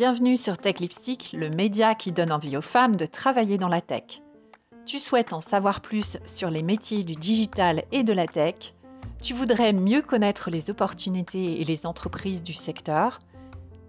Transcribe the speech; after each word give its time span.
Bienvenue 0.00 0.38
sur 0.38 0.56
Tech 0.56 0.76
Lipstick, 0.80 1.34
le 1.34 1.50
média 1.50 1.94
qui 1.94 2.10
donne 2.10 2.32
envie 2.32 2.56
aux 2.56 2.62
femmes 2.62 2.96
de 2.96 3.04
travailler 3.04 3.58
dans 3.58 3.68
la 3.68 3.82
tech. 3.82 4.22
Tu 4.86 4.98
souhaites 4.98 5.34
en 5.34 5.42
savoir 5.42 5.82
plus 5.82 6.16
sur 6.24 6.48
les 6.50 6.62
métiers 6.62 7.04
du 7.04 7.12
digital 7.12 7.84
et 7.92 8.02
de 8.02 8.14
la 8.14 8.26
tech 8.26 8.72
Tu 9.20 9.34
voudrais 9.34 9.74
mieux 9.74 10.00
connaître 10.00 10.48
les 10.48 10.70
opportunités 10.70 11.60
et 11.60 11.64
les 11.64 11.84
entreprises 11.84 12.42
du 12.42 12.54
secteur 12.54 13.18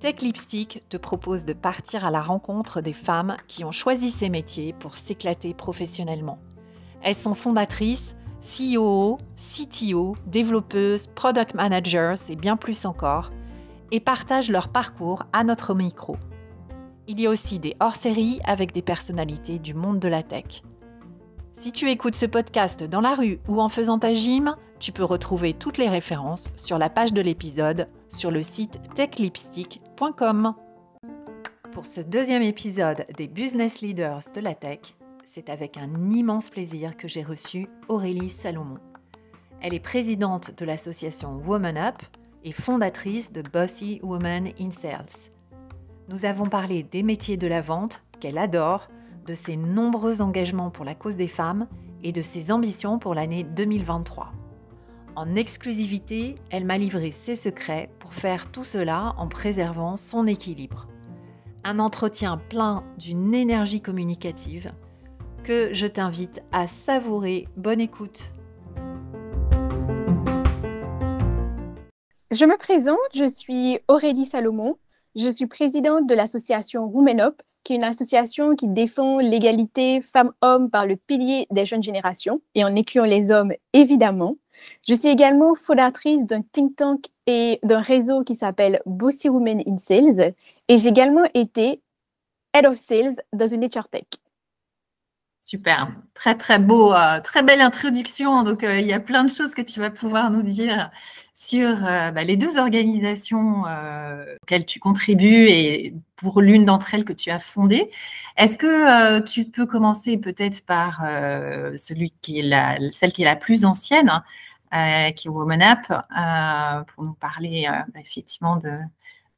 Tech 0.02 0.16
Lipstick 0.20 0.84
te 0.90 0.98
propose 0.98 1.46
de 1.46 1.54
partir 1.54 2.06
à 2.06 2.12
la 2.12 2.22
rencontre 2.22 2.82
des 2.82 2.92
femmes 2.92 3.38
qui 3.48 3.64
ont 3.64 3.72
choisi 3.72 4.10
ces 4.10 4.28
métiers 4.28 4.74
pour 4.74 4.98
s'éclater 4.98 5.54
professionnellement. 5.54 6.40
Elles 7.02 7.16
sont 7.16 7.36
fondatrices, 7.36 8.18
CEO, 8.42 9.18
CTO, 9.38 10.18
développeuses, 10.26 11.08
product 11.08 11.54
managers 11.54 12.16
et 12.28 12.36
bien 12.36 12.58
plus 12.58 12.84
encore, 12.84 13.32
et 13.92 14.00
partagent 14.00 14.52
leur 14.52 14.70
parcours 14.70 15.24
à 15.34 15.44
notre 15.44 15.74
micro. 15.74 16.18
Il 17.08 17.20
y 17.20 17.28
a 17.28 17.30
aussi 17.30 17.60
des 17.60 17.76
hors-séries 17.80 18.40
avec 18.44 18.72
des 18.72 18.82
personnalités 18.82 19.60
du 19.60 19.74
monde 19.74 20.00
de 20.00 20.08
la 20.08 20.24
tech. 20.24 20.64
Si 21.54 21.72
tu 21.72 21.90
écoutes 21.90 22.16
ce 22.16 22.26
podcast 22.26 22.84
dans 22.84 23.02
la 23.02 23.14
rue 23.14 23.40
ou 23.48 23.62
en 23.62 23.70
faisant 23.70 24.00
ta 24.00 24.14
gym, 24.14 24.54
tu 24.80 24.92
peux 24.92 25.04
retrouver 25.04 25.54
toutes 25.54 25.78
les 25.78 25.90
références 25.90 26.50
sur 26.56 26.78
la 26.78 26.90
page 26.90 27.14
de 27.14 27.22
l'épisode 27.22 27.88
sur 28.10 28.32
le 28.32 28.42
site 28.42 28.80
techlipstick.com. 28.96 30.54
Pour 31.72 31.86
ce 31.86 32.02
deuxième 32.02 32.42
épisode 32.42 33.06
des 33.18 33.28
Business 33.28 33.82
Leaders 33.82 34.22
de 34.34 34.42
la 34.42 34.56
Tech, 34.56 34.80
c'est 35.26 35.50
avec 35.50 35.78
un 35.78 36.10
immense 36.10 36.50
plaisir 36.50 36.98
que 36.98 37.08
j'ai 37.08 37.24
reçu 37.24 37.68
Aurélie 37.88 38.30
Salomon. 38.30 38.80
Elle 39.62 39.74
est 39.74 39.80
présidente 39.80 40.58
de 40.58 40.66
l'association 40.66 41.42
Woman 41.46 41.78
Up 41.78 42.02
et 42.44 42.52
fondatrice 42.52 43.32
de 43.32 43.42
Bossy 43.42 44.00
Woman 44.04 44.50
in 44.60 44.72
Sales. 44.72 45.32
Nous 46.10 46.26
avons 46.26 46.48
parlé 46.48 46.84
des 46.84 47.04
métiers 47.04 47.38
de 47.38 47.48
la 47.48 47.62
vente 47.62 48.04
qu'elle 48.20 48.38
adore, 48.38 48.90
de 49.26 49.34
ses 49.34 49.56
nombreux 49.56 50.22
engagements 50.22 50.72
pour 50.72 50.86
la 50.86 50.96
cause 50.96 51.18
des 51.18 51.28
femmes 51.28 51.68
et 52.04 52.12
de 52.12 52.22
ses 52.22 52.52
ambitions 52.52 53.00
pour 53.00 53.14
l'année 53.14 53.44
2023. 53.44 54.32
En 55.16 55.36
exclusivité, 55.36 56.36
elle 56.50 56.66
m'a 56.66 56.78
livré 56.78 57.12
ses 57.12 57.36
secrets 57.36 57.90
pour 58.00 58.14
faire 58.14 58.50
tout 58.50 58.64
cela 58.64 59.14
en 59.18 59.28
préservant 59.28 59.98
son 59.98 60.26
équilibre. 60.26 60.88
Un 61.64 61.80
entretien 61.80 62.38
plein 62.38 62.84
d'une 62.98 63.34
énergie 63.34 63.82
communicative 63.82 64.72
que 65.44 65.74
je 65.74 65.88
t'invite 65.88 66.42
à 66.52 66.68
savourer. 66.68 67.48
Bonne 67.58 67.82
écoute. 67.82 68.32
Je 72.32 72.46
me 72.46 72.56
présente, 72.56 72.98
je 73.14 73.26
suis 73.26 73.80
Aurélie 73.90 74.24
Salomon. 74.24 74.78
Je 75.18 75.28
suis 75.28 75.48
présidente 75.48 76.08
de 76.08 76.16
l'association 76.16 76.86
Women 76.86 77.20
Up, 77.20 77.42
qui 77.66 77.74
est 77.74 77.76
une 77.76 77.84
association 77.84 78.56
qui 78.56 78.70
défend 78.70 79.20
l'égalité 79.20 80.00
femmes-hommes 80.02 80.70
par 80.70 80.86
le 80.86 80.96
pilier 80.96 81.46
des 81.52 81.66
jeunes 81.66 81.84
générations, 81.84 82.42
et 82.56 82.64
en 82.64 82.74
incluant 82.78 83.04
les 83.04 83.32
hommes, 83.32 83.52
évidemment. 83.74 84.38
Je 84.88 84.94
suis 84.94 85.10
également 85.10 85.56
fondatrice 85.56 86.26
d'un 86.26 86.42
think 86.42 86.78
tank 86.78 87.08
et 87.28 87.60
d'un 87.64 87.82
réseau 87.82 88.24
qui 88.24 88.36
s'appelle 88.36 88.82
Bossy 88.86 89.28
Women 89.28 89.62
in 89.68 89.78
Sales, 89.78 90.34
et 90.70 90.78
j'ai 90.78 90.88
également 90.88 91.26
été 91.34 91.82
Head 92.54 92.66
of 92.66 92.78
Sales 92.78 93.16
dans 93.34 93.48
une 93.48 93.66
HR 93.66 93.90
Tech. 93.90 94.06
Super, 95.44 95.92
très 96.14 96.38
très 96.38 96.60
beau, 96.60 96.94
euh, 96.94 97.20
très 97.20 97.42
belle 97.42 97.62
introduction. 97.62 98.44
Donc 98.44 98.64
euh, 98.64 98.80
il 98.80 98.86
y 98.86 98.94
a 98.94 99.00
plein 99.00 99.24
de 99.24 99.30
choses 99.30 99.56
que 99.56 99.64
tu 99.64 99.80
vas 99.80 99.90
pouvoir 99.90 100.30
nous 100.30 100.44
dire 100.44 100.92
sur 101.34 101.68
euh, 101.68 102.12
bah, 102.12 102.24
les 102.24 102.38
deux 102.38 102.60
organisations 102.60 103.64
auxquelles 104.44 104.66
tu 104.68 104.80
contribues 104.80 105.48
et 105.50 105.96
pour 106.16 106.42
l'une 106.42 106.66
d'entre 106.66 106.94
elles 106.94 107.06
que 107.06 107.14
tu 107.14 107.32
as 107.32 107.40
fondée. 107.40 107.90
Est-ce 108.38 108.56
que 108.56 109.20
tu 109.22 109.46
peux 109.46 109.66
commencer 109.66 110.18
peut-être 110.18 110.64
par 110.66 111.02
celui 111.76 112.14
qui 112.22 112.40
est 112.40 112.44
la, 112.44 112.78
celle 112.92 113.12
qui 113.12 113.24
est 113.24 113.26
la 113.26 113.36
plus 113.36 113.66
ancienne, 113.66 114.22
hein, 114.72 115.12
qui 115.14 115.28
est 115.28 115.32
Woman 115.32 115.64
Up, 115.64 116.86
pour 116.90 117.04
nous 117.04 117.14
parler 117.14 117.68
effectivement 117.96 118.58
de, 118.58 118.78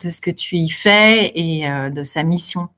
de, 0.02 0.10
ce 0.10 0.20
que 0.20 0.32
tu 0.32 0.58
y 0.58 0.70
fais 0.70 1.32
et 1.36 1.66
de 1.92 2.04
sa 2.04 2.24
mission? 2.24 2.70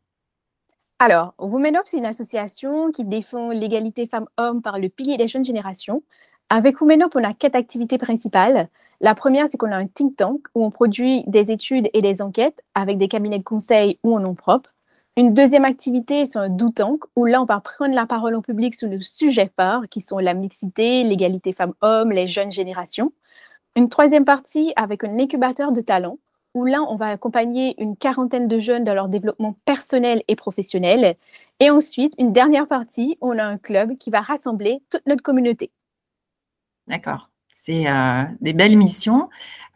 Alors, 0.99 1.33
Women 1.39 1.75
Up, 1.75 1.83
c'est 1.85 1.97
une 1.97 2.05
association 2.05 2.89
qui 2.91 3.03
défend 3.03 3.49
l'égalité 3.49 4.07
femmes-hommes 4.07 4.61
par 4.61 4.79
le 4.79 4.87
pilier 4.87 5.17
des 5.17 5.27
jeunes 5.27 5.43
générations. 5.43 6.03
Avec 6.49 6.79
Women 6.79 7.03
Up, 7.03 7.11
on 7.15 7.23
a 7.23 7.33
quatre 7.33 7.55
activités 7.55 7.97
principales. 7.97 8.69
La 9.01 9.13
première, 9.13 9.47
c'est 9.49 9.57
qu'on 9.57 9.73
a 9.73 9.77
un 9.77 9.87
think 9.87 10.15
tank 10.15 10.47
où 10.55 10.63
on 10.63 10.71
produit 10.71 11.23
des 11.27 11.51
études 11.51 11.89
et 11.93 12.01
des 12.01 12.21
enquêtes 12.21 12.61
avec 12.75 12.97
des 12.97 13.09
cabinets 13.09 13.39
de 13.39 13.43
conseil 13.43 13.99
ou 14.03 14.15
en 14.15 14.21
nom 14.21 14.35
propre. 14.35 14.73
Une 15.17 15.33
deuxième 15.33 15.65
activité, 15.65 16.25
c'est 16.25 16.39
un 16.39 16.49
do 16.49 16.69
tank 16.69 17.03
où 17.15 17.25
là, 17.25 17.41
on 17.41 17.45
va 17.45 17.59
prendre 17.59 17.93
la 17.93 18.05
parole 18.05 18.35
en 18.35 18.41
public 18.41 18.73
sur 18.73 18.87
le 18.89 19.01
sujet 19.01 19.51
phare 19.57 19.89
qui 19.89 20.01
sont 20.01 20.19
la 20.19 20.33
mixité, 20.33 21.03
l'égalité 21.03 21.53
femmes-hommes, 21.53 22.11
les 22.11 22.27
jeunes 22.27 22.51
générations. 22.51 23.11
Une 23.75 23.89
troisième 23.89 24.25
partie 24.25 24.73
avec 24.77 25.03
un 25.03 25.19
incubateur 25.19 25.71
de 25.73 25.81
talents 25.81 26.19
où 26.55 26.65
là, 26.65 26.81
on 26.89 26.95
va 26.95 27.09
accompagner 27.09 27.75
une 27.81 27.95
quarantaine 27.95 28.47
de 28.47 28.57
jeunes 28.57 28.83
dans 28.83 28.95
leur 28.95 29.09
développement 29.09 29.55
personnel 29.65 30.23
et 30.27 30.35
professionnel. 30.35 31.15
Et 31.59 31.69
ensuite, 31.69 32.13
une 32.17 32.33
dernière 32.33 32.67
partie, 32.67 33.17
on 33.21 33.37
a 33.37 33.43
un 33.43 33.57
club 33.57 33.97
qui 33.97 34.09
va 34.09 34.21
rassembler 34.21 34.81
toute 34.89 35.05
notre 35.05 35.21
communauté. 35.21 35.69
D'accord. 36.87 37.29
C'est 37.53 37.87
euh, 37.87 38.23
des 38.41 38.53
belles 38.53 38.77
missions. 38.77 39.29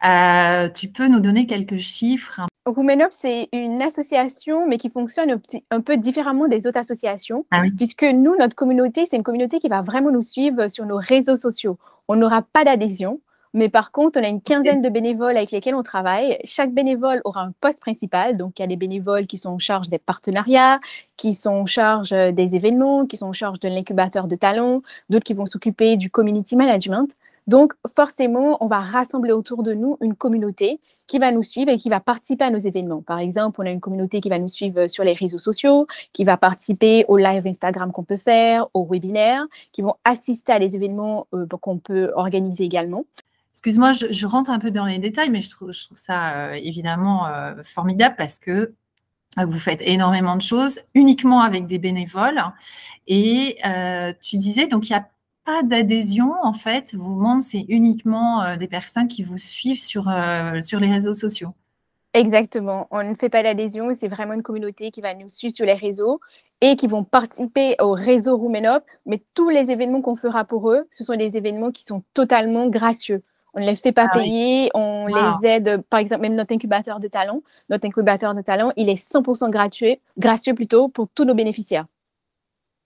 Euh, 0.04 0.68
tu 0.70 0.88
peux 0.88 1.06
nous 1.06 1.20
donner 1.20 1.46
quelques 1.46 1.78
chiffres 1.78 2.40
Women 2.66 3.02
Up, 3.02 3.08
c'est 3.10 3.48
une 3.52 3.80
association, 3.82 4.68
mais 4.68 4.76
qui 4.76 4.90
fonctionne 4.90 5.40
un, 5.70 5.80
peu 5.80 5.96
différemment 5.96 6.46
des 6.46 6.66
autres 6.66 6.78
associations, 6.78 7.46
ah 7.50 7.62
puisque 7.76 8.04
nous, 8.04 8.36
notre 8.36 8.54
communauté, 8.54 9.06
c'est 9.06 9.16
une 9.16 9.22
communauté 9.22 9.58
qui 9.58 9.68
va 9.68 9.82
vraiment 9.82 10.10
nous 10.10 10.22
suivre 10.22 10.68
sur 10.68 10.84
nos 10.84 10.98
réseaux 10.98 11.36
sociaux. 11.36 11.78
On 12.06 12.16
n'aura 12.16 12.42
pas 12.42 12.64
d'adhésion. 12.64 13.20
Mais 13.52 13.68
par 13.68 13.90
contre, 13.90 14.20
on 14.20 14.24
a 14.24 14.28
une 14.28 14.40
quinzaine 14.40 14.80
de 14.80 14.88
bénévoles 14.88 15.36
avec 15.36 15.50
lesquels 15.50 15.74
on 15.74 15.82
travaille. 15.82 16.38
Chaque 16.44 16.72
bénévole 16.72 17.20
aura 17.24 17.42
un 17.42 17.52
poste 17.60 17.80
principal. 17.80 18.36
Donc, 18.36 18.58
il 18.58 18.62
y 18.62 18.64
a 18.64 18.68
des 18.68 18.76
bénévoles 18.76 19.26
qui 19.26 19.38
sont 19.38 19.50
en 19.50 19.58
charge 19.58 19.88
des 19.88 19.98
partenariats, 19.98 20.80
qui 21.16 21.34
sont 21.34 21.50
en 21.50 21.66
charge 21.66 22.12
euh, 22.12 22.30
des 22.30 22.54
événements, 22.54 23.06
qui 23.06 23.16
sont 23.16 23.26
en 23.26 23.32
charge 23.32 23.58
de 23.58 23.68
l'incubateur 23.68 24.28
de 24.28 24.36
talents, 24.36 24.82
d'autres 25.08 25.24
qui 25.24 25.34
vont 25.34 25.46
s'occuper 25.46 25.96
du 25.96 26.10
community 26.10 26.54
management. 26.54 27.08
Donc, 27.48 27.72
forcément, 27.96 28.62
on 28.62 28.68
va 28.68 28.78
rassembler 28.78 29.32
autour 29.32 29.64
de 29.64 29.74
nous 29.74 29.96
une 30.00 30.14
communauté 30.14 30.78
qui 31.08 31.18
va 31.18 31.32
nous 31.32 31.42
suivre 31.42 31.72
et 31.72 31.76
qui 31.76 31.88
va 31.88 31.98
participer 31.98 32.44
à 32.44 32.50
nos 32.50 32.58
événements. 32.58 33.02
Par 33.02 33.18
exemple, 33.18 33.60
on 33.60 33.66
a 33.66 33.70
une 33.70 33.80
communauté 33.80 34.20
qui 34.20 34.28
va 34.28 34.38
nous 34.38 34.48
suivre 34.48 34.86
sur 34.86 35.02
les 35.02 35.14
réseaux 35.14 35.40
sociaux, 35.40 35.88
qui 36.12 36.22
va 36.22 36.36
participer 36.36 37.04
au 37.08 37.16
live 37.16 37.44
Instagram 37.44 37.90
qu'on 37.90 38.04
peut 38.04 38.16
faire, 38.16 38.68
aux 38.74 38.86
webinaires, 38.86 39.44
qui 39.72 39.82
vont 39.82 39.96
assister 40.04 40.52
à 40.52 40.60
des 40.60 40.76
événements 40.76 41.26
euh, 41.34 41.46
qu'on 41.60 41.78
peut 41.78 42.12
organiser 42.14 42.62
également. 42.62 43.04
Excuse-moi, 43.52 43.92
je, 43.92 44.26
rentre 44.26 44.50
un 44.50 44.58
peu 44.58 44.70
dans 44.70 44.86
les 44.86 44.98
détails, 44.98 45.30
mais 45.30 45.40
je 45.40 45.50
trouve, 45.50 45.72
ça 45.72 46.34
euh, 46.34 46.52
évidemment 46.52 47.26
euh, 47.26 47.62
formidable 47.62 48.14
parce 48.16 48.38
que 48.38 48.72
euh, 49.38 49.44
vous 49.44 49.58
faites 49.58 49.82
énormément 49.82 50.36
de 50.36 50.42
choses 50.42 50.80
uniquement 50.94 51.40
avec 51.40 51.66
des 51.66 51.78
bénévoles. 51.78 52.40
Et 53.06 53.58
tu 54.22 54.36
disais, 54.36 54.66
donc 54.66 54.88
il 54.88 54.92
n'y 54.92 54.98
a 54.98 55.08
pas 55.44 55.62
d'adhésion, 55.62 56.32
en 56.42 56.52
fait. 56.52 56.94
Vos 56.94 57.14
membres, 57.14 57.42
c'est 57.42 57.66
uniquement 57.68 58.56
des 58.56 58.68
personnes 58.68 59.08
qui 59.08 59.24
vous 59.24 59.38
suivent 59.38 59.80
sur, 59.80 60.04
sur 60.62 60.80
les 60.80 60.90
réseaux 60.90 61.14
sociaux. 61.14 61.54
Exactement. 62.12 62.88
On 62.90 63.04
ne 63.04 63.14
fait 63.14 63.28
pas 63.28 63.42
d'adhésion, 63.42 63.88
c'est 63.94 64.08
vraiment 64.08 64.32
une 64.32 64.42
communauté 64.42 64.90
qui 64.90 65.00
va 65.00 65.14
nous 65.14 65.28
suivre 65.28 65.54
sur 65.54 65.66
les 65.66 65.74
réseaux 65.74 66.20
et 66.60 66.76
qui 66.76 66.86
vont 66.86 67.04
participer 67.04 67.76
au 67.80 67.92
réseau 67.92 68.36
Roumenop. 68.36 68.84
Mais 69.06 69.22
tous 69.34 69.48
les 69.48 69.70
événements 69.70 70.02
qu'on 70.02 70.16
fera 70.16 70.44
pour 70.44 70.70
eux, 70.70 70.86
ce 70.90 71.04
sont 71.04 71.16
des 71.16 71.36
événements 71.36 71.70
qui 71.70 71.84
sont 71.84 72.02
totalement 72.14 72.68
gracieux. 72.68 73.22
On 73.54 73.60
ne 73.60 73.66
les 73.66 73.76
fait 73.76 73.92
pas 73.92 74.08
ah 74.10 74.18
payer, 74.18 74.70
on 74.74 75.06
les 75.06 75.48
aide, 75.48 75.82
par 75.90 76.00
exemple, 76.00 76.22
même 76.22 76.34
notre 76.34 76.54
incubateur 76.54 77.00
de 77.00 77.08
talent, 77.08 77.42
notre 77.68 77.86
incubateur 77.86 78.34
de 78.34 78.42
talent, 78.42 78.72
il 78.76 78.88
est 78.88 78.94
100% 78.94 79.50
gratuit, 79.50 80.00
gracieux 80.18 80.54
plutôt 80.54 80.88
pour 80.88 81.08
tous 81.14 81.24
nos 81.24 81.34
bénéficiaires. 81.34 81.86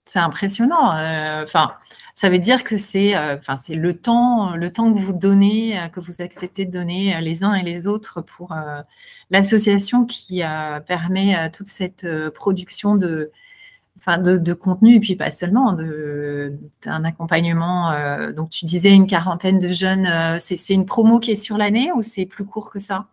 C'est 0.07 0.19
impressionnant. 0.19 0.95
Euh, 0.95 1.45
enfin, 1.45 1.73
ça 2.15 2.29
veut 2.29 2.39
dire 2.39 2.63
que 2.63 2.77
c'est, 2.77 3.17
euh, 3.17 3.37
enfin, 3.39 3.57
c'est 3.57 3.75
le 3.75 3.97
temps, 3.97 4.55
le 4.55 4.71
temps 4.71 4.93
que 4.93 4.99
vous 4.99 5.15
donnez, 5.15 5.79
euh, 5.79 5.89
que 5.89 5.99
vous 6.01 6.21
acceptez 6.21 6.67
de 6.67 6.71
donner 6.71 7.19
les 7.23 7.43
uns 7.43 7.55
et 7.55 7.63
les 7.63 7.87
autres 7.87 8.21
pour 8.21 8.55
l'association 9.31 10.05
qui 10.05 10.43
permet 10.87 11.51
toute 11.53 11.69
cette 11.69 12.07
production 12.31 12.97
de, 12.97 13.33
enfin 14.07 14.19
de, 14.19 14.53
contenu 14.53 14.97
et 14.97 15.01
puis 15.01 15.17
pas 15.17 15.31
seulement 15.31 15.73
de 15.73 16.53
un 16.87 17.05
accompagnement. 17.05 17.91
Euh, 17.93 18.33
donc 18.33 18.51
tu 18.51 18.65
disais 18.65 18.93
une 18.93 19.07
quarantaine 19.07 19.59
de 19.59 19.69
jeunes. 19.69 20.07
Euh, 20.07 20.37
c'est 20.39 20.75
une 20.75 20.85
promo 20.85 21.21
qui 21.21 21.33
est 21.33 21.37
sur 21.37 21.57
l'année 21.57 21.91
ou 21.93 22.03
c'est 22.03 22.27
plus 22.27 22.45
court 22.45 22.71
que 22.71 22.79
ça? 22.79 23.07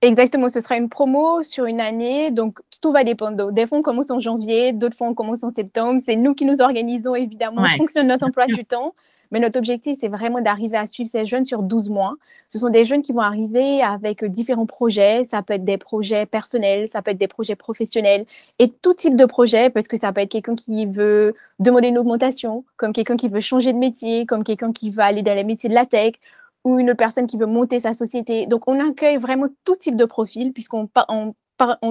Exactement, 0.00 0.48
ce 0.48 0.60
sera 0.60 0.76
une 0.76 0.88
promo 0.88 1.42
sur 1.42 1.64
une 1.64 1.80
année, 1.80 2.30
donc 2.30 2.60
tout 2.80 2.92
va 2.92 3.02
dépendre. 3.02 3.50
Des 3.50 3.66
fois, 3.66 3.78
on 3.78 3.82
commence 3.82 4.12
en 4.12 4.20
janvier, 4.20 4.72
d'autres 4.72 4.96
fois, 4.96 5.08
on 5.08 5.14
commence 5.14 5.42
en 5.42 5.50
septembre. 5.50 6.00
C'est 6.04 6.14
nous 6.14 6.34
qui 6.34 6.44
nous 6.44 6.60
organisons, 6.60 7.16
évidemment, 7.16 7.62
en 7.62 7.76
fonction 7.76 8.02
de 8.04 8.08
notre 8.08 8.24
emploi 8.24 8.46
du 8.46 8.64
temps. 8.64 8.94
Mais 9.30 9.40
notre 9.40 9.58
objectif, 9.58 9.96
c'est 10.00 10.08
vraiment 10.08 10.40
d'arriver 10.40 10.76
à 10.76 10.86
suivre 10.86 11.08
ces 11.08 11.24
jeunes 11.24 11.44
sur 11.44 11.62
12 11.62 11.90
mois. 11.90 12.14
Ce 12.48 12.58
sont 12.58 12.70
des 12.70 12.84
jeunes 12.84 13.02
qui 13.02 13.12
vont 13.12 13.20
arriver 13.20 13.82
avec 13.82 14.24
différents 14.24 14.66
projets. 14.66 15.24
Ça 15.24 15.42
peut 15.42 15.54
être 15.54 15.64
des 15.64 15.78
projets 15.78 16.26
personnels, 16.26 16.88
ça 16.88 17.02
peut 17.02 17.10
être 17.10 17.18
des 17.18 17.28
projets 17.28 17.56
professionnels 17.56 18.24
et 18.58 18.70
tout 18.70 18.94
type 18.94 19.16
de 19.16 19.24
projet 19.24 19.70
parce 19.70 19.88
que 19.88 19.96
ça 19.96 20.12
peut 20.12 20.22
être 20.22 20.30
quelqu'un 20.30 20.54
qui 20.54 20.86
veut 20.86 21.34
demander 21.58 21.88
une 21.88 21.98
augmentation, 21.98 22.64
comme 22.76 22.92
quelqu'un 22.92 23.16
qui 23.16 23.28
veut 23.28 23.40
changer 23.40 23.72
de 23.72 23.78
métier, 23.78 24.26
comme 24.26 24.44
quelqu'un 24.44 24.72
qui 24.72 24.90
veut 24.90 25.02
aller 25.02 25.22
dans 25.22 25.34
les 25.34 25.44
métiers 25.44 25.68
de 25.68 25.74
la 25.74 25.86
tech 25.86 26.14
ou 26.64 26.78
une 26.78 26.94
personne 26.94 27.26
qui 27.26 27.36
veut 27.36 27.46
monter 27.46 27.80
sa 27.80 27.92
société. 27.92 28.46
Donc, 28.46 28.68
on 28.68 28.78
accueille 28.88 29.16
vraiment 29.16 29.46
tout 29.64 29.76
type 29.76 29.96
de 29.96 30.04
profil 30.04 30.52
puisqu'on 30.52 30.88
on 31.08 31.34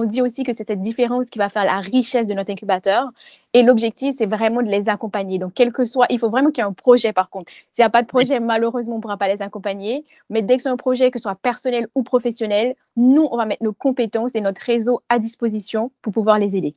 dit 0.06 0.22
aussi 0.22 0.44
que 0.44 0.52
c'est 0.52 0.66
cette 0.66 0.80
différence 0.80 1.30
qui 1.30 1.38
va 1.38 1.48
faire 1.48 1.64
la 1.64 1.80
richesse 1.80 2.26
de 2.26 2.34
notre 2.34 2.50
incubateur. 2.50 3.10
Et 3.54 3.62
l'objectif, 3.62 4.14
c'est 4.16 4.26
vraiment 4.26 4.62
de 4.62 4.68
les 4.68 4.88
accompagner. 4.88 5.38
Donc, 5.38 5.52
quel 5.54 5.72
que 5.72 5.84
soit, 5.84 6.06
il 6.10 6.18
faut 6.18 6.30
vraiment 6.30 6.50
qu'il 6.50 6.62
y 6.62 6.66
ait 6.66 6.68
un 6.68 6.72
projet 6.72 7.12
par 7.12 7.30
contre. 7.30 7.52
S'il 7.72 7.82
n'y 7.82 7.86
a 7.86 7.90
pas 7.90 8.02
de 8.02 8.06
projet, 8.06 8.40
malheureusement, 8.40 8.94
on 8.94 8.98
ne 8.98 9.02
pourra 9.02 9.16
pas 9.16 9.28
les 9.28 9.42
accompagner. 9.42 10.04
Mais 10.30 10.42
dès 10.42 10.56
que 10.56 10.62
c'est 10.62 10.68
un 10.68 10.76
projet, 10.76 11.10
que 11.10 11.18
ce 11.18 11.22
soit 11.22 11.34
personnel 11.34 11.88
ou 11.94 12.02
professionnel, 12.02 12.74
nous, 12.96 13.28
on 13.30 13.36
va 13.36 13.46
mettre 13.46 13.62
nos 13.62 13.72
compétences 13.72 14.34
et 14.34 14.40
notre 14.40 14.60
réseau 14.62 15.02
à 15.08 15.18
disposition 15.18 15.90
pour 16.02 16.12
pouvoir 16.12 16.38
les 16.38 16.56
aider. 16.56 16.74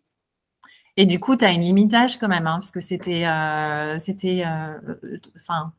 Et 0.98 1.06
du 1.06 1.20
coup, 1.20 1.36
tu 1.36 1.46
as 1.46 1.52
une 1.52 1.62
limitage 1.62 2.18
quand 2.18 2.28
même, 2.28 2.48
hein, 2.48 2.58
parce 2.58 2.72
que 2.72 2.82
c'était, 2.82 3.26
euh, 3.26 3.98
c'était, 3.98 4.44
euh, 4.46 4.78
enfin, 5.38 5.72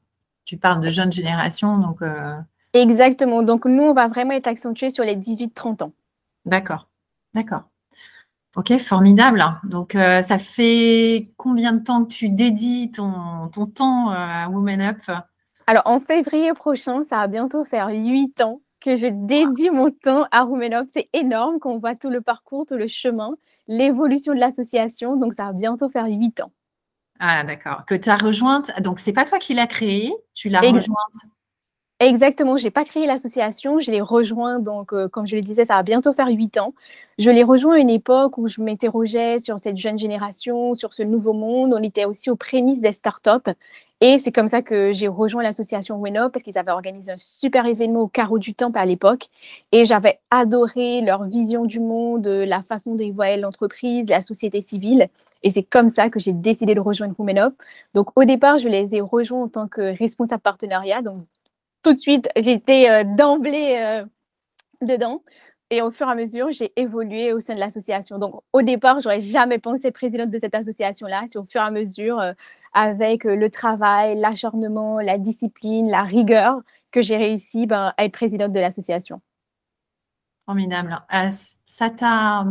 tu 0.44 0.56
parles 0.56 0.80
de 0.80 0.90
jeunes 0.90 1.12
générations, 1.12 1.78
donc. 1.78 2.02
Euh, 2.02 2.34
Exactement. 2.72 3.42
Donc, 3.42 3.66
nous, 3.66 3.82
on 3.82 3.92
va 3.92 4.08
vraiment 4.08 4.32
être 4.32 4.46
accentués 4.46 4.90
sur 4.90 5.04
les 5.04 5.16
18-30 5.16 5.82
ans. 5.82 5.92
D'accord. 6.46 6.88
D'accord. 7.34 7.62
Ok, 8.54 8.76
formidable. 8.78 9.42
Donc, 9.64 9.94
euh, 9.94 10.20
ça 10.20 10.38
fait 10.38 11.32
combien 11.38 11.72
de 11.72 11.82
temps 11.82 12.04
que 12.04 12.12
tu 12.12 12.28
dédies 12.28 12.90
ton, 12.90 13.48
temps 13.74 14.10
euh, 14.10 14.14
à 14.14 14.48
Women 14.50 14.80
Up? 14.82 14.98
Alors, 15.66 15.84
en 15.86 16.00
février 16.00 16.52
prochain, 16.52 17.02
ça 17.02 17.16
va 17.16 17.28
bientôt 17.28 17.64
faire 17.64 17.88
huit 17.88 18.40
ans 18.42 18.60
que 18.80 18.96
je 18.96 19.06
dédie 19.06 19.70
mon 19.70 19.90
temps 19.90 20.26
à 20.32 20.44
Women 20.44 20.74
Up. 20.74 20.86
C'est 20.92 21.08
énorme 21.14 21.60
qu'on 21.60 21.78
voit 21.78 21.94
tout 21.94 22.10
le 22.10 22.20
parcours, 22.20 22.66
tout 22.66 22.76
le 22.76 22.88
chemin, 22.88 23.30
l'évolution 23.68 24.34
de 24.34 24.40
l'association. 24.40 25.16
Donc, 25.16 25.32
ça 25.32 25.46
va 25.46 25.52
bientôt 25.54 25.88
faire 25.88 26.06
huit 26.06 26.40
ans. 26.40 26.52
Ah, 27.20 27.44
d'accord. 27.44 27.86
Que 27.86 27.94
tu 27.94 28.10
as 28.10 28.16
rejointe. 28.16 28.70
Donc, 28.82 28.98
c'est 28.98 29.12
pas 29.14 29.24
toi 29.24 29.38
qui 29.38 29.54
l'as 29.54 29.66
créée, 29.66 30.12
tu 30.34 30.50
l'as 30.50 30.60
rejointe? 30.60 30.98
Exactement, 32.02 32.56
je 32.56 32.64
n'ai 32.64 32.72
pas 32.72 32.84
créé 32.84 33.06
l'association, 33.06 33.78
je 33.78 33.92
l'ai 33.92 34.00
rejoint, 34.00 34.58
donc 34.58 34.92
euh, 34.92 35.08
comme 35.08 35.28
je 35.28 35.36
le 35.36 35.40
disais, 35.40 35.64
ça 35.64 35.76
va 35.76 35.84
bientôt 35.84 36.12
faire 36.12 36.26
huit 36.26 36.58
ans. 36.58 36.74
Je 37.16 37.30
l'ai 37.30 37.44
rejoint 37.44 37.76
à 37.76 37.78
une 37.78 37.90
époque 37.90 38.38
où 38.38 38.48
je 38.48 38.60
m'interrogeais 38.60 39.38
sur 39.38 39.60
cette 39.60 39.76
jeune 39.76 40.00
génération, 40.00 40.74
sur 40.74 40.94
ce 40.94 41.04
nouveau 41.04 41.32
monde. 41.32 41.72
On 41.72 41.80
était 41.80 42.04
aussi 42.04 42.28
aux 42.28 42.34
prémices 42.34 42.80
des 42.80 42.90
startups. 42.90 43.52
Et 44.00 44.18
c'est 44.18 44.32
comme 44.32 44.48
ça 44.48 44.62
que 44.62 44.92
j'ai 44.92 45.06
rejoint 45.06 45.44
l'association 45.44 45.96
Weno 46.02 46.28
parce 46.28 46.42
qu'ils 46.42 46.58
avaient 46.58 46.72
organisé 46.72 47.12
un 47.12 47.16
super 47.16 47.66
événement 47.66 48.00
au 48.00 48.08
carreau 48.08 48.40
du 48.40 48.52
Temple 48.52 48.78
à 48.78 48.84
l'époque. 48.84 49.28
Et 49.70 49.84
j'avais 49.84 50.18
adoré 50.32 51.02
leur 51.02 51.22
vision 51.22 51.64
du 51.66 51.78
monde, 51.78 52.26
la 52.26 52.64
façon 52.64 52.96
dont 52.96 53.04
ils 53.04 53.12
voyaient 53.12 53.36
l'entreprise, 53.36 54.08
la 54.08 54.22
société 54.22 54.60
civile. 54.60 55.08
Et 55.44 55.50
c'est 55.50 55.62
comme 55.62 55.88
ça 55.88 56.10
que 56.10 56.18
j'ai 56.18 56.32
décidé 56.32 56.74
de 56.74 56.80
rejoindre 56.80 57.14
Women 57.16 57.52
Donc 57.94 58.08
au 58.16 58.24
départ, 58.24 58.58
je 58.58 58.68
les 58.68 58.96
ai 58.96 59.00
rejoints 59.00 59.44
en 59.44 59.48
tant 59.48 59.68
que 59.68 59.96
responsable 59.96 60.42
partenariat, 60.42 61.00
tout 61.82 61.92
de 61.92 61.98
suite, 61.98 62.28
j'étais 62.36 62.88
euh, 62.88 63.04
d'emblée 63.04 63.78
euh, 63.80 64.04
dedans. 64.80 65.22
Et 65.70 65.80
au 65.80 65.90
fur 65.90 66.06
et 66.06 66.10
à 66.10 66.14
mesure, 66.14 66.50
j'ai 66.52 66.70
évolué 66.76 67.32
au 67.32 67.40
sein 67.40 67.54
de 67.54 67.58
l'association. 67.58 68.18
Donc, 68.18 68.42
au 68.52 68.60
départ, 68.62 69.00
j'aurais 69.00 69.20
jamais 69.20 69.58
pensé 69.58 69.90
présidente 69.90 70.30
de 70.30 70.38
cette 70.38 70.54
association-là. 70.54 71.24
C'est 71.30 71.38
au 71.38 71.46
fur 71.50 71.62
et 71.62 71.64
à 71.64 71.70
mesure, 71.70 72.20
euh, 72.20 72.32
avec 72.74 73.24
le 73.24 73.48
travail, 73.48 74.18
l'acharnement, 74.18 75.00
la 75.00 75.16
discipline, 75.18 75.88
la 75.90 76.02
rigueur, 76.02 76.60
que 76.90 77.00
j'ai 77.00 77.16
réussi 77.16 77.66
ben, 77.66 77.94
à 77.96 78.04
être 78.04 78.12
présidente 78.12 78.52
de 78.52 78.60
l'association. 78.60 79.22
Formidable. 80.44 81.00
ça 81.64 81.88
t'a, 81.88 82.44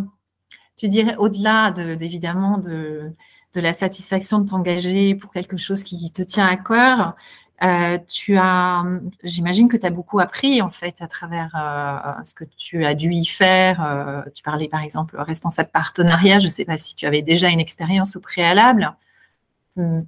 tu 0.78 0.88
dirais, 0.88 1.16
au-delà 1.18 1.74
évidemment 2.00 2.58
de, 2.58 3.12
de, 3.54 3.62
la 3.62 3.74
satisfaction 3.74 4.40
de 4.40 4.50
t'engager 4.50 5.14
pour 5.14 5.32
quelque 5.32 5.58
chose 5.58 5.84
qui 5.84 6.12
te 6.12 6.24
tient 6.24 6.48
à 6.48 6.58
cœur, 6.58 7.16
euh, 7.64 8.00
tu 8.08 8.38
as, 8.38 8.84
j'imagine 9.24 9.68
que 9.68 9.78
tu 9.78 9.86
as 9.86 9.92
beaucoup 9.92 10.20
appris 10.20 10.64
en 10.64 10.72
fait 10.72 11.00
à 11.02 11.08
travers 11.08 11.56
euh, 11.56 12.24
ce 12.26 12.34
que 12.34 12.44
tu 12.58 12.86
as 12.86 12.96
dû 12.96 13.12
y 13.12 13.26
faire. 13.26 13.84
Euh, 13.84 14.22
tu 14.34 14.42
parlais 14.42 14.68
par 14.68 14.82
exemple 14.82 15.16
responsable 15.20 15.70
partenariat. 15.70 16.40
Je 16.40 16.46
ne 16.46 16.52
sais 16.52 16.66
pas 16.66 16.80
si 16.80 16.96
tu 16.96 17.06
avais 17.06 17.22
déjà 17.22 17.50
une 17.50 17.60
expérience 17.60 18.16
au 18.16 18.20
préalable. 18.20 18.92
Hmm. 19.76 20.02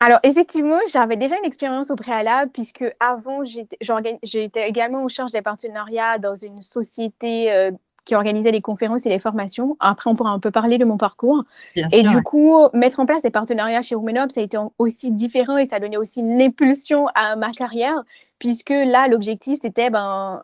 Alors 0.00 0.18
effectivement, 0.24 0.78
j'avais 0.92 1.16
déjà 1.16 1.36
une 1.38 1.44
expérience 1.44 1.90
au 1.92 1.96
préalable 1.96 2.50
puisque 2.50 2.84
avant 2.98 3.44
j'étais 3.44 4.68
également 4.68 5.04
en 5.04 5.08
charge 5.08 5.30
des 5.30 5.42
partenariats 5.42 6.18
dans 6.18 6.34
une 6.34 6.60
société 6.60 7.70
qui 8.08 8.14
organisait 8.14 8.52
les 8.52 8.62
conférences 8.62 9.04
et 9.04 9.10
les 9.10 9.18
formations. 9.18 9.76
Après, 9.80 10.08
on 10.08 10.16
pourra 10.16 10.30
un 10.30 10.38
peu 10.38 10.50
parler 10.50 10.78
de 10.78 10.86
mon 10.86 10.96
parcours. 10.96 11.44
et 11.76 12.02
du 12.02 12.22
coup, 12.22 12.56
mettre 12.72 13.00
en 13.00 13.06
place 13.06 13.22
des 13.22 13.30
partenariats 13.30 13.82
chez 13.82 13.94
Women 13.94 14.30
ça 14.30 14.40
a 14.40 14.44
été 14.44 14.56
aussi 14.78 15.10
différent 15.10 15.58
et 15.58 15.66
ça 15.66 15.76
a 15.76 15.80
donné 15.80 15.98
aussi 15.98 16.20
une 16.20 16.40
impulsion 16.40 17.06
à 17.14 17.36
ma 17.36 17.52
carrière, 17.52 18.02
puisque 18.38 18.70
là, 18.70 19.08
l'objectif, 19.08 19.58
c'était 19.60 19.90
ben, 19.90 20.42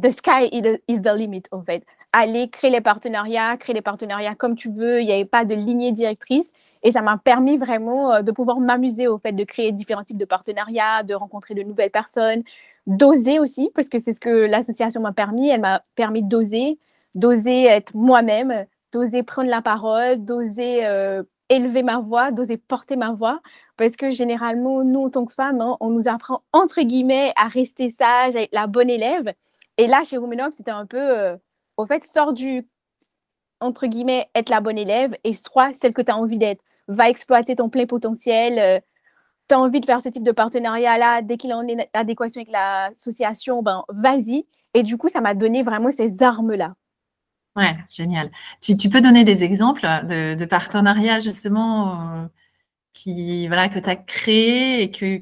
the 0.00 0.10
sky 0.10 0.48
is 0.86 1.02
the 1.02 1.12
limit, 1.16 1.42
en 1.50 1.62
fait. 1.62 1.84
Aller 2.12 2.48
créer 2.48 2.70
les 2.70 2.80
partenariats, 2.80 3.56
créer 3.56 3.74
les 3.74 3.82
partenariats 3.82 4.36
comme 4.36 4.54
tu 4.54 4.70
veux. 4.70 5.00
Il 5.00 5.06
n'y 5.06 5.12
avait 5.12 5.24
pas 5.24 5.44
de 5.44 5.54
lignée 5.54 5.90
directrice. 5.90 6.52
Et 6.84 6.92
ça 6.92 7.00
m'a 7.00 7.18
permis 7.18 7.56
vraiment 7.56 8.12
euh, 8.12 8.22
de 8.22 8.30
pouvoir 8.30 8.60
m'amuser 8.60 9.08
au 9.08 9.18
fait 9.18 9.32
de 9.32 9.44
créer 9.44 9.72
différents 9.72 10.04
types 10.04 10.18
de 10.18 10.26
partenariats, 10.26 11.02
de 11.02 11.14
rencontrer 11.14 11.54
de 11.54 11.62
nouvelles 11.62 11.90
personnes, 11.90 12.42
d'oser 12.86 13.38
aussi, 13.38 13.70
parce 13.74 13.88
que 13.88 13.98
c'est 13.98 14.12
ce 14.12 14.20
que 14.20 14.46
l'association 14.46 15.00
m'a 15.00 15.12
permis. 15.12 15.48
Elle 15.48 15.62
m'a 15.62 15.82
permis 15.96 16.22
d'oser, 16.22 16.78
d'oser 17.14 17.64
être 17.64 17.94
moi-même, 17.94 18.66
d'oser 18.92 19.22
prendre 19.22 19.48
la 19.48 19.62
parole, 19.62 20.24
d'oser 20.24 20.84
euh, 20.84 21.22
élever 21.48 21.82
ma 21.82 21.98
voix, 22.00 22.30
d'oser 22.30 22.58
porter 22.58 22.96
ma 22.96 23.12
voix, 23.12 23.40
parce 23.78 23.96
que 23.96 24.10
généralement, 24.10 24.84
nous, 24.84 25.04
en 25.04 25.10
tant 25.10 25.24
que 25.24 25.32
femmes, 25.32 25.62
hein, 25.62 25.76
on 25.80 25.90
nous 25.90 26.06
apprend, 26.06 26.42
entre 26.52 26.82
guillemets, 26.82 27.32
à 27.36 27.48
rester 27.48 27.88
sage, 27.88 28.36
à 28.36 28.42
être 28.42 28.54
la 28.54 28.66
bonne 28.66 28.90
élève. 28.90 29.32
Et 29.78 29.86
là, 29.86 30.02
chez 30.04 30.18
Women 30.18 30.50
c'était 30.52 30.70
un 30.70 30.86
peu, 30.86 30.98
euh, 30.98 31.36
au 31.78 31.86
fait, 31.86 32.04
sors 32.04 32.34
du, 32.34 32.66
entre 33.60 33.86
guillemets, 33.86 34.28
être 34.34 34.50
la 34.50 34.60
bonne 34.60 34.78
élève 34.78 35.16
et 35.24 35.32
sois 35.32 35.72
celle 35.72 35.94
que 35.94 36.02
tu 36.02 36.12
as 36.12 36.16
envie 36.16 36.38
d'être 36.38 36.62
va 36.88 37.08
exploiter 37.08 37.56
ton 37.56 37.68
plein 37.68 37.86
potentiel. 37.86 38.58
Euh, 38.58 38.80
tu 39.48 39.54
as 39.54 39.60
envie 39.60 39.80
de 39.80 39.86
faire 39.86 40.00
ce 40.00 40.08
type 40.08 40.22
de 40.22 40.32
partenariat-là, 40.32 41.22
dès 41.22 41.36
qu'il 41.36 41.52
en 41.52 41.62
est 41.62 41.88
adéquation 41.92 42.40
avec 42.40 42.52
l'association, 42.52 43.62
ben, 43.62 43.84
vas-y. 43.88 44.46
Et 44.74 44.82
du 44.82 44.96
coup, 44.96 45.08
ça 45.08 45.20
m'a 45.20 45.34
donné 45.34 45.62
vraiment 45.62 45.92
ces 45.92 46.22
armes-là. 46.22 46.74
Ouais, 47.56 47.76
génial. 47.88 48.30
Tu, 48.60 48.88
peux 48.88 49.00
donner 49.00 49.22
des 49.22 49.44
exemples 49.44 49.82
de, 49.82 50.44
partenariats 50.44 51.20
justement 51.20 52.14
euh, 52.14 52.26
qui, 52.94 53.46
voilà, 53.46 53.68
que 53.68 53.78
tu 53.78 53.88
as 53.88 53.96
créés 53.96 54.82
et 54.82 54.90
que, 54.90 55.20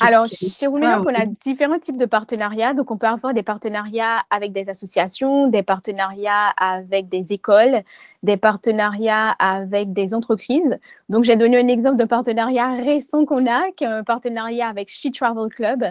alors, 0.00 0.26
chez 0.26 0.66
Women 0.66 1.02
on 1.06 1.14
a 1.14 1.26
différents 1.26 1.78
types 1.78 1.96
de 1.96 2.04
partenariats. 2.04 2.74
Donc, 2.74 2.90
on 2.90 2.96
peut 2.96 3.06
avoir 3.06 3.32
des 3.32 3.42
partenariats 3.42 4.22
avec 4.30 4.52
des 4.52 4.68
associations, 4.68 5.48
des 5.48 5.62
partenariats 5.62 6.52
avec 6.56 7.08
des 7.08 7.32
écoles, 7.32 7.82
des 8.22 8.36
partenariats 8.36 9.30
avec 9.38 9.92
des 9.92 10.14
entreprises. 10.14 10.78
Donc, 11.08 11.24
j'ai 11.24 11.36
donné 11.36 11.58
un 11.58 11.68
exemple 11.68 11.96
de 11.96 12.04
partenariat 12.04 12.74
récent 12.76 13.24
qu'on 13.24 13.46
a, 13.46 13.70
qui 13.76 13.84
est 13.84 13.88
un 13.88 14.04
partenariat 14.04 14.68
avec 14.68 14.88
She 14.88 15.12
Travel 15.12 15.48
Club, 15.48 15.84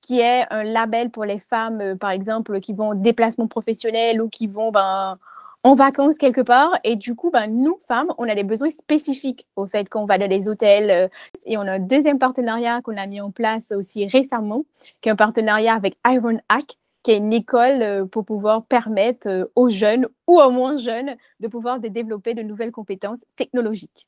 qui 0.00 0.20
est 0.20 0.44
un 0.50 0.64
label 0.64 1.10
pour 1.10 1.24
les 1.24 1.38
femmes, 1.38 1.80
euh, 1.80 1.96
par 1.96 2.10
exemple, 2.10 2.60
qui 2.60 2.72
vont 2.72 2.90
en 2.90 2.94
déplacement 2.94 3.46
professionnel 3.46 4.20
ou 4.20 4.28
qui 4.28 4.46
vont 4.46 4.70
ben, 4.70 5.18
en 5.64 5.74
vacances 5.74 6.18
quelque 6.18 6.42
part. 6.42 6.78
Et 6.84 6.94
du 6.94 7.16
coup, 7.16 7.30
ben, 7.30 7.48
nous, 7.48 7.78
femmes, 7.88 8.12
on 8.18 8.28
a 8.28 8.34
des 8.34 8.44
besoins 8.44 8.70
spécifiques 8.70 9.48
au 9.56 9.66
fait 9.66 9.88
qu'on 9.88 10.04
va 10.04 10.18
dans 10.18 10.30
les 10.30 10.48
hôtels. 10.48 10.90
Euh, 10.90 11.08
et 11.46 11.56
on 11.58 11.62
a 11.62 11.72
un 11.72 11.78
deuxième 11.80 12.18
partenariat 12.18 12.80
qu'on 12.82 12.96
a 12.96 13.06
mis 13.06 13.20
en 13.20 13.32
place 13.32 13.72
aussi 13.72 14.06
récemment, 14.06 14.64
qui 15.00 15.08
est 15.08 15.12
un 15.12 15.16
partenariat 15.16 15.74
avec 15.74 15.96
Iron 16.06 16.38
Hack, 16.48 16.76
qui 17.02 17.10
est 17.10 17.16
une 17.16 17.32
école 17.32 17.82
euh, 17.82 18.04
pour 18.04 18.24
pouvoir 18.24 18.64
permettre 18.66 19.28
euh, 19.28 19.46
aux 19.56 19.70
jeunes 19.70 20.06
ou 20.26 20.38
aux 20.38 20.50
moins 20.50 20.76
jeunes 20.76 21.16
de 21.40 21.48
pouvoir 21.48 21.80
développer 21.80 22.34
de 22.34 22.42
nouvelles 22.42 22.72
compétences 22.72 23.24
technologiques. 23.36 24.06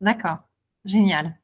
D'accord, 0.00 0.38
génial. 0.84 1.36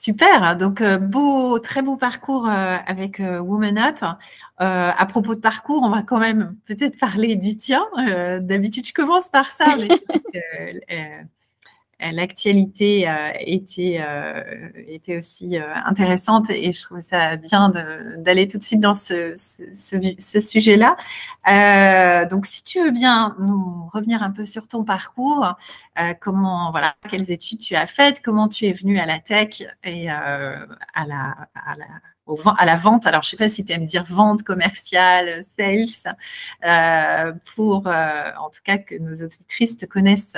Super, 0.00 0.56
donc 0.56 0.80
euh, 0.80 0.96
beau, 0.96 1.58
très 1.58 1.82
beau 1.82 1.94
parcours 1.94 2.48
euh, 2.48 2.76
avec 2.86 3.20
euh, 3.20 3.38
Woman 3.38 3.76
Up. 3.76 4.02
à 4.56 5.06
propos 5.06 5.34
de 5.34 5.40
parcours, 5.40 5.82
on 5.82 5.90
va 5.90 6.02
quand 6.02 6.18
même 6.18 6.56
peut-être 6.64 6.98
parler 6.98 7.36
du 7.36 7.54
tien. 7.58 7.84
D'habitude, 8.40 8.86
je 8.86 8.94
commence 8.94 9.28
par 9.28 9.50
ça, 9.50 9.66
mais 9.76 9.88
l'actualité 12.12 13.08
était, 13.40 14.00
était 14.88 15.18
aussi 15.18 15.58
intéressante 15.58 16.50
et 16.50 16.72
je 16.72 16.82
trouvais 16.82 17.02
ça 17.02 17.36
bien 17.36 17.70
d'aller 18.18 18.48
tout 18.48 18.58
de 18.58 18.62
suite 18.62 18.80
dans 18.80 18.94
ce, 18.94 19.34
ce, 19.36 20.40
sujet-là. 20.40 20.96
donc, 22.30 22.46
si 22.46 22.62
tu 22.62 22.82
veux 22.82 22.90
bien 22.90 23.36
nous 23.38 23.88
revenir 23.92 24.22
un 24.22 24.30
peu 24.30 24.44
sur 24.44 24.66
ton 24.66 24.84
parcours, 24.84 25.54
comment, 26.20 26.70
voilà, 26.70 26.94
quelles 27.08 27.30
études 27.30 27.60
tu 27.60 27.74
as 27.74 27.86
faites, 27.86 28.22
comment 28.22 28.48
tu 28.48 28.66
es 28.66 28.72
venu 28.72 28.98
à 28.98 29.06
la 29.06 29.18
tech 29.18 29.62
et 29.84 30.08
à 30.08 30.66
la, 31.06 31.36
à 31.54 31.76
la 31.76 31.86
à 32.56 32.66
la 32.66 32.76
vente. 32.76 33.06
Alors, 33.06 33.22
je 33.22 33.28
ne 33.28 33.30
sais 33.30 33.36
pas 33.36 33.48
si 33.48 33.64
tu 33.64 33.72
aimes 33.72 33.86
dire 33.86 34.04
vente 34.04 34.42
commerciale, 34.42 35.42
sales, 35.44 36.14
euh, 36.64 37.32
pour 37.54 37.86
euh, 37.86 38.30
en 38.38 38.50
tout 38.50 38.60
cas 38.64 38.78
que 38.78 38.96
nos 38.96 39.14
auditrices 39.22 39.76
te 39.76 39.86
connaissent. 39.86 40.36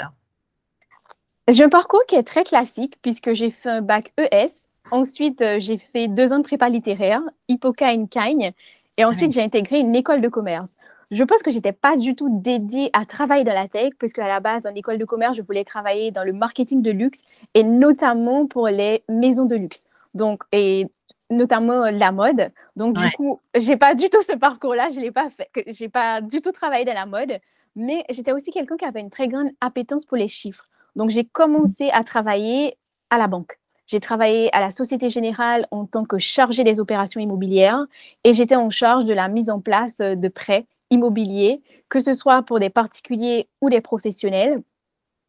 J'ai 1.52 1.64
un 1.64 1.68
parcours 1.68 2.00
qui 2.08 2.14
est 2.14 2.22
très 2.22 2.44
classique 2.44 2.96
puisque 3.02 3.34
j'ai 3.34 3.50
fait 3.50 3.68
un 3.68 3.82
bac 3.82 4.14
ES. 4.16 4.68
Ensuite, 4.90 5.42
euh, 5.42 5.60
j'ai 5.60 5.76
fait 5.76 6.08
deux 6.08 6.32
ans 6.32 6.38
de 6.38 6.44
prépa 6.44 6.70
littéraire, 6.70 7.20
Hippoca 7.46 7.94
Cagne. 8.10 8.52
Et 8.96 9.04
ensuite, 9.04 9.32
j'ai 9.32 9.42
intégré 9.42 9.80
une 9.80 9.94
école 9.94 10.22
de 10.22 10.28
commerce. 10.28 10.70
Je 11.10 11.22
pense 11.24 11.42
que 11.42 11.50
je 11.50 11.56
n'étais 11.56 11.72
pas 11.72 11.98
du 11.98 12.14
tout 12.14 12.40
dédiée 12.40 12.88
à 12.94 13.04
travailler 13.04 13.44
dans 13.44 13.52
la 13.52 13.68
tech, 13.68 13.92
puisque 13.98 14.18
à 14.18 14.28
la 14.28 14.40
base, 14.40 14.66
en 14.66 14.74
école 14.74 14.96
de 14.96 15.04
commerce, 15.04 15.36
je 15.36 15.42
voulais 15.42 15.64
travailler 15.64 16.10
dans 16.10 16.24
le 16.24 16.32
marketing 16.32 16.80
de 16.80 16.90
luxe 16.90 17.20
et 17.52 17.64
notamment 17.64 18.46
pour 18.46 18.68
les 18.68 19.02
maisons 19.10 19.44
de 19.44 19.56
luxe. 19.56 19.84
Donc, 20.14 20.44
et 20.52 20.86
notamment 21.28 21.84
euh, 21.84 21.90
la 21.90 22.12
mode. 22.12 22.50
Donc, 22.76 22.96
du 22.96 23.10
coup, 23.12 23.40
j'ai 23.54 23.76
pas 23.76 23.94
du 23.94 24.08
tout 24.08 24.22
ce 24.22 24.36
parcours-là. 24.36 24.88
Je 24.88 25.00
l'ai 25.00 25.12
pas 25.12 25.28
fait. 25.28 25.50
J'ai 25.66 25.90
pas 25.90 26.22
du 26.22 26.40
tout 26.40 26.52
travaillé 26.52 26.86
dans 26.86 26.94
la 26.94 27.04
mode. 27.04 27.38
Mais 27.76 28.04
j'étais 28.08 28.32
aussi 28.32 28.50
quelqu'un 28.50 28.78
qui 28.78 28.86
avait 28.86 29.00
une 29.00 29.10
très 29.10 29.28
grande 29.28 29.50
appétence 29.60 30.06
pour 30.06 30.16
les 30.16 30.28
chiffres. 30.28 30.66
Donc, 30.96 31.10
j'ai 31.10 31.24
commencé 31.24 31.90
à 31.90 32.04
travailler 32.04 32.76
à 33.10 33.18
la 33.18 33.26
banque. 33.26 33.58
J'ai 33.86 34.00
travaillé 34.00 34.54
à 34.54 34.60
la 34.60 34.70
Société 34.70 35.10
Générale 35.10 35.66
en 35.70 35.86
tant 35.86 36.04
que 36.04 36.18
chargée 36.18 36.64
des 36.64 36.80
opérations 36.80 37.20
immobilières 37.20 37.84
et 38.24 38.32
j'étais 38.32 38.56
en 38.56 38.70
charge 38.70 39.04
de 39.04 39.12
la 39.12 39.28
mise 39.28 39.50
en 39.50 39.60
place 39.60 40.00
euh, 40.00 40.14
de 40.14 40.28
prêts 40.28 40.66
immobiliers, 40.90 41.62
que 41.88 42.00
ce 42.00 42.14
soit 42.14 42.42
pour 42.42 42.60
des 42.60 42.70
particuliers 42.70 43.48
ou 43.60 43.70
des 43.70 43.80
professionnels. 43.80 44.62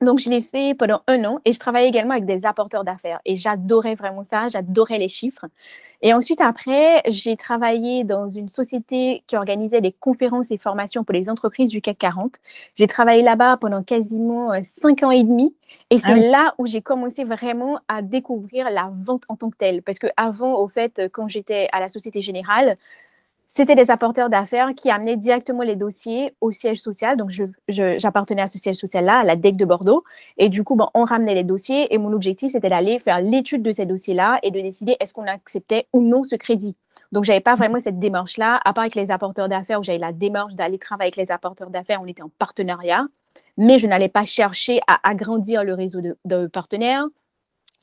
Donc, 0.01 0.20
je 0.20 0.29
l'ai 0.29 0.41
fait 0.41 0.75
pendant 0.75 1.01
un 1.08 1.24
an 1.25 1.39
et 1.46 1.53
je 1.53 1.60
travaillais 1.60 1.89
également 1.89 2.13
avec 2.13 2.25
des 2.25 2.46
apporteurs 2.46 2.84
d'affaires. 2.84 3.20
Et 3.25 3.36
j'adorais 3.38 3.96
vraiment 3.96 4.24
ça, 4.24 4.48
j'adorais 4.50 4.98
les 4.98 5.10
chiffres. 5.10 5.46
Et 6.05 6.13
ensuite, 6.13 6.41
après, 6.41 7.01
j'ai 7.07 7.38
travaillé 7.38 8.03
dans 8.03 8.29
une 8.29 8.50
société 8.50 9.24
qui 9.25 9.38
organisait 9.38 9.79
des 9.79 9.93
conférences 9.93 10.51
et 10.51 10.57
formations 10.57 11.05
pour 11.05 11.13
les 11.13 11.29
entreprises 11.29 11.69
du 11.69 11.81
CAC 11.81 11.98
40. 11.98 12.36
J'ai 12.75 12.88
travaillé 12.88 13.24
là-bas 13.24 13.55
pendant 13.55 13.83
quasiment 13.83 14.51
euh, 14.51 14.60
cinq 14.63 15.01
ans 15.03 15.12
et 15.12 15.24
demi. 15.24 15.55
Et 15.89 15.98
c'est 15.98 16.12
ah 16.12 16.15
là 16.17 16.55
où 16.57 16.67
j'ai 16.67 16.81
commencé 16.81 17.24
vraiment 17.24 17.79
à 17.88 18.01
découvrir 18.01 18.69
la 18.69 18.91
vente 19.05 19.24
en 19.29 19.38
tant 19.38 19.50
que 19.50 19.55
telle. 19.55 19.81
Parce 19.81 19.98
qu'avant, 19.98 20.60
au 20.60 20.67
fait, 20.67 21.03
quand 21.13 21.29
j'étais 21.29 21.69
à 21.72 21.79
la 21.79 21.88
Société 21.88 22.22
Générale, 22.22 22.77
c'était 23.48 23.76
des 23.76 23.92
apporteurs 23.92 24.30
d'affaires 24.30 24.72
qui 24.76 24.90
amenaient 24.90 25.18
directement 25.18 25.64
les 25.64 25.76
dossiers 25.76 26.34
au 26.42 26.52
siège 26.52 26.82
social. 26.82 27.18
Donc, 27.18 27.30
j'appartenais 27.68 28.42
à 28.42 28.48
ce 28.48 28.58
siège 28.58 28.78
social-là, 28.78 29.20
à 29.20 29.24
la 29.24 29.36
DEC 29.36 29.56
de 29.56 29.66
Bordeaux. 29.66 30.02
Et 30.38 30.50
du 30.50 30.64
coup, 30.64 30.76
ben, 30.76 30.90
on 30.94 31.04
ramenait 31.04 31.36
les 31.36 31.44
dossiers 31.44 31.94
et 31.94 31.98
mon 31.98 32.14
objectif, 32.14 32.52
c'était 32.52 32.70
d'aller 32.70 33.00
faire 33.00 33.22
l'étude 33.22 33.62
de 33.62 33.72
ces 33.72 33.86
dossiers-là 33.86 34.40
et 34.42 34.52
de 34.52 34.60
décider 34.60 34.98
est-ce 35.00 35.14
qu'on 35.14 35.28
acceptait 35.28 35.88
ou 35.94 36.02
non 36.02 36.24
ce 36.24 36.36
crédit. 36.36 36.76
Donc, 37.12 37.26
je 37.26 37.32
n'avais 37.32 37.42
pas 37.42 37.56
vraiment 37.56 37.80
cette 37.80 38.00
démarche-là, 38.00 38.60
à 38.66 38.74
part 38.74 38.84
avec 38.84 38.96
les 38.96 39.12
apporteurs 39.12 39.50
d'affaires 39.50 39.80
où 39.80 39.84
j'avais 39.84 40.00
la 40.00 40.14
démarche 40.14 40.56
d'aller 40.56 40.80
travailler 40.80 41.12
avec 41.16 41.18
les 41.18 41.32
apporteurs 41.32 41.70
d'affaires, 41.70 42.02
on 42.02 42.08
était 42.08 42.24
en 42.24 42.30
partenariat. 42.40 43.06
Mais 43.58 43.78
je 43.78 43.88
n'allais 43.88 44.10
pas 44.10 44.26
chercher 44.26 44.80
à 44.88 45.00
agrandir 45.08 45.64
le 45.64 45.74
réseau 45.74 46.02
de 46.02 46.48
partenaires. 46.48 47.06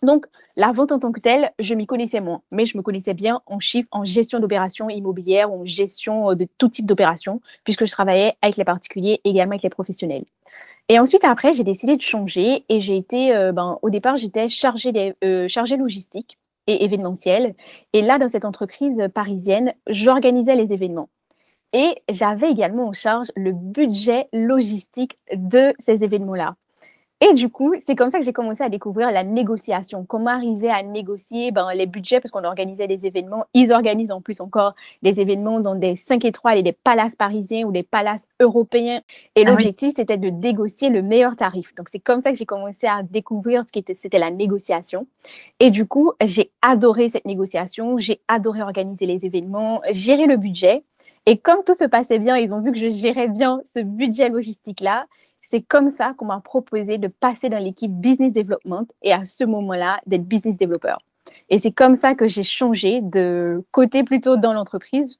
Donc, 0.02 0.26
la 0.56 0.72
vente 0.72 0.92
en 0.92 0.98
tant 0.98 1.12
que 1.12 1.20
telle, 1.20 1.52
je 1.58 1.74
m'y 1.74 1.86
connaissais 1.86 2.20
moins, 2.20 2.42
mais 2.52 2.64
je 2.64 2.76
me 2.76 2.82
connaissais 2.82 3.12
bien 3.14 3.42
en 3.46 3.60
chiffres, 3.60 3.88
en 3.90 4.04
gestion 4.04 4.40
d'opérations 4.40 4.88
immobilières, 4.88 5.52
en 5.52 5.64
gestion 5.66 6.30
euh, 6.30 6.34
de 6.34 6.46
tout 6.58 6.68
type 6.68 6.86
d'opérations, 6.86 7.40
puisque 7.64 7.84
je 7.84 7.90
travaillais 7.90 8.34
avec 8.40 8.56
les 8.56 8.64
particuliers, 8.64 9.20
également 9.24 9.52
avec 9.52 9.62
les 9.62 9.70
professionnels. 9.70 10.24
Et 10.88 10.98
ensuite, 10.98 11.24
après, 11.24 11.52
j'ai 11.52 11.64
décidé 11.64 11.96
de 11.96 12.02
changer 12.02 12.64
et 12.68 12.80
j'ai 12.80 12.96
été, 12.96 13.34
euh, 13.36 13.52
ben, 13.52 13.78
au 13.82 13.90
départ, 13.90 14.16
j'étais 14.16 14.48
chargée, 14.48 15.14
euh, 15.22 15.48
chargée 15.48 15.76
logistique 15.76 16.38
et 16.66 16.84
événementielle. 16.84 17.54
Et 17.92 18.02
là, 18.02 18.18
dans 18.18 18.28
cette 18.28 18.44
entreprise 18.44 19.02
parisienne, 19.14 19.74
j'organisais 19.86 20.56
les 20.56 20.72
événements. 20.72 21.10
Et 21.72 21.94
j'avais 22.08 22.50
également 22.50 22.88
en 22.88 22.92
charge 22.92 23.28
le 23.36 23.52
budget 23.52 24.28
logistique 24.32 25.18
de 25.32 25.72
ces 25.78 26.02
événements-là. 26.02 26.56
Et 27.22 27.34
du 27.34 27.50
coup, 27.50 27.74
c'est 27.80 27.94
comme 27.94 28.08
ça 28.08 28.18
que 28.18 28.24
j'ai 28.24 28.32
commencé 28.32 28.62
à 28.62 28.70
découvrir 28.70 29.10
la 29.10 29.24
négociation. 29.24 30.06
Comment 30.06 30.30
arriver 30.30 30.70
à 30.70 30.82
négocier 30.82 31.50
ben, 31.50 31.68
les 31.74 31.84
budgets, 31.84 32.18
parce 32.18 32.30
qu'on 32.30 32.44
organisait 32.44 32.86
des 32.86 33.04
événements. 33.04 33.44
Ils 33.52 33.72
organisent 33.72 34.10
en 34.10 34.22
plus 34.22 34.40
encore 34.40 34.74
des 35.02 35.20
événements 35.20 35.60
dans 35.60 35.74
des 35.74 35.96
5 35.96 36.24
étoiles 36.24 36.56
et 36.56 36.62
des 36.62 36.72
palaces 36.72 37.16
parisiens 37.16 37.66
ou 37.66 37.72
des 37.72 37.82
palaces 37.82 38.26
européens. 38.40 39.02
Et 39.36 39.44
ah 39.46 39.50
l'objectif, 39.50 39.92
c'était 39.96 40.16
de 40.16 40.30
négocier 40.30 40.88
le 40.88 41.02
meilleur 41.02 41.36
tarif. 41.36 41.74
Donc, 41.74 41.90
c'est 41.90 41.98
comme 41.98 42.22
ça 42.22 42.32
que 42.32 42.38
j'ai 42.38 42.46
commencé 42.46 42.86
à 42.86 43.02
découvrir 43.02 43.64
ce 43.64 43.70
qui 43.70 43.84
c'était 43.94 44.18
la 44.18 44.30
négociation. 44.30 45.06
Et 45.58 45.70
du 45.70 45.86
coup, 45.86 46.12
j'ai 46.22 46.50
adoré 46.62 47.10
cette 47.10 47.26
négociation. 47.26 47.98
J'ai 47.98 48.22
adoré 48.28 48.62
organiser 48.62 49.04
les 49.04 49.26
événements, 49.26 49.80
gérer 49.90 50.24
le 50.24 50.38
budget. 50.38 50.84
Et 51.26 51.36
comme 51.36 51.64
tout 51.66 51.74
se 51.74 51.84
passait 51.84 52.18
bien, 52.18 52.38
ils 52.38 52.54
ont 52.54 52.62
vu 52.62 52.72
que 52.72 52.78
je 52.78 52.88
gérais 52.88 53.28
bien 53.28 53.60
ce 53.66 53.80
budget 53.80 54.30
logistique-là 54.30 55.06
c'est 55.50 55.62
comme 55.62 55.90
ça 55.90 56.14
qu'on 56.16 56.26
m'a 56.26 56.40
proposé 56.40 56.98
de 56.98 57.08
passer 57.08 57.48
dans 57.48 57.58
l'équipe 57.58 57.90
business 57.90 58.32
development 58.32 58.86
et 59.02 59.12
à 59.12 59.24
ce 59.24 59.42
moment-là 59.42 60.00
d'être 60.06 60.22
business 60.22 60.56
developer. 60.56 60.94
Et 61.48 61.58
c'est 61.58 61.72
comme 61.72 61.96
ça 61.96 62.14
que 62.14 62.28
j'ai 62.28 62.44
changé 62.44 63.00
de 63.00 63.64
côté 63.72 64.04
plutôt 64.04 64.36
dans 64.36 64.52
l'entreprise 64.52 65.18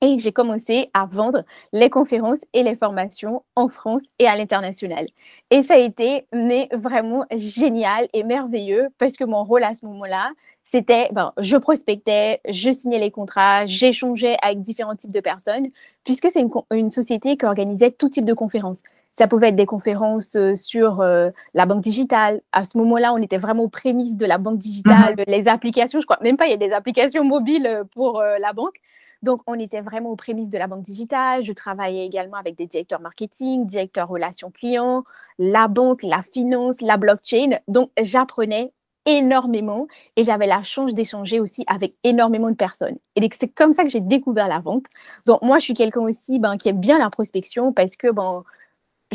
et 0.00 0.18
j'ai 0.18 0.32
commencé 0.32 0.90
à 0.92 1.06
vendre 1.06 1.44
les 1.72 1.88
conférences 1.88 2.40
et 2.52 2.64
les 2.64 2.74
formations 2.74 3.44
en 3.54 3.68
France 3.68 4.02
et 4.18 4.26
à 4.26 4.36
l'international. 4.36 5.06
Et 5.50 5.62
ça 5.62 5.74
a 5.74 5.78
été 5.78 6.26
mais 6.32 6.68
vraiment 6.72 7.24
génial 7.30 8.08
et 8.12 8.24
merveilleux 8.24 8.88
parce 8.98 9.16
que 9.16 9.24
mon 9.24 9.44
rôle 9.44 9.62
à 9.62 9.72
ce 9.74 9.86
moment-là, 9.86 10.32
c'était, 10.64 11.10
ben, 11.12 11.32
je 11.38 11.56
prospectais, 11.56 12.40
je 12.48 12.70
signais 12.70 12.98
les 12.98 13.10
contrats, 13.12 13.66
j'échangeais 13.66 14.36
avec 14.42 14.62
différents 14.62 14.96
types 14.96 15.10
de 15.10 15.20
personnes, 15.20 15.68
puisque 16.04 16.30
c'est 16.30 16.40
une, 16.40 16.50
une, 16.72 16.88
société 16.90 17.36
qui 17.36 17.44
organisait 17.44 17.90
tout 17.90 18.08
type 18.08 18.24
de 18.24 18.32
conférences. 18.32 18.82
Ça 19.16 19.28
pouvait 19.28 19.48
être 19.48 19.56
des 19.56 19.66
conférences 19.66 20.34
euh, 20.34 20.54
sur 20.54 21.00
euh, 21.00 21.30
la 21.54 21.66
banque 21.66 21.82
digitale. 21.82 22.40
À 22.52 22.64
ce 22.64 22.76
moment-là, 22.78 23.12
on 23.12 23.18
était 23.18 23.38
vraiment 23.38 23.62
aux 23.62 23.68
prémices 23.68 24.16
de 24.16 24.26
la 24.26 24.38
banque 24.38 24.58
digitale, 24.58 25.14
mhm. 25.16 25.24
les 25.28 25.48
applications. 25.48 26.00
Je 26.00 26.06
crois 26.06 26.18
même 26.22 26.36
pas 26.36 26.46
il 26.46 26.50
y 26.50 26.54
a 26.54 26.56
des 26.56 26.72
applications 26.72 27.24
mobiles 27.24 27.66
euh, 27.66 27.84
pour 27.84 28.22
la 28.22 28.52
banque. 28.52 28.76
Donc, 29.22 29.40
on 29.46 29.58
était 29.58 29.80
vraiment 29.80 30.10
aux 30.10 30.16
prémices 30.16 30.50
de 30.50 30.58
la 30.58 30.66
banque 30.66 30.82
digitale. 30.82 31.42
Je 31.42 31.52
travaillais 31.52 32.04
également 32.04 32.36
avec 32.36 32.56
des 32.56 32.66
directeurs 32.66 33.00
marketing, 33.00 33.66
directeurs 33.66 34.06
relations 34.06 34.50
clients, 34.50 35.02
la 35.38 35.66
banque, 35.66 36.02
la 36.02 36.20
finance, 36.20 36.82
la 36.82 36.98
blockchain. 36.98 37.58
Donc, 37.66 37.90
j'apprenais 37.98 38.72
énormément 39.06 39.86
et 40.16 40.24
j'avais 40.24 40.46
la 40.46 40.62
chance 40.62 40.94
d'échanger 40.94 41.40
aussi 41.40 41.64
avec 41.66 41.92
énormément 42.04 42.50
de 42.50 42.56
personnes. 42.56 42.96
Et 43.16 43.28
c'est 43.32 43.48
comme 43.48 43.72
ça 43.72 43.82
que 43.82 43.88
j'ai 43.88 44.00
découvert 44.00 44.48
la 44.48 44.58
vente. 44.58 44.84
Donc, 45.26 45.42
moi, 45.42 45.58
je 45.58 45.64
suis 45.64 45.74
quelqu'un 45.74 46.02
aussi 46.02 46.38
ben, 46.38 46.56
qui 46.56 46.68
aime 46.68 46.80
bien 46.80 46.98
la 46.98 47.10
prospection 47.10 47.72
parce 47.72 47.96
que, 47.96 48.10
bon, 48.10 48.44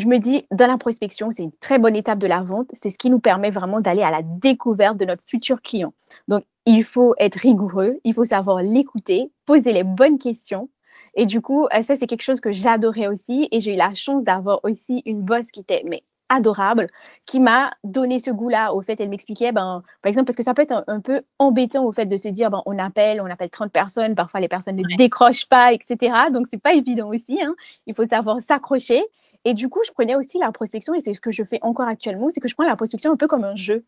je 0.00 0.08
me 0.08 0.18
dis, 0.18 0.46
dans 0.50 0.66
la 0.66 0.78
prospection, 0.78 1.30
c'est 1.30 1.42
une 1.42 1.52
très 1.60 1.78
bonne 1.78 1.96
étape 1.96 2.18
de 2.18 2.26
la 2.26 2.42
vente. 2.42 2.68
C'est 2.72 2.90
ce 2.90 2.98
qui 2.98 3.10
nous 3.10 3.20
permet 3.20 3.50
vraiment 3.50 3.80
d'aller 3.80 4.02
à 4.02 4.10
la 4.10 4.22
découverte 4.22 4.96
de 4.96 5.04
notre 5.04 5.22
futur 5.26 5.62
client. 5.62 5.92
Donc, 6.28 6.44
il 6.66 6.84
faut 6.84 7.14
être 7.18 7.36
rigoureux, 7.36 7.98
il 8.04 8.14
faut 8.14 8.24
savoir 8.24 8.62
l'écouter, 8.62 9.30
poser 9.46 9.72
les 9.72 9.84
bonnes 9.84 10.18
questions. 10.18 10.68
Et 11.14 11.26
du 11.26 11.40
coup, 11.40 11.66
euh, 11.74 11.82
ça, 11.82 11.96
c'est 11.96 12.06
quelque 12.06 12.22
chose 12.22 12.40
que 12.40 12.52
j'adorais 12.52 13.08
aussi. 13.08 13.48
Et 13.50 13.60
j'ai 13.60 13.74
eu 13.74 13.76
la 13.76 13.94
chance 13.94 14.24
d'avoir 14.24 14.58
aussi 14.64 15.02
une 15.06 15.22
boss 15.22 15.50
qui 15.50 15.60
était 15.60 15.82
mais, 15.84 16.02
adorable, 16.30 16.86
qui 17.26 17.40
m'a 17.40 17.70
donné 17.84 18.18
ce 18.18 18.30
goût-là. 18.30 18.72
Au 18.72 18.80
fait, 18.80 18.98
elle 19.00 19.10
m'expliquait, 19.10 19.52
ben, 19.52 19.82
par 20.02 20.08
exemple, 20.08 20.26
parce 20.26 20.36
que 20.36 20.42
ça 20.42 20.54
peut 20.54 20.62
être 20.62 20.84
un, 20.86 21.00
peu 21.00 21.22
embêtant 21.38 21.84
au 21.84 21.92
fait 21.92 22.06
de 22.06 22.16
se 22.16 22.28
dire, 22.28 22.50
ben, 22.50 22.62
on 22.64 22.78
appelle, 22.78 23.20
on 23.20 23.26
appelle 23.26 23.50
30 23.50 23.72
personnes, 23.72 24.14
parfois 24.14 24.40
les 24.40 24.48
personnes 24.48 24.76
ne 24.76 24.96
décrochent 24.96 25.46
pas, 25.46 25.72
etc. 25.72 26.14
Donc, 26.32 26.46
c'est 26.48 26.62
pas 26.62 26.72
évident 26.72 27.08
aussi. 27.08 27.38
Hein. 27.42 27.54
Il 27.86 27.94
faut 27.94 28.06
savoir 28.06 28.40
s'accrocher. 28.40 29.02
Et 29.44 29.54
du 29.54 29.68
coup, 29.68 29.80
je 29.86 29.92
prenais 29.92 30.14
aussi 30.14 30.38
la 30.38 30.52
prospection, 30.52 30.94
et 30.94 31.00
c'est 31.00 31.14
ce 31.14 31.20
que 31.20 31.30
je 31.30 31.42
fais 31.44 31.58
encore 31.62 31.88
actuellement, 31.88 32.28
c'est 32.30 32.40
que 32.40 32.48
je 32.48 32.54
prends 32.54 32.66
la 32.66 32.76
prospection 32.76 33.12
un 33.12 33.16
peu 33.16 33.26
comme 33.26 33.44
un 33.44 33.54
jeu. 33.54 33.84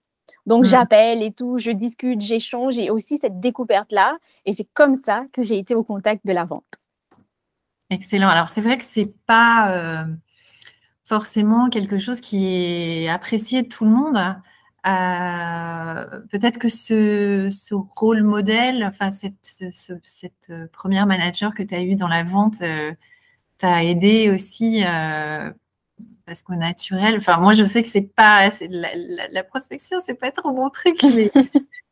Donc, 0.46 0.64
mmh. 0.64 0.68
j'appelle 0.68 1.22
et 1.22 1.32
tout, 1.32 1.58
je 1.58 1.70
discute, 1.70 2.20
j'échange, 2.20 2.78
et 2.78 2.90
aussi 2.90 3.18
cette 3.18 3.40
découverte-là. 3.40 4.16
Et 4.46 4.54
c'est 4.54 4.66
comme 4.72 4.96
ça 5.04 5.24
que 5.32 5.42
j'ai 5.42 5.58
été 5.58 5.74
au 5.74 5.84
contact 5.84 6.26
de 6.26 6.32
la 6.32 6.44
vente. 6.44 6.64
Excellent. 7.90 8.28
Alors, 8.28 8.48
c'est 8.48 8.62
vrai 8.62 8.78
que 8.78 8.84
c'est 8.84 9.12
pas 9.26 10.02
euh, 10.02 10.04
forcément 11.04 11.68
quelque 11.68 11.98
chose 11.98 12.20
qui 12.20 12.46
est 12.46 13.08
apprécié 13.08 13.62
de 13.62 13.68
tout 13.68 13.84
le 13.84 13.90
monde. 13.90 14.16
Euh, 14.86 16.20
peut-être 16.30 16.58
que 16.58 16.68
ce, 16.68 17.74
rôle 17.74 18.22
modèle, 18.22 18.82
enfin, 18.84 19.10
cette, 19.10 19.34
cette 20.02 20.32
euh, 20.50 20.66
première 20.72 21.06
manager 21.06 21.54
que 21.54 21.62
tu 21.62 21.74
as 21.74 21.82
eue 21.82 21.94
dans 21.94 22.08
la 22.08 22.24
vente, 22.24 22.62
t'a 23.62 23.84
aidé 23.84 24.30
aussi 24.30 24.82
parce 26.26 26.42
qu'au 26.42 26.54
naturel, 26.54 27.16
enfin 27.16 27.38
moi 27.38 27.52
je 27.52 27.64
sais 27.64 27.82
que 27.82 27.88
c'est 27.88 28.00
pas 28.14 28.48
la, 28.48 28.94
la, 28.94 29.28
la, 29.28 29.44
prospection, 29.44 29.98
c'est 30.04 30.14
pas 30.14 30.30
trop 30.30 30.52
mon 30.52 30.70
truc, 30.70 31.02
mais 31.14 31.30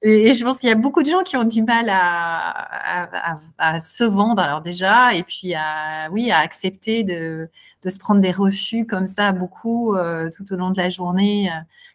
et 0.02 0.32
je 0.32 0.44
pense 0.44 0.58
qu'il 0.58 0.68
y 0.68 0.72
a 0.72 0.76
beaucoup 0.76 1.02
de 1.02 1.10
gens 1.10 1.22
qui 1.22 1.36
ont 1.36 1.44
du 1.44 1.62
mal 1.62 1.88
à, 1.90 3.38
à, 3.58 3.80
se 3.80 4.04
vendre 4.04 4.40
alors 4.40 4.62
déjà, 4.62 5.14
et 5.14 5.22
puis 5.24 5.54
à 5.54 6.08
oui 6.10 6.30
à 6.30 6.38
accepter 6.38 7.04
de, 7.04 7.48
de 7.82 7.90
se 7.90 7.98
prendre 7.98 8.20
des 8.20 8.32
refus 8.32 8.86
comme 8.86 9.06
ça 9.06 9.32
beaucoup 9.32 9.94
euh, 9.94 10.30
tout 10.30 10.52
au 10.52 10.56
long 10.56 10.70
de 10.70 10.78
la 10.78 10.90
journée. 10.90 11.50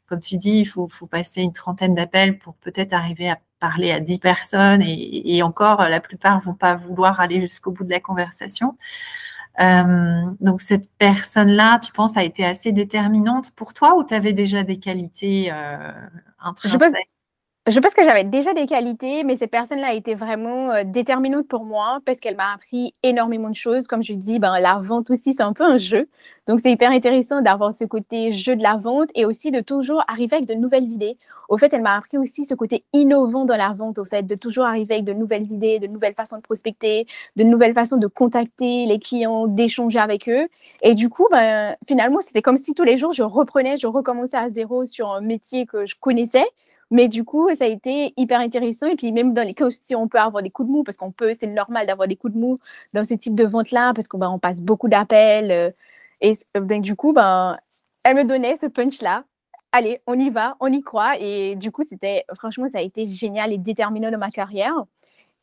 Comme 0.07 0.19
tu 0.19 0.37
dis, 0.37 0.59
il 0.59 0.65
faut, 0.65 0.87
faut 0.87 1.07
passer 1.07 1.41
une 1.41 1.53
trentaine 1.53 1.95
d'appels 1.95 2.37
pour 2.37 2.53
peut-être 2.55 2.93
arriver 2.93 3.27
à 3.27 3.39
parler 3.59 3.91
à 3.91 3.99
dix 3.99 4.19
personnes, 4.19 4.83
et, 4.83 5.35
et 5.35 5.41
encore 5.41 5.81
la 5.81 5.99
plupart 5.99 6.41
vont 6.41 6.53
pas 6.53 6.75
vouloir 6.75 7.19
aller 7.19 7.41
jusqu'au 7.41 7.71
bout 7.71 7.85
de 7.85 7.89
la 7.89 7.99
conversation. 7.99 8.77
Euh, 9.59 10.21
donc 10.41 10.61
cette 10.61 10.89
personne-là, 10.97 11.79
tu 11.79 11.91
penses, 11.91 12.17
a 12.17 12.23
été 12.23 12.45
assez 12.45 12.71
déterminante 12.71 13.51
pour 13.51 13.73
toi 13.73 13.97
ou 13.97 14.03
tu 14.03 14.13
avais 14.13 14.33
déjà 14.33 14.63
des 14.63 14.79
qualités 14.79 15.49
euh, 15.51 15.91
intrinsèques 16.39 17.09
je 17.67 17.79
pense 17.79 17.95
que 17.95 18.03
j'avais 18.03 18.23
déjà 18.23 18.53
des 18.53 18.67
qualités, 18.67 19.23
mais 19.23 19.37
cette 19.37 19.49
personne-là 19.49 19.87
a 19.87 19.93
été 19.93 20.13
vraiment 20.13 20.71
euh, 20.71 20.83
déterminante 20.85 21.47
pour 21.47 21.65
moi 21.65 21.99
parce 22.05 22.19
qu'elle 22.19 22.35
m'a 22.35 22.53
appris 22.53 22.93
énormément 23.01 23.49
de 23.49 23.55
choses. 23.55 23.87
Comme 23.87 24.03
je 24.03 24.13
dis, 24.13 24.37
ben, 24.37 24.59
la 24.59 24.75
vente 24.75 25.09
aussi, 25.09 25.33
c'est 25.33 25.41
un 25.41 25.51
peu 25.51 25.63
un 25.63 25.79
jeu. 25.79 26.07
Donc, 26.45 26.59
c'est 26.59 26.71
hyper 26.71 26.91
intéressant 26.91 27.41
d'avoir 27.41 27.73
ce 27.73 27.83
côté 27.83 28.31
jeu 28.31 28.55
de 28.55 28.61
la 28.61 28.77
vente 28.77 29.09
et 29.15 29.25
aussi 29.25 29.49
de 29.49 29.61
toujours 29.61 30.03
arriver 30.07 30.35
avec 30.35 30.47
de 30.47 30.53
nouvelles 30.53 30.85
idées. 30.85 31.17
Au 31.49 31.57
fait, 31.57 31.73
elle 31.73 31.81
m'a 31.81 31.95
appris 31.95 32.19
aussi 32.19 32.45
ce 32.45 32.53
côté 32.53 32.83
innovant 32.93 33.45
dans 33.45 33.57
la 33.57 33.73
vente, 33.73 33.97
au 33.97 34.05
fait, 34.05 34.21
de 34.21 34.35
toujours 34.35 34.65
arriver 34.65 34.93
avec 34.93 35.05
de 35.05 35.13
nouvelles 35.13 35.51
idées, 35.51 35.79
de 35.79 35.87
nouvelles 35.87 36.13
façons 36.13 36.37
de 36.37 36.43
prospecter, 36.43 37.07
de 37.35 37.43
nouvelles 37.43 37.73
façons 37.73 37.97
de 37.97 38.05
contacter 38.05 38.85
les 38.85 38.99
clients, 38.99 39.47
d'échanger 39.47 39.97
avec 39.97 40.29
eux. 40.29 40.47
Et 40.83 40.93
du 40.93 41.09
coup, 41.09 41.27
ben, 41.31 41.75
finalement, 41.87 42.19
c'était 42.21 42.43
comme 42.43 42.57
si 42.57 42.75
tous 42.75 42.83
les 42.83 42.99
jours, 42.99 43.11
je 43.11 43.23
reprenais, 43.23 43.77
je 43.77 43.87
recommençais 43.87 44.37
à 44.37 44.49
zéro 44.49 44.85
sur 44.85 45.09
un 45.09 45.21
métier 45.21 45.65
que 45.65 45.87
je 45.87 45.95
connaissais 45.99 46.45
mais 46.91 47.07
du 47.07 47.23
coup, 47.23 47.49
ça 47.55 47.65
a 47.65 47.67
été 47.67 48.13
hyper 48.17 48.39
intéressant. 48.39 48.87
Et 48.87 48.95
puis, 48.95 49.11
même 49.11 49.33
dans 49.33 49.43
les 49.43 49.53
cas 49.53 49.65
aussi, 49.67 49.95
on 49.95 50.07
peut 50.07 50.19
avoir 50.19 50.43
des 50.43 50.49
coups 50.51 50.67
de 50.67 50.73
mou, 50.73 50.83
parce 50.83 50.97
qu'on 50.97 51.11
peut, 51.11 51.33
c'est 51.39 51.47
normal 51.47 51.87
d'avoir 51.87 52.07
des 52.07 52.15
coups 52.15 52.33
de 52.33 52.39
mou 52.39 52.57
dans 52.93 53.03
ce 53.03 53.15
type 53.15 53.35
de 53.35 53.45
vente-là, 53.45 53.93
parce 53.93 54.07
qu'on 54.07 54.19
ben, 54.19 54.37
passe 54.39 54.61
beaucoup 54.61 54.87
d'appels. 54.87 55.51
Euh, 55.51 55.69
et 56.21 56.33
donc, 56.55 56.81
du 56.81 56.95
coup, 56.95 57.13
ben, 57.13 57.57
elle 58.03 58.15
me 58.15 58.23
donnait 58.23 58.55
ce 58.55 58.67
punch-là. 58.67 59.23
Allez, 59.71 60.01
on 60.07 60.17
y 60.17 60.29
va, 60.29 60.55
on 60.59 60.71
y 60.71 60.81
croit. 60.81 61.19
Et 61.19 61.55
du 61.55 61.71
coup, 61.71 61.83
c'était, 61.87 62.23
franchement, 62.35 62.67
ça 62.69 62.77
a 62.79 62.81
été 62.81 63.05
génial 63.05 63.51
et 63.51 63.57
déterminant 63.57 64.11
dans 64.11 64.17
ma 64.17 64.31
carrière. 64.31 64.85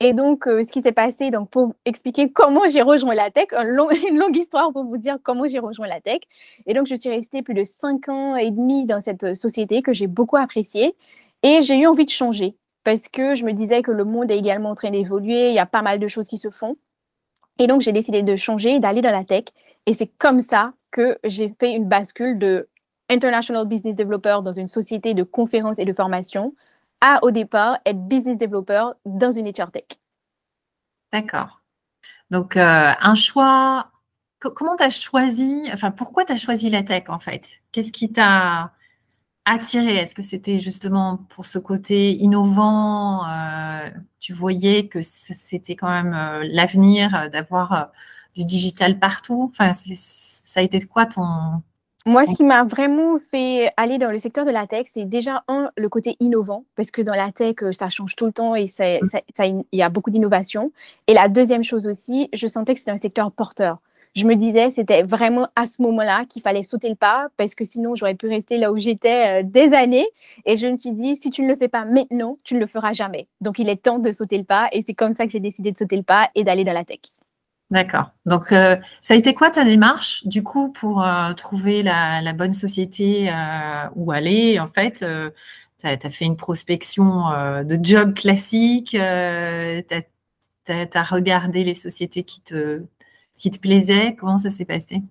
Et 0.00 0.14
donc, 0.14 0.48
euh, 0.48 0.64
ce 0.64 0.72
qui 0.72 0.82
s'est 0.82 0.90
passé, 0.90 1.30
donc 1.30 1.48
pour 1.50 1.74
expliquer 1.84 2.32
comment 2.32 2.62
j'ai 2.68 2.82
rejoint 2.82 3.14
la 3.14 3.30
tech, 3.30 3.46
une 4.08 4.18
longue 4.18 4.36
histoire 4.36 4.72
pour 4.72 4.84
vous 4.84 4.96
dire 4.96 5.18
comment 5.22 5.46
j'ai 5.46 5.60
rejoint 5.60 5.86
la 5.86 6.00
tech. 6.00 6.20
Et 6.66 6.74
donc, 6.74 6.86
je 6.88 6.94
suis 6.94 7.10
restée 7.10 7.42
plus 7.42 7.54
de 7.54 7.62
cinq 7.62 8.08
ans 8.08 8.36
et 8.36 8.50
demi 8.50 8.84
dans 8.84 9.00
cette 9.00 9.34
société 9.34 9.82
que 9.82 9.92
j'ai 9.92 10.08
beaucoup 10.08 10.36
appréciée. 10.36 10.94
Et 11.42 11.60
j'ai 11.62 11.78
eu 11.78 11.86
envie 11.86 12.04
de 12.04 12.10
changer 12.10 12.56
parce 12.84 13.08
que 13.08 13.34
je 13.34 13.44
me 13.44 13.52
disais 13.52 13.82
que 13.82 13.90
le 13.90 14.04
monde 14.04 14.30
est 14.30 14.38
également 14.38 14.70
en 14.70 14.74
train 14.74 14.90
d'évoluer, 14.90 15.50
il 15.50 15.54
y 15.54 15.58
a 15.58 15.66
pas 15.66 15.82
mal 15.82 15.98
de 15.98 16.08
choses 16.08 16.28
qui 16.28 16.38
se 16.38 16.50
font. 16.50 16.76
Et 17.58 17.66
donc, 17.66 17.80
j'ai 17.80 17.92
décidé 17.92 18.22
de 18.22 18.36
changer, 18.36 18.80
d'aller 18.80 19.02
dans 19.02 19.12
la 19.12 19.24
tech. 19.24 19.44
Et 19.86 19.94
c'est 19.94 20.06
comme 20.18 20.40
ça 20.40 20.72
que 20.90 21.18
j'ai 21.24 21.54
fait 21.60 21.72
une 21.72 21.88
bascule 21.88 22.38
de 22.38 22.68
International 23.08 23.66
Business 23.66 23.96
Developer 23.96 24.38
dans 24.42 24.52
une 24.52 24.66
société 24.66 25.14
de 25.14 25.22
conférences 25.22 25.78
et 25.78 25.84
de 25.84 25.92
formation 25.92 26.54
à, 27.00 27.18
au 27.22 27.30
départ, 27.30 27.78
être 27.84 27.98
Business 28.08 28.38
Developer 28.38 28.84
dans 29.04 29.32
une 29.32 29.46
HR 29.46 29.70
Tech. 29.70 29.84
D'accord. 31.12 31.60
Donc, 32.30 32.56
euh, 32.56 32.92
un 32.98 33.14
choix. 33.14 33.88
Comment 34.40 34.76
tu 34.76 34.82
as 34.82 34.90
choisi, 34.90 35.68
enfin, 35.72 35.92
pourquoi 35.92 36.24
tu 36.24 36.32
as 36.32 36.36
choisi 36.36 36.68
la 36.68 36.82
tech 36.82 37.04
en 37.08 37.20
fait? 37.20 37.60
Qu'est-ce 37.70 37.92
qui 37.92 38.10
t'a 38.10 38.72
attiré? 39.44 39.96
Est-ce 39.96 40.14
que 40.14 40.22
c'était 40.22 40.58
justement 40.58 41.18
pour 41.28 41.46
ce 41.46 41.58
côté 41.58 42.12
innovant 42.12 43.26
euh, 43.28 43.88
Tu 44.20 44.32
voyais 44.32 44.86
que 44.86 45.00
c'était 45.02 45.76
quand 45.76 45.90
même 45.90 46.14
euh, 46.14 46.48
l'avenir 46.50 47.14
euh, 47.14 47.28
d'avoir 47.28 47.90
du 48.36 48.44
digital 48.44 48.98
partout? 48.98 49.50
Enfin, 49.52 49.72
ça 49.72 50.60
a 50.60 50.62
été 50.62 50.80
quoi 50.82 51.06
ton... 51.06 51.62
Moi, 52.04 52.24
ce 52.26 52.34
qui 52.34 52.42
m'a 52.42 52.64
vraiment 52.64 53.16
fait 53.16 53.70
aller 53.76 53.96
dans 53.96 54.10
le 54.10 54.18
secteur 54.18 54.44
de 54.44 54.50
la 54.50 54.66
tech, 54.66 54.88
c'est 54.90 55.04
déjà, 55.04 55.44
un, 55.46 55.70
le 55.76 55.88
côté 55.88 56.16
innovant, 56.18 56.64
parce 56.74 56.90
que 56.90 57.00
dans 57.00 57.14
la 57.14 57.30
tech, 57.30 57.54
ça 57.70 57.90
change 57.90 58.16
tout 58.16 58.26
le 58.26 58.32
temps 58.32 58.56
et 58.56 58.64
mmh. 58.64 59.62
il 59.70 59.78
y 59.78 59.82
a 59.82 59.88
beaucoup 59.88 60.10
d'innovation. 60.10 60.72
Et 61.06 61.14
la 61.14 61.28
deuxième 61.28 61.62
chose 61.62 61.86
aussi, 61.86 62.28
je 62.32 62.48
sentais 62.48 62.74
que 62.74 62.80
c'était 62.80 62.90
un 62.90 62.96
secteur 62.96 63.30
porteur 63.30 63.78
je 64.14 64.26
me 64.26 64.34
disais, 64.34 64.70
c'était 64.70 65.02
vraiment 65.02 65.48
à 65.56 65.66
ce 65.66 65.80
moment-là 65.80 66.22
qu'il 66.28 66.42
fallait 66.42 66.62
sauter 66.62 66.90
le 66.90 66.94
pas 66.96 67.28
parce 67.38 67.54
que 67.54 67.64
sinon, 67.64 67.94
j'aurais 67.94 68.14
pu 68.14 68.28
rester 68.28 68.58
là 68.58 68.70
où 68.70 68.76
j'étais 68.76 69.40
euh, 69.40 69.42
des 69.42 69.72
années. 69.72 70.06
Et 70.44 70.56
je 70.56 70.66
me 70.66 70.76
suis 70.76 70.90
dit, 70.90 71.16
si 71.16 71.30
tu 71.30 71.42
ne 71.42 71.48
le 71.48 71.56
fais 71.56 71.68
pas 71.68 71.86
maintenant, 71.86 72.36
tu 72.44 72.54
ne 72.54 72.60
le 72.60 72.66
feras 72.66 72.92
jamais. 72.92 73.26
Donc, 73.40 73.58
il 73.58 73.70
est 73.70 73.82
temps 73.82 73.98
de 73.98 74.12
sauter 74.12 74.36
le 74.36 74.44
pas. 74.44 74.68
Et 74.72 74.82
c'est 74.82 74.92
comme 74.92 75.14
ça 75.14 75.24
que 75.24 75.32
j'ai 75.32 75.40
décidé 75.40 75.72
de 75.72 75.78
sauter 75.78 75.96
le 75.96 76.02
pas 76.02 76.28
et 76.34 76.44
d'aller 76.44 76.64
dans 76.64 76.74
la 76.74 76.84
tech. 76.84 77.00
D'accord. 77.70 78.10
Donc, 78.26 78.52
euh, 78.52 78.76
ça 79.00 79.14
a 79.14 79.16
été 79.16 79.32
quoi 79.32 79.48
ta 79.48 79.64
démarche, 79.64 80.26
du 80.26 80.42
coup, 80.42 80.70
pour 80.70 81.02
euh, 81.02 81.32
trouver 81.32 81.82
la, 81.82 82.34
bonne 82.34 82.52
société 82.52 83.32
où 83.96 84.12
aller 84.12 84.60
En 84.60 84.68
fait, 84.68 85.02
tu 85.80 85.86
as, 85.86 86.10
fait 86.10 86.26
une 86.26 86.36
prospection 86.36 87.30
de 87.64 87.78
job 87.82 88.12
classique, 88.12 88.90
tu 88.90 88.98
as, 90.68 91.02
regardé 91.04 91.64
les 91.64 91.72
sociétés 91.72 92.24
qui 92.24 92.42
te, 92.42 92.82
qui 93.38 93.50
te 93.50 93.58
plaisait? 93.58 94.16
Comment 94.18 94.38
ça 94.38 94.50
s'est 94.50 94.64
passé? 94.64 95.02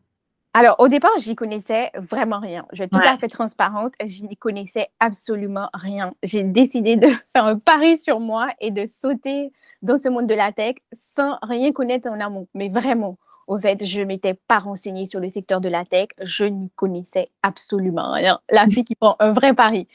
Alors, 0.54 0.76
au 0.80 0.90
départ, 0.90 1.12
j'y 1.18 1.34
connaissais 1.34 1.92
vraiment 1.96 2.40
rien. 2.40 2.66
Je 2.74 2.84
être 2.84 2.92
tout 2.92 3.00
à 3.02 3.18
fait 3.18 3.30
transparente. 3.30 3.94
Je 4.06 4.24
n'y 4.24 4.36
connaissais 4.36 4.90
absolument 5.00 5.70
rien. 5.74 6.14
J'ai 6.24 6.44
décidé 6.44 6.98
de 6.98 7.08
faire 7.34 7.46
un 7.46 7.56
pari 7.58 7.96
sur 7.96 8.20
moi 8.20 8.50
et 8.60 8.70
de 8.72 8.86
sauter 8.86 9.54
dans 9.82 9.98
ce 9.98 10.10
monde 10.10 10.28
de 10.28 10.34
la 10.34 10.52
tech 10.52 10.76
sans 10.92 11.38
rien 11.42 11.72
connaître 11.72 12.10
en 12.10 12.20
amont. 12.20 12.48
Mais 12.54 12.68
vraiment, 12.68 13.18
au 13.48 13.58
fait, 13.60 13.86
je 13.86 14.02
ne 14.02 14.06
m'étais 14.06 14.34
pas 14.34 14.60
renseignée 14.60 15.06
sur 15.06 15.22
le 15.22 15.30
secteur 15.30 15.62
de 15.62 15.70
la 15.70 15.86
tech. 15.86 16.10
Je 16.22 16.44
n'y 16.44 16.70
connaissais 16.76 17.28
absolument 17.44 18.12
rien. 18.12 18.42
La 18.50 18.68
fille 18.68 18.84
qui 18.84 18.96
prend 18.96 19.16
un 19.20 19.30
vrai 19.30 19.54
pari. 19.54 19.88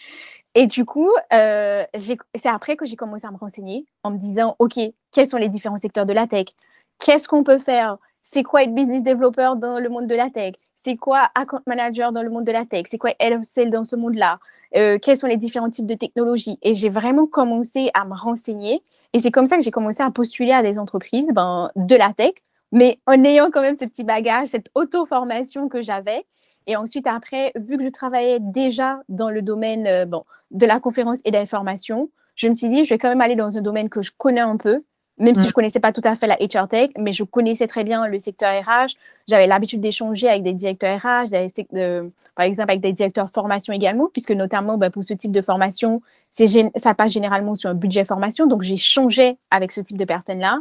Et 0.54 0.66
du 0.66 0.86
coup, 0.86 1.10
euh, 1.34 1.84
c'est 2.34 2.48
après 2.48 2.76
que 2.76 2.86
j'ai 2.86 2.96
commencé 2.96 3.26
à 3.26 3.30
me 3.30 3.36
renseigner 3.36 3.84
en 4.02 4.10
me 4.10 4.16
disant, 4.16 4.56
OK, 4.58 4.78
quels 5.12 5.28
sont 5.28 5.36
les 5.36 5.50
différents 5.50 5.76
secteurs 5.76 6.06
de 6.06 6.14
la 6.14 6.26
tech? 6.26 6.46
Qu'est-ce 6.98 7.28
qu'on 7.28 7.44
peut 7.44 7.58
faire? 7.58 7.98
C'est 8.28 8.42
quoi 8.42 8.64
être 8.64 8.74
business 8.74 9.04
developer 9.04 9.52
dans 9.56 9.78
le 9.78 9.88
monde 9.88 10.08
de 10.08 10.14
la 10.16 10.30
tech? 10.30 10.54
C'est 10.74 10.96
quoi 10.96 11.30
account 11.36 11.60
manager 11.64 12.10
dans 12.10 12.24
le 12.24 12.28
monde 12.28 12.44
de 12.44 12.50
la 12.50 12.64
tech? 12.64 12.86
C'est 12.90 12.98
quoi 12.98 13.12
sales 13.42 13.70
dans 13.70 13.84
ce 13.84 13.94
monde-là? 13.94 14.40
Euh, 14.74 14.98
Quels 15.00 15.16
sont 15.16 15.28
les 15.28 15.36
différents 15.36 15.70
types 15.70 15.86
de 15.86 15.94
technologies? 15.94 16.58
Et 16.62 16.74
j'ai 16.74 16.88
vraiment 16.88 17.28
commencé 17.28 17.88
à 17.94 18.04
me 18.04 18.14
renseigner. 18.14 18.82
Et 19.12 19.20
c'est 19.20 19.30
comme 19.30 19.46
ça 19.46 19.56
que 19.56 19.62
j'ai 19.62 19.70
commencé 19.70 20.02
à 20.02 20.10
postuler 20.10 20.50
à 20.50 20.64
des 20.64 20.80
entreprises 20.80 21.28
ben, 21.32 21.70
de 21.76 21.94
la 21.94 22.12
tech, 22.12 22.32
mais 22.72 22.98
en 23.06 23.22
ayant 23.22 23.48
quand 23.52 23.62
même 23.62 23.76
ce 23.78 23.84
petit 23.84 24.02
bagage, 24.02 24.48
cette 24.48 24.70
auto-formation 24.74 25.68
que 25.68 25.80
j'avais. 25.80 26.26
Et 26.66 26.74
ensuite, 26.74 27.06
après, 27.06 27.52
vu 27.54 27.78
que 27.78 27.84
je 27.84 27.90
travaillais 27.90 28.40
déjà 28.40 28.98
dans 29.08 29.30
le 29.30 29.40
domaine 29.40 29.86
euh, 29.86 30.04
bon, 30.04 30.24
de 30.50 30.66
la 30.66 30.80
conférence 30.80 31.20
et 31.24 31.30
de 31.30 31.36
l'information, 31.36 32.10
je 32.34 32.48
me 32.48 32.54
suis 32.54 32.68
dit, 32.68 32.82
je 32.82 32.90
vais 32.90 32.98
quand 32.98 33.08
même 33.08 33.20
aller 33.20 33.36
dans 33.36 33.56
un 33.56 33.62
domaine 33.62 33.88
que 33.88 34.02
je 34.02 34.10
connais 34.18 34.40
un 34.40 34.56
peu, 34.56 34.82
même 35.18 35.34
si 35.34 35.42
mm. 35.42 35.48
je 35.48 35.52
connaissais 35.52 35.80
pas 35.80 35.92
tout 35.92 36.02
à 36.04 36.14
fait 36.14 36.26
la 36.26 36.36
HR 36.36 36.68
Tech, 36.68 36.90
mais 36.98 37.12
je 37.12 37.24
connaissais 37.24 37.66
très 37.66 37.84
bien 37.84 38.06
le 38.06 38.18
secteur 38.18 38.52
RH. 38.62 38.92
J'avais 39.28 39.46
l'habitude 39.46 39.80
d'échanger 39.80 40.28
avec 40.28 40.42
des 40.42 40.52
directeurs 40.52 40.98
RH, 40.98 41.30
par 42.34 42.44
exemple 42.44 42.70
avec 42.70 42.80
des 42.80 42.92
directeurs 42.92 43.30
formation 43.30 43.72
également, 43.72 44.08
puisque 44.12 44.32
notamment 44.32 44.76
ben, 44.78 44.90
pour 44.90 45.04
ce 45.04 45.14
type 45.14 45.32
de 45.32 45.42
formation, 45.42 46.02
ça 46.76 46.94
passe 46.94 47.12
généralement 47.12 47.54
sur 47.54 47.70
un 47.70 47.74
budget 47.74 48.04
formation. 48.04 48.46
Donc, 48.46 48.62
j'ai 48.62 48.76
changé 48.76 49.38
avec 49.50 49.72
ce 49.72 49.80
type 49.80 49.96
de 49.96 50.04
personnes-là. 50.04 50.60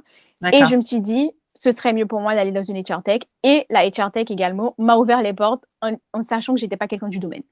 Et 0.53 0.65
je 0.65 0.75
me 0.75 0.81
suis 0.81 1.01
dit, 1.01 1.31
ce 1.53 1.71
serait 1.71 1.93
mieux 1.93 2.05
pour 2.05 2.21
moi 2.21 2.35
d'aller 2.35 2.51
dans 2.51 2.63
une 2.63 2.81
HR 2.81 3.01
Tech. 3.03 3.21
Et 3.43 3.65
la 3.69 3.87
HR 3.87 4.11
Tech 4.11 4.29
également 4.29 4.75
m'a 4.77 4.97
ouvert 4.97 5.21
les 5.21 5.33
portes 5.33 5.63
en, 5.81 5.93
en 6.13 6.21
sachant 6.23 6.53
que 6.53 6.59
je 6.59 6.65
n'étais 6.65 6.77
pas 6.77 6.87
quelqu'un 6.87 7.09
du 7.09 7.19
domaine. 7.19 7.43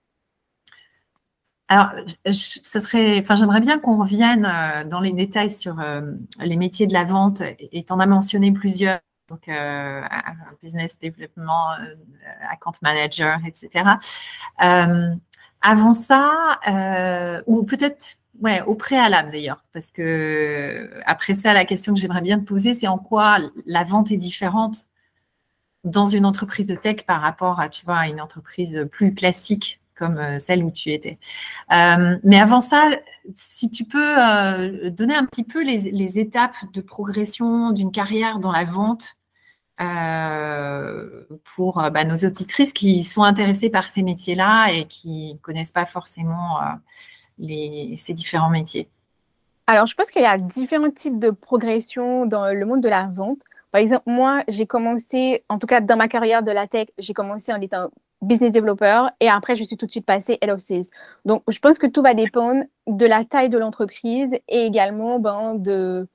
Alors, 1.73 1.89
serait, 2.31 3.19
enfin, 3.19 3.33
j'aimerais 3.33 3.59
bien 3.59 3.79
qu'on 3.79 3.97
revienne 3.97 4.45
euh, 4.45 4.83
dans 4.83 4.99
les 4.99 5.11
détails 5.11 5.49
sur 5.49 5.79
euh, 5.79 6.01
les 6.39 6.55
métiers 6.55 6.85
de 6.85 6.93
la 6.93 7.03
vente, 7.03 7.41
et 7.41 7.83
tu 7.83 7.91
en 7.91 7.99
as 7.99 8.05
mentionné 8.05 8.51
plusieurs, 8.51 8.99
donc 9.27 9.49
euh, 9.49 10.01
business 10.61 10.99
développement, 10.99 11.69
account 12.47 12.73
manager, 12.83 13.39
etc. 13.47 13.85
avant 15.61 15.93
ça, 15.93 16.59
ou 17.47 17.63
peut-être 17.63 18.17
ouais, 18.39 18.61
au 18.67 18.75
préalable 18.75 19.31
d'ailleurs, 19.31 19.65
parce 19.73 19.89
que 19.89 20.91
après 21.07 21.33
ça, 21.33 21.53
la 21.53 21.65
question 21.65 21.95
que 21.95 21.99
j'aimerais 21.99 22.21
bien 22.21 22.37
te 22.37 22.45
poser, 22.45 22.75
c'est 22.75 22.87
en 22.87 22.99
quoi 22.99 23.39
la 23.65 23.83
vente 23.83 24.11
est 24.11 24.17
différente 24.17 24.85
dans 25.83 26.05
une 26.05 26.27
entreprise 26.27 26.67
de 26.67 26.75
tech 26.75 27.03
par 27.07 27.19
rapport 27.19 27.59
à, 27.59 27.67
tu 27.67 27.83
vois, 27.83 27.97
à 27.97 28.07
une 28.09 28.21
entreprise 28.21 28.87
plus 28.91 29.15
classique 29.15 29.79
comme 29.97 30.17
euh, 30.17 30.39
celle 30.39 30.63
où 30.63 30.71
tu 30.71 30.91
étais. 30.91 31.17
Euh, 31.71 32.17
mais 32.23 32.39
avant 32.39 32.59
ça, 32.59 32.89
si 33.33 33.69
tu 33.69 33.85
peux 33.85 34.15
euh, 34.19 34.89
donner 34.89 35.15
un 35.15 35.25
petit 35.25 35.43
peu 35.43 35.63
les, 35.63 36.19
étapes 36.19 36.55
de 36.73 36.81
progression 36.81 37.71
d'une 37.71 37.91
carrière 37.91 38.39
dans 38.39 38.51
la 38.51 38.65
vente, 38.65 39.17
pour 41.55 41.75
bah, 41.91 42.05
nos 42.05 42.15
auditrices 42.15 42.71
qui 42.71 43.03
sont 43.03 43.23
intéressées 43.23 43.69
par 43.69 43.85
ces 43.85 44.01
métiers-là 44.01 44.71
et 44.71 44.85
qui 44.85 45.33
ne 45.33 45.39
connaissent 45.39 45.73
pas 45.73 45.85
forcément 45.85 46.59
les, 47.37 47.95
ces 47.97 48.13
différents 48.13 48.51
métiers 48.51 48.87
Alors, 49.67 49.85
je 49.85 49.95
pense 49.95 50.09
qu'il 50.09 50.21
y 50.21 50.25
a 50.25 50.37
différents 50.37 50.91
types 50.91 51.19
de 51.19 51.31
progression 51.31 52.25
dans 52.25 52.53
le 52.53 52.65
monde 52.65 52.81
de 52.81 52.87
la 52.87 53.07
vente. 53.13 53.41
Par 53.73 53.81
exemple, 53.81 54.03
moi, 54.05 54.43
j'ai 54.47 54.67
commencé, 54.67 55.43
en 55.49 55.57
tout 55.57 55.67
cas 55.67 55.81
dans 55.81 55.97
ma 55.97 56.07
carrière 56.07 56.43
de 56.43 56.51
la 56.51 56.67
tech, 56.67 56.87
j'ai 56.97 57.13
commencé 57.13 57.51
en 57.51 57.59
étant 57.59 57.89
business 58.23 58.51
developer 58.51 59.07
et 59.19 59.29
après, 59.29 59.55
je 59.55 59.63
suis 59.63 59.77
tout 59.77 59.85
de 59.85 59.91
suite 59.91 60.05
passée 60.05 60.37
head 60.41 60.49
of 60.49 60.59
sales. 60.59 60.85
Donc, 61.25 61.43
je 61.49 61.59
pense 61.59 61.77
que 61.77 61.87
tout 61.87 62.01
va 62.01 62.13
dépendre 62.13 62.63
de 62.87 63.05
la 63.05 63.25
taille 63.25 63.49
de 63.49 63.57
l'entreprise 63.57 64.33
et 64.47 64.65
également 64.65 65.19
ben, 65.19 65.55
de 65.55 66.07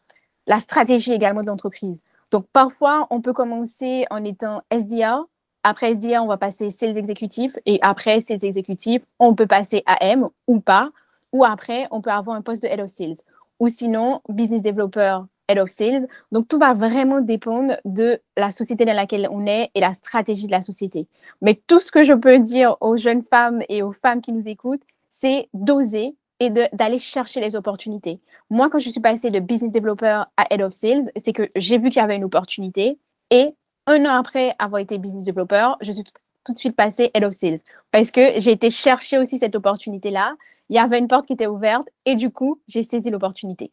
la 0.47 0.61
stratégie 0.61 1.13
également 1.13 1.43
de 1.43 1.47
l'entreprise. 1.47 2.03
Donc, 2.31 2.47
parfois, 2.53 3.07
on 3.11 3.21
peut 3.21 3.33
commencer 3.33 4.07
en 4.11 4.25
étant 4.25 4.63
SDR. 4.71 5.25
Après 5.63 5.93
SDR, 5.93 6.23
on 6.23 6.27
va 6.27 6.37
passer 6.37 6.71
sales 6.71 6.97
exécutif 6.97 7.57
et 7.67 7.79
après 7.83 8.21
sales 8.21 8.45
exécutif, 8.45 9.03
on 9.19 9.35
peut 9.35 9.47
passer 9.47 9.83
AM 9.87 10.29
ou 10.47 10.61
pas. 10.61 10.91
Ou 11.33 11.45
après, 11.45 11.87
on 11.91 12.01
peut 12.01 12.11
avoir 12.11 12.37
un 12.37 12.43
poste 12.43 12.63
de 12.63 12.69
head 12.69 12.81
of 12.81 12.89
sales. 12.89 13.17
Ou 13.61 13.69
sinon, 13.69 14.21
business 14.29 14.63
developer 14.63 15.21
head 15.49 15.59
of 15.59 15.71
sales. 15.71 16.07
Donc, 16.33 16.49
tout 16.49 16.59
va 16.59 16.75
vraiment 16.75 17.21
dépendre 17.21 17.77
de 17.85 18.21
la 18.37 18.51
société 18.51 18.85
dans 18.85 18.95
laquelle 18.95 19.29
on 19.31 19.47
est 19.47 19.71
et 19.75 19.81
la 19.81 19.93
stratégie 19.93 20.47
de 20.47 20.53
la 20.53 20.63
société. 20.63 21.07
Mais 21.41 21.55
tout 21.67 21.81
ce 21.81 21.91
que 21.91 22.05
je 22.05 22.13
peux 22.13 22.39
dire 22.39 22.77
aux 22.81 22.97
jeunes 22.97 23.23
femmes 23.23 23.63
et 23.69 23.83
aux 23.83 23.93
femmes 23.93 24.21
qui 24.21 24.33
nous 24.33 24.49
écoutent, 24.49 24.83
c'est 25.11 25.49
d'oser 25.55 26.15
et 26.41 26.51
d'aller 26.51 26.99
chercher 26.99 27.41
les 27.41 27.57
opportunités. 27.57 28.21
Moi, 28.51 28.71
quand 28.71 28.79
je 28.79 28.91
suis 28.91 29.01
passée 29.01 29.31
de 29.31 29.41
business 29.41 29.73
developer 29.73 30.23
à 30.37 30.47
head 30.51 30.63
of 30.63 30.73
sales, 30.73 31.11
c'est 31.17 31.33
que 31.33 31.49
j'ai 31.57 31.79
vu 31.79 31.91
qu'il 31.91 32.01
y 32.01 32.05
avait 32.05 32.17
une 32.17 32.25
opportunité 32.25 32.99
et 33.31 33.55
un 33.87 34.05
an 34.05 34.19
après 34.19 34.55
avoir 34.59 34.81
été 34.81 34.99
business 34.99 35.25
developer, 35.25 35.73
je 35.81 35.91
suis 35.93 36.05
tout 36.45 36.53
de 36.53 36.59
suite 36.59 36.77
passée 36.77 37.11
head 37.15 37.25
of 37.25 37.35
sales 37.35 37.59
parce 37.91 38.11
que 38.11 38.41
j'ai 38.41 38.53
été 38.53 38.71
chercher 38.71 39.19
aussi 39.19 39.39
cette 39.39 39.57
opportunité-là. 39.57 40.37
Il 40.69 40.77
y 40.77 40.79
avait 40.79 40.99
une 40.99 41.09
porte 41.09 41.27
qui 41.27 41.33
était 41.33 41.47
ouverte 41.47 41.89
et 42.05 42.15
du 42.15 42.31
coup, 42.31 42.61
j'ai 42.69 42.83
saisi 42.83 43.11
l'opportunité. 43.11 43.71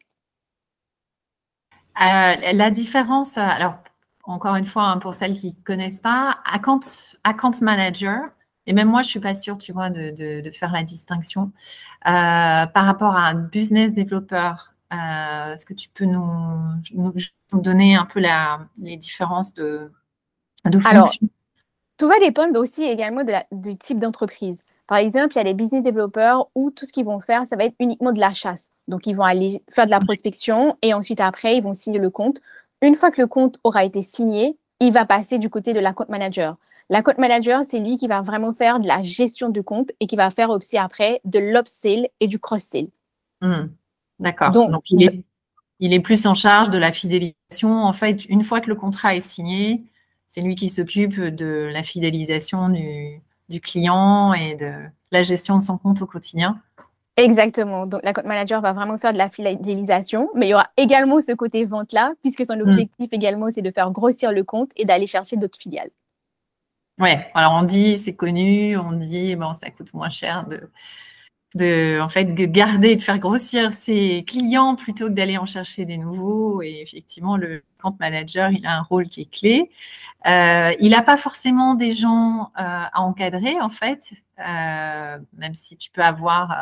Euh, 2.00 2.52
la 2.52 2.70
différence, 2.70 3.38
euh, 3.38 3.42
alors 3.42 3.78
encore 4.24 4.56
une 4.56 4.66
fois, 4.66 4.84
hein, 4.84 4.98
pour 4.98 5.14
celles 5.14 5.36
qui 5.36 5.48
ne 5.48 5.64
connaissent 5.64 6.00
pas, 6.00 6.38
account, 6.44 6.80
account 7.24 7.52
manager, 7.62 8.20
et 8.66 8.72
même 8.72 8.88
moi, 8.88 9.02
je 9.02 9.08
ne 9.08 9.10
suis 9.10 9.20
pas 9.20 9.34
sûre, 9.34 9.56
tu 9.58 9.72
vois, 9.72 9.90
de, 9.90 10.50
faire 10.52 10.72
la 10.72 10.82
distinction 10.82 11.52
euh, 12.06 12.66
par 12.66 12.84
rapport 12.84 13.16
à 13.16 13.28
un 13.28 13.34
business 13.34 13.94
développeur. 13.94 14.72
Est-ce 14.90 15.64
que 15.64 15.74
tu 15.74 15.88
peux 15.88 16.04
nous, 16.04 16.22
donner 17.52 17.96
un 17.96 18.06
peu 18.06 18.20
les 18.78 18.96
différences 18.96 19.54
de, 19.54 19.92
de 20.64 20.78
Alors, 20.86 21.12
tout 21.96 22.08
va 22.08 22.18
dépendre 22.18 22.58
aussi 22.58 22.82
également 22.82 23.22
du 23.52 23.76
type 23.78 24.00
d'entreprise. 24.00 24.64
Par 24.86 24.98
exemple, 24.98 25.34
il 25.34 25.36
y 25.36 25.40
a 25.40 25.44
les 25.44 25.54
business 25.54 25.82
développeurs 25.82 26.48
où 26.54 26.70
tout 26.70 26.84
ce 26.84 26.92
qu'ils 26.92 27.04
vont 27.04 27.20
faire, 27.20 27.46
ça 27.46 27.56
va 27.56 27.64
être 27.64 27.74
uniquement 27.80 28.12
de 28.12 28.20
la 28.20 28.32
chasse. 28.32 28.70
Donc, 28.86 29.06
ils 29.06 29.16
vont 29.16 29.24
aller 29.24 29.62
faire 29.68 29.86
de 29.86 29.90
la 29.90 30.00
prospection 30.00 30.76
et 30.82 30.94
ensuite, 30.94 31.20
après, 31.20 31.56
ils 31.56 31.62
vont 31.62 31.72
signer 31.72 31.98
le 31.98 32.10
compte. 32.10 32.40
Une 32.82 32.94
fois 32.94 33.10
que 33.10 33.20
le 33.20 33.26
compte 33.26 33.58
aura 33.64 33.84
été 33.84 34.00
signé, 34.02 34.56
il 34.80 34.92
va 34.92 35.04
passer 35.04 35.38
du 35.38 35.50
côté 35.50 35.72
de 35.72 35.80
la 35.80 35.92
compte 35.92 36.08
manager. 36.08 36.56
La 36.88 37.02
compte 37.02 37.18
manager, 37.18 37.64
c'est 37.64 37.80
lui 37.80 37.96
qui 37.96 38.06
va 38.06 38.20
vraiment 38.20 38.54
faire 38.54 38.78
de 38.78 38.86
la 38.86 39.02
gestion 39.02 39.48
du 39.48 39.64
compte 39.64 39.90
et 39.98 40.06
qui 40.06 40.14
va 40.14 40.30
faire 40.30 40.50
aussi 40.50 40.78
après 40.78 41.20
de 41.24 41.40
l'upsell 41.40 42.08
et 42.20 42.28
du 42.28 42.38
cross-sell. 42.38 42.88
Hmm. 43.40 43.68
D'accord. 44.20 44.50
Donc, 44.52 44.88
il, 44.90 45.02
est, 45.02 45.24
il 45.80 45.92
est 45.92 46.00
plus 46.00 46.26
en 46.26 46.34
charge 46.34 46.70
de 46.70 46.78
la 46.78 46.92
fidélisation. 46.92 47.82
En 47.82 47.92
fait, 47.92 48.24
une 48.26 48.44
fois 48.44 48.60
que 48.60 48.68
le 48.68 48.76
contrat 48.76 49.16
est 49.16 49.20
signé, 49.20 49.82
c'est 50.28 50.42
lui 50.42 50.54
qui 50.54 50.68
s'occupe 50.68 51.20
de 51.20 51.70
la 51.72 51.82
fidélisation 51.82 52.68
du, 52.68 53.20
du 53.48 53.60
client 53.60 54.32
et 54.32 54.54
de 54.54 54.72
la 55.12 55.22
gestion 55.22 55.58
de 55.58 55.62
son 55.62 55.78
compte 55.78 56.02
au 56.02 56.06
quotidien. 56.06 56.60
Exactement. 57.16 57.86
Donc, 57.86 58.02
la 58.04 58.12
compte 58.12 58.26
manager 58.26 58.60
va 58.60 58.72
vraiment 58.72 58.98
faire 58.98 59.12
de 59.12 59.18
la 59.18 59.30
fidélisation, 59.30 60.28
mais 60.34 60.46
il 60.46 60.50
y 60.50 60.54
aura 60.54 60.68
également 60.76 61.20
ce 61.20 61.32
côté 61.32 61.64
vente-là, 61.64 62.12
puisque 62.22 62.44
son 62.44 62.56
hmm. 62.56 62.68
objectif 62.68 63.08
également, 63.12 63.50
c'est 63.50 63.62
de 63.62 63.70
faire 63.70 63.90
grossir 63.90 64.32
le 64.32 64.44
compte 64.44 64.70
et 64.76 64.84
d'aller 64.84 65.06
chercher 65.06 65.36
d'autres 65.36 65.58
filiales. 65.58 65.90
Ouais, 66.98 67.30
alors 67.34 67.52
on 67.52 67.62
dit, 67.62 67.98
c'est 67.98 68.14
connu, 68.14 68.76
on 68.76 68.92
dit, 68.92 69.36
bon, 69.36 69.54
ça 69.54 69.70
coûte 69.70 69.92
moins 69.92 70.10
cher 70.10 70.46
de, 70.46 70.70
de, 71.56 71.98
en 72.00 72.08
fait, 72.08 72.24
de 72.24 72.44
garder 72.44 72.96
de 72.96 73.02
faire 73.02 73.18
grossir 73.18 73.72
ses 73.72 74.24
clients 74.26 74.76
plutôt 74.76 75.06
que 75.06 75.12
d'aller 75.12 75.38
en 75.38 75.46
chercher 75.46 75.84
des 75.84 75.96
nouveaux. 75.96 76.62
Et 76.62 76.80
effectivement, 76.82 77.36
le 77.36 77.62
compte 77.82 77.98
manager, 77.98 78.50
il 78.50 78.64
a 78.66 78.78
un 78.78 78.82
rôle 78.82 79.08
qui 79.08 79.22
est 79.22 79.30
clé. 79.30 79.70
Euh, 80.26 80.72
il 80.80 80.90
n'a 80.90 81.02
pas 81.02 81.16
forcément 81.16 81.74
des 81.74 81.92
gens 81.92 82.50
euh, 82.58 82.84
à 82.92 83.00
encadrer, 83.00 83.60
en 83.60 83.68
fait, 83.68 84.12
euh, 84.38 85.18
même 85.36 85.54
si 85.54 85.76
tu 85.76 85.90
peux 85.90 86.02
avoir 86.02 86.56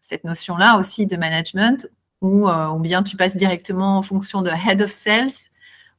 cette 0.00 0.24
notion-là 0.24 0.78
aussi 0.78 1.06
de 1.06 1.16
management, 1.16 1.88
ou, 2.22 2.48
ou 2.48 2.78
bien 2.78 3.02
tu 3.02 3.16
passes 3.16 3.36
directement 3.36 3.98
en 3.98 4.02
fonction 4.02 4.42
de 4.42 4.50
head 4.50 4.82
of 4.82 4.90
sales, 4.90 5.50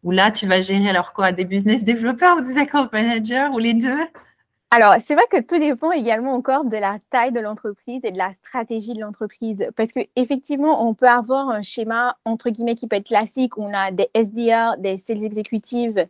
où 0.04 0.12
là, 0.12 0.32
tu 0.32 0.48
vas 0.48 0.60
gérer 0.60 0.90
alors 0.90 1.13
quoi, 1.13 1.32
des 1.32 1.46
business 1.46 1.84
développeurs 1.84 2.38
ou 2.38 2.42
des 2.42 2.58
account 2.58 2.90
managers, 2.92 3.48
ou 3.54 3.60
les 3.60 3.74
deux? 3.74 4.00
Alors, 4.70 4.96
c'est 5.00 5.14
vrai 5.14 5.24
que 5.32 5.40
tout 5.40 5.60
dépend 5.60 5.92
également 5.92 6.34
encore 6.34 6.66
de 6.66 6.76
la 6.76 6.98
taille 7.10 7.32
de 7.32 7.40
l'entreprise 7.40 8.02
et 8.04 8.12
de 8.12 8.18
la 8.18 8.34
stratégie 8.34 8.94
de 8.94 9.00
l'entreprise. 9.00 9.66
Parce 9.78 9.94
qu'effectivement, 9.94 10.86
on 10.86 10.94
peut 10.94 11.08
avoir 11.08 11.50
un 11.50 11.62
schéma, 11.62 12.18
entre 12.26 12.50
guillemets, 12.50 12.76
qui 12.76 12.86
peut 12.88 12.98
être 12.98 13.08
classique. 13.08 13.58
On 13.58 13.74
a 13.74 13.92
des 13.92 14.10
SDR, 14.14 14.78
des 14.78 14.98
sales 14.98 15.24
exécutives, 15.24 16.06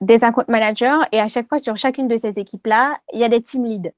des 0.00 0.24
account 0.24 0.44
managers. 0.48 0.98
Et 1.12 1.20
à 1.20 1.28
chaque 1.28 1.48
fois, 1.48 1.60
sur 1.60 1.76
chacune 1.76 2.08
de 2.08 2.16
ces 2.16 2.40
équipes-là, 2.40 2.98
il 3.12 3.20
y 3.20 3.24
a 3.24 3.28
des 3.28 3.40
team 3.40 3.64
leads. 3.64 3.92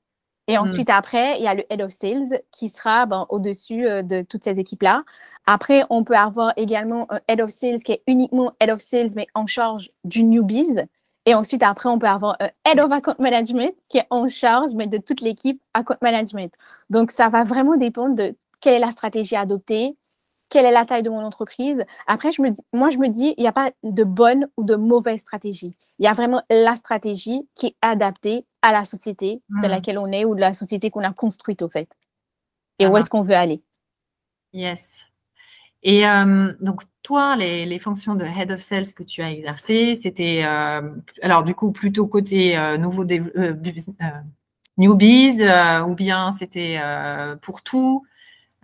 Et 0.46 0.58
hmm. 0.58 0.62
ensuite, 0.62 0.90
après, 0.90 1.38
il 1.38 1.44
y 1.44 1.48
a 1.48 1.54
le 1.54 1.64
head 1.70 1.80
of 1.80 1.90
sales 1.90 2.42
qui 2.52 2.68
sera 2.68 3.06
ben, 3.06 3.24
au-dessus 3.30 3.86
euh, 3.86 4.02
de 4.02 4.20
toutes 4.20 4.44
ces 4.44 4.58
équipes-là. 4.58 5.04
Après, 5.46 5.84
on 5.88 6.04
peut 6.04 6.16
avoir 6.16 6.52
également 6.56 7.06
un 7.10 7.20
head 7.28 7.40
of 7.40 7.50
sales 7.50 7.82
qui 7.82 7.92
est 7.92 8.02
uniquement 8.06 8.52
head 8.60 8.68
of 8.68 8.80
sales, 8.80 9.12
mais 9.16 9.26
en 9.34 9.46
charge 9.46 9.88
du 10.04 10.22
newbies. 10.22 10.86
Et 11.26 11.34
ensuite, 11.34 11.62
après, 11.64 11.88
on 11.88 11.98
peut 11.98 12.06
avoir 12.06 12.36
un 12.40 12.48
Head 12.64 12.78
of 12.78 12.90
Account 12.92 13.16
Management 13.18 13.74
qui 13.88 13.98
est 13.98 14.06
en 14.10 14.28
charge 14.28 14.72
mais 14.74 14.86
de 14.86 14.98
toute 14.98 15.20
l'équipe 15.20 15.60
Account 15.74 15.98
Management. 16.00 16.54
Donc, 16.88 17.10
ça 17.10 17.28
va 17.28 17.42
vraiment 17.42 17.76
dépendre 17.76 18.14
de 18.14 18.36
quelle 18.60 18.74
est 18.74 18.78
la 18.78 18.92
stratégie 18.92 19.34
adoptée, 19.34 19.96
quelle 20.48 20.64
est 20.64 20.72
la 20.72 20.84
taille 20.84 21.02
de 21.02 21.10
mon 21.10 21.24
entreprise. 21.24 21.84
Après, 22.06 22.30
je 22.30 22.40
me 22.40 22.50
dis, 22.50 22.62
moi, 22.72 22.90
je 22.90 22.98
me 22.98 23.08
dis, 23.08 23.34
il 23.36 23.42
n'y 23.42 23.48
a 23.48 23.52
pas 23.52 23.72
de 23.82 24.04
bonne 24.04 24.48
ou 24.56 24.64
de 24.64 24.76
mauvaise 24.76 25.20
stratégie. 25.20 25.76
Il 25.98 26.04
y 26.04 26.08
a 26.08 26.12
vraiment 26.12 26.42
la 26.48 26.76
stratégie 26.76 27.48
qui 27.54 27.66
est 27.66 27.76
adaptée 27.82 28.46
à 28.62 28.72
la 28.72 28.84
société 28.84 29.42
dans 29.48 29.68
hmm. 29.68 29.70
laquelle 29.70 29.98
on 29.98 30.06
est 30.12 30.24
ou 30.24 30.34
de 30.34 30.40
la 30.40 30.52
société 30.52 30.90
qu'on 30.90 31.02
a 31.02 31.12
construite, 31.12 31.62
au 31.62 31.68
fait. 31.68 31.88
Et 32.78 32.86
où 32.86 32.96
est-ce 32.96 33.10
qu'on 33.10 33.22
veut 33.22 33.34
aller? 33.34 33.62
Yes. 34.52 35.10
Et 35.88 36.04
euh, 36.04 36.52
donc, 36.60 36.82
toi, 37.04 37.36
les, 37.36 37.78
fonctions 37.78 38.16
de 38.16 38.24
Head 38.24 38.50
of 38.50 38.60
Sales 38.60 38.92
que 38.92 39.04
tu 39.04 39.22
as 39.22 39.30
exercées, 39.30 39.94
c'était, 39.94 40.42
euh, 40.44 40.82
alors 41.22 41.44
du 41.44 41.54
coup, 41.54 41.70
plutôt 41.70 42.08
côté 42.08 42.58
euh, 42.58 42.76
nouveau 42.76 43.04
newbies, 44.76 45.40
ou 45.86 45.94
bien 45.94 46.32
c'était 46.32 46.80
pour 47.40 47.62
tout 47.62 48.04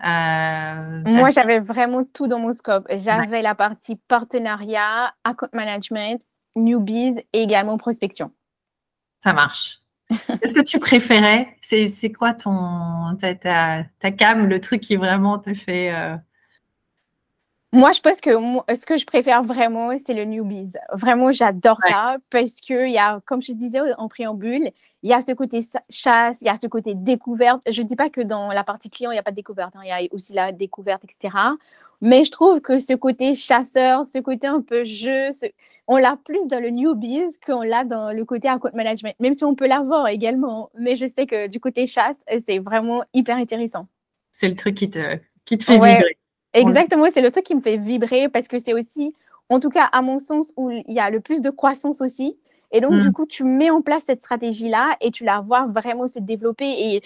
Moi, 0.00 1.30
j'avais 1.30 1.60
vraiment 1.60 2.02
tout 2.02 2.26
dans 2.26 2.40
mon 2.40 2.52
scope. 2.52 2.88
J'avais 2.90 3.40
la 3.40 3.54
partie 3.54 3.94
partenariat, 4.08 5.14
account 5.22 5.50
management, 5.52 6.20
newbies 6.56 7.20
et 7.32 7.42
également 7.42 7.78
prospection. 7.78 8.32
Ça 9.22 9.32
marche. 9.32 9.78
Est-ce 10.42 10.54
que 10.54 10.64
tu 10.64 10.80
préférais? 10.80 11.56
C'est 11.60 12.10
quoi 12.10 12.34
ton 12.34 13.16
ta, 13.20 13.36
ta, 13.36 13.84
ta, 14.00 14.10
cam, 14.10 14.48
le 14.48 14.60
truc 14.60 14.80
qui 14.80 14.96
vraiment 14.96 15.38
te 15.38 15.54
fait 15.54 16.18
moi, 17.74 17.92
je 17.92 18.00
pense 18.00 18.20
que 18.20 18.30
ce 18.74 18.84
que 18.84 18.98
je 18.98 19.06
préfère 19.06 19.42
vraiment, 19.42 19.96
c'est 19.98 20.12
le 20.12 20.24
newbies. 20.24 20.74
Vraiment, 20.92 21.32
j'adore 21.32 21.78
ça 21.88 22.18
parce 22.28 22.60
que 22.60 22.86
il 22.86 22.92
y 22.92 22.98
a, 22.98 23.20
comme 23.24 23.40
je 23.40 23.52
disais 23.52 23.80
en 23.96 24.08
préambule, 24.08 24.70
il 25.02 25.10
y 25.10 25.14
a 25.14 25.22
ce 25.22 25.32
côté 25.32 25.60
chasse, 25.88 26.36
il 26.42 26.46
y 26.46 26.50
a 26.50 26.56
ce 26.56 26.66
côté 26.66 26.94
découverte. 26.94 27.62
Je 27.68 27.80
ne 27.80 27.88
dis 27.88 27.96
pas 27.96 28.10
que 28.10 28.20
dans 28.20 28.52
la 28.52 28.62
partie 28.62 28.90
client, 28.90 29.10
il 29.10 29.14
n'y 29.14 29.18
a 29.18 29.22
pas 29.22 29.30
de 29.30 29.36
découverte. 29.36 29.74
Hein. 29.74 29.80
Il 29.84 29.88
y 29.88 29.92
a 29.92 30.00
aussi 30.12 30.34
la 30.34 30.52
découverte, 30.52 31.02
etc. 31.04 31.34
Mais 32.02 32.24
je 32.24 32.30
trouve 32.30 32.60
que 32.60 32.78
ce 32.78 32.92
côté 32.92 33.34
chasseur, 33.34 34.04
ce 34.04 34.18
côté 34.18 34.46
un 34.46 34.60
peu 34.60 34.84
jeu, 34.84 35.30
on 35.88 35.96
l'a 35.96 36.18
plus 36.22 36.46
dans 36.48 36.60
le 36.60 36.68
newbies 36.68 37.38
qu'on 37.44 37.62
l'a 37.62 37.84
dans 37.84 38.12
le 38.12 38.24
côté 38.26 38.48
account 38.48 38.70
management. 38.74 39.14
Même 39.18 39.32
si 39.32 39.44
on 39.44 39.54
peut 39.54 39.66
l'avoir 39.66 40.08
également. 40.08 40.68
Mais 40.78 40.96
je 40.96 41.06
sais 41.06 41.24
que 41.26 41.46
du 41.46 41.58
côté 41.58 41.86
chasse, 41.86 42.18
c'est 42.46 42.58
vraiment 42.58 43.02
hyper 43.14 43.38
intéressant. 43.38 43.88
C'est 44.30 44.48
le 44.48 44.56
truc 44.56 44.74
qui 44.74 44.90
te, 44.90 45.18
qui 45.46 45.56
te 45.56 45.64
fait 45.64 45.74
vibrer. 45.74 46.18
Exactement, 46.54 47.06
c'est 47.12 47.20
le 47.20 47.30
truc 47.30 47.44
qui 47.44 47.54
me 47.54 47.60
fait 47.60 47.78
vibrer 47.78 48.28
parce 48.28 48.48
que 48.48 48.58
c'est 48.58 48.74
aussi, 48.74 49.14
en 49.48 49.60
tout 49.60 49.70
cas 49.70 49.84
à 49.84 50.02
mon 50.02 50.18
sens, 50.18 50.52
où 50.56 50.70
il 50.70 50.84
y 50.88 51.00
a 51.00 51.10
le 51.10 51.20
plus 51.20 51.40
de 51.40 51.50
croissance 51.50 52.00
aussi. 52.00 52.36
Et 52.72 52.80
donc, 52.80 52.98
du 52.98 53.10
mm. 53.10 53.12
coup, 53.12 53.26
tu 53.26 53.44
mets 53.44 53.70
en 53.70 53.82
place 53.82 54.04
cette 54.06 54.22
stratégie-là 54.22 54.96
et 55.00 55.10
tu 55.10 55.24
la 55.24 55.40
vois 55.40 55.66
vraiment 55.66 56.08
se 56.08 56.18
développer. 56.18 56.64
Et 56.66 57.02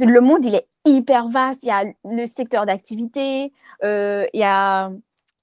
le 0.00 0.20
monde, 0.20 0.44
il 0.44 0.54
est 0.54 0.66
hyper 0.84 1.28
vaste. 1.28 1.64
Il 1.64 1.68
y 1.68 1.70
a 1.70 1.84
le 2.04 2.26
secteur 2.26 2.66
d'activité, 2.66 3.52
euh, 3.82 4.26
il 4.32 4.40
y 4.40 4.44
a 4.44 4.90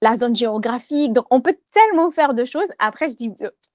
la 0.02 0.15
zone 0.15 0.36
géographique. 0.36 1.12
Donc, 1.12 1.25
on 1.30 1.41
peut 1.41 1.58
tellement 1.71 2.10
faire 2.10 2.34
de 2.34 2.45
choses. 2.45 2.67
Après, 2.80 3.10
je 3.10 3.15
dis 3.15 3.34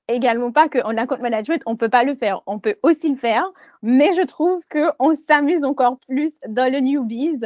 également 0.08 0.52
pas 0.52 0.68
qu'en 0.68 0.96
account 0.96 1.18
management, 1.20 1.62
on 1.66 1.72
ne 1.72 1.76
peut 1.76 1.90
pas 1.90 2.04
le 2.04 2.14
faire. 2.14 2.40
On 2.46 2.58
peut 2.58 2.76
aussi 2.82 3.10
le 3.10 3.16
faire, 3.16 3.44
mais 3.82 4.12
je 4.14 4.22
trouve 4.22 4.60
qu'on 4.70 5.14
s'amuse 5.14 5.64
encore 5.64 5.98
plus 6.08 6.32
dans 6.48 6.70
le 6.72 6.80
newbies 6.80 7.40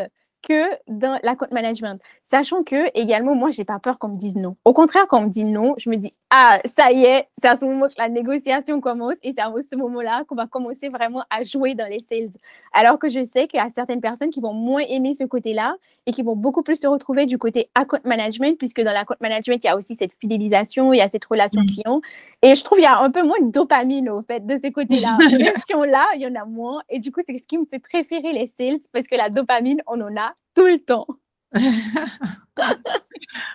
que 0.48 0.64
dans 0.88 1.18
la 1.22 1.36
compte 1.36 1.52
management. 1.52 2.00
Sachant 2.24 2.62
que, 2.62 2.90
également, 2.98 3.34
moi, 3.34 3.50
j'ai 3.50 3.64
pas 3.64 3.78
peur 3.78 3.98
qu'on 3.98 4.08
me 4.08 4.18
dise 4.18 4.36
non. 4.36 4.56
Au 4.64 4.72
contraire, 4.72 5.06
quand 5.08 5.20
on 5.20 5.24
me 5.24 5.30
dit 5.30 5.44
non, 5.44 5.74
je 5.78 5.90
me 5.90 5.96
dis, 5.96 6.10
ah, 6.30 6.58
ça 6.76 6.92
y 6.92 7.04
est, 7.04 7.28
c'est 7.40 7.48
à 7.48 7.56
ce 7.56 7.64
moment 7.64 7.88
que 7.88 7.94
la 7.98 8.08
négociation 8.08 8.80
commence 8.80 9.14
et 9.22 9.32
c'est 9.32 9.40
à 9.40 9.52
ce 9.70 9.76
moment-là 9.76 10.24
qu'on 10.26 10.34
va 10.34 10.46
commencer 10.46 10.88
vraiment 10.88 11.24
à 11.30 11.44
jouer 11.44 11.74
dans 11.74 11.88
les 11.88 12.00
sales. 12.00 12.30
Alors 12.72 12.98
que 12.98 13.08
je 13.08 13.24
sais 13.24 13.46
qu'il 13.46 13.58
y 13.58 13.62
a 13.62 13.68
certaines 13.68 14.00
personnes 14.00 14.30
qui 14.30 14.40
vont 14.40 14.52
moins 14.52 14.82
aimer 14.88 15.14
ce 15.14 15.24
côté-là 15.24 15.76
et 16.06 16.12
qui 16.12 16.22
vont 16.22 16.36
beaucoup 16.36 16.62
plus 16.62 16.80
se 16.80 16.86
retrouver 16.86 17.26
du 17.26 17.38
côté 17.38 17.70
account 17.74 18.00
management, 18.04 18.56
puisque 18.58 18.80
dans 18.80 18.92
l'account 18.92 19.16
management, 19.20 19.62
il 19.62 19.66
y 19.66 19.70
a 19.70 19.76
aussi 19.76 19.94
cette 19.94 20.12
fidélisation, 20.20 20.92
il 20.92 20.98
y 20.98 21.02
a 21.02 21.08
cette 21.08 21.24
relation 21.24 21.62
client. 21.66 22.00
Et 22.42 22.54
je 22.54 22.64
trouve 22.64 22.78
qu'il 22.78 22.84
y 22.84 22.86
a 22.86 22.98
un 22.98 23.10
peu 23.10 23.22
moins 23.22 23.40
de 23.40 23.50
dopamine, 23.50 24.08
au 24.10 24.22
fait, 24.22 24.46
de 24.46 24.56
ce 24.56 24.70
côté-là. 24.70 25.18
là 25.86 26.06
il 26.14 26.22
y 26.22 26.26
en 26.26 26.34
a 26.34 26.44
moins. 26.44 26.80
Et 26.88 26.98
du 26.98 27.12
coup, 27.12 27.20
c'est 27.26 27.38
ce 27.38 27.46
qui 27.46 27.58
me 27.58 27.66
fait 27.66 27.78
préférer 27.78 28.32
les 28.32 28.46
sales, 28.46 28.78
parce 28.92 29.06
que 29.06 29.16
la 29.16 29.28
dopamine, 29.28 29.82
on 29.86 30.00
en 30.00 30.16
a 30.16 30.32
tout 30.54 30.66
le 30.66 30.78
temps. 30.78 31.06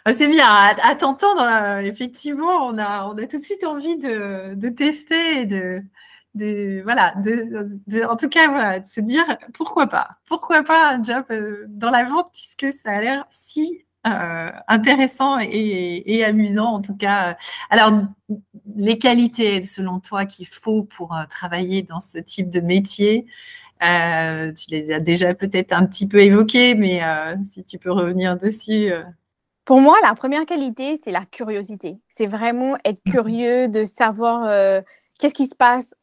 Ah, 0.06 0.14
c'est 0.14 0.28
bien, 0.28 0.48
à, 0.48 0.96
t'entendre, 0.96 1.42
euh, 1.42 1.80
effectivement, 1.82 2.68
on 2.68 2.78
a, 2.78 3.06
on 3.06 3.18
a 3.18 3.28
tout 3.28 3.38
de 3.38 3.44
suite 3.44 3.64
envie 3.64 3.98
de, 3.98 4.70
tester 4.70 5.42
et 5.42 5.46
de, 5.46 5.82
de 6.36 6.82
voilà, 6.84 7.14
de, 7.18 8.06
en 8.06 8.16
tout 8.16 8.30
cas, 8.30 8.48
voilà, 8.50 8.80
de 8.80 8.88
se 8.88 9.02
dire 9.02 9.26
pourquoi 9.54 9.88
pas, 9.88 10.18
pourquoi 10.28 10.64
pas 10.64 10.92
un 10.92 11.04
job 11.04 11.26
euh, 11.32 11.66
dans 11.70 11.90
la 11.90 12.06
vente 12.06 12.30
puisque 12.34 12.72
ça 12.74 12.92
a 12.92 13.02
l'air 13.02 13.26
si 13.32 13.86
euh, 14.08 14.52
intéressant 14.68 15.40
et, 15.40 16.24
amusant 16.26 16.74
en 16.74 16.82
tout 16.82 16.96
cas. 16.96 17.38
Alors, 17.70 17.92
les 18.76 18.98
qualités 18.98 19.64
selon 19.66 20.00
toi 20.00 20.26
qu'il 20.26 20.48
faut 20.48 20.84
pour 20.84 21.16
travailler 21.30 21.84
dans 21.84 22.00
ce 22.00 22.20
type 22.20 22.50
de 22.50 22.60
métier, 22.60 23.26
euh, 23.82 24.52
tu 24.54 24.70
les 24.70 24.92
as 24.92 25.00
déjà 25.00 25.34
peut-être 25.34 25.74
un 25.74 25.86
petit 25.86 26.08
peu 26.08 26.20
évoquées, 26.20 26.76
mais 26.76 27.04
euh, 27.04 27.36
si 27.52 27.64
tu 27.64 27.78
peux 27.78 27.92
revenir 27.92 28.38
dessus. 28.38 28.92
Euh. 28.92 29.04
Pour 29.66 29.82
moi, 29.82 29.96
la 30.04 30.14
première 30.14 30.46
qualité, 30.46 31.00
c'est 31.04 31.12
la 31.12 31.26
curiosité. 31.26 31.98
C'est 32.10 32.28
vraiment 32.28 32.78
être 32.86 33.02
mhm. 33.06 33.14
curieux 33.14 33.68
de 33.68 33.86
savoir 33.86 34.84
qu'est-ce 35.20 35.34
qui 35.34 35.48
se 35.48 35.56
passe 35.56 35.96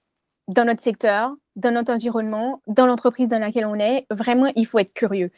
dans 0.49 0.65
notre 0.65 0.83
secteur, 0.83 1.35
dans 1.57 1.71
notre 1.71 1.93
environnement, 1.93 2.63
dans 2.67 2.87
l'entreprise 2.87 3.29
dans 3.29 3.39
laquelle 3.39 3.67
on 3.67 3.75
est. 3.75 4.07
Vraiment, 4.11 4.51
il 4.57 4.67
faut 4.67 4.79
être 4.79 4.95
curieux. 4.95 5.31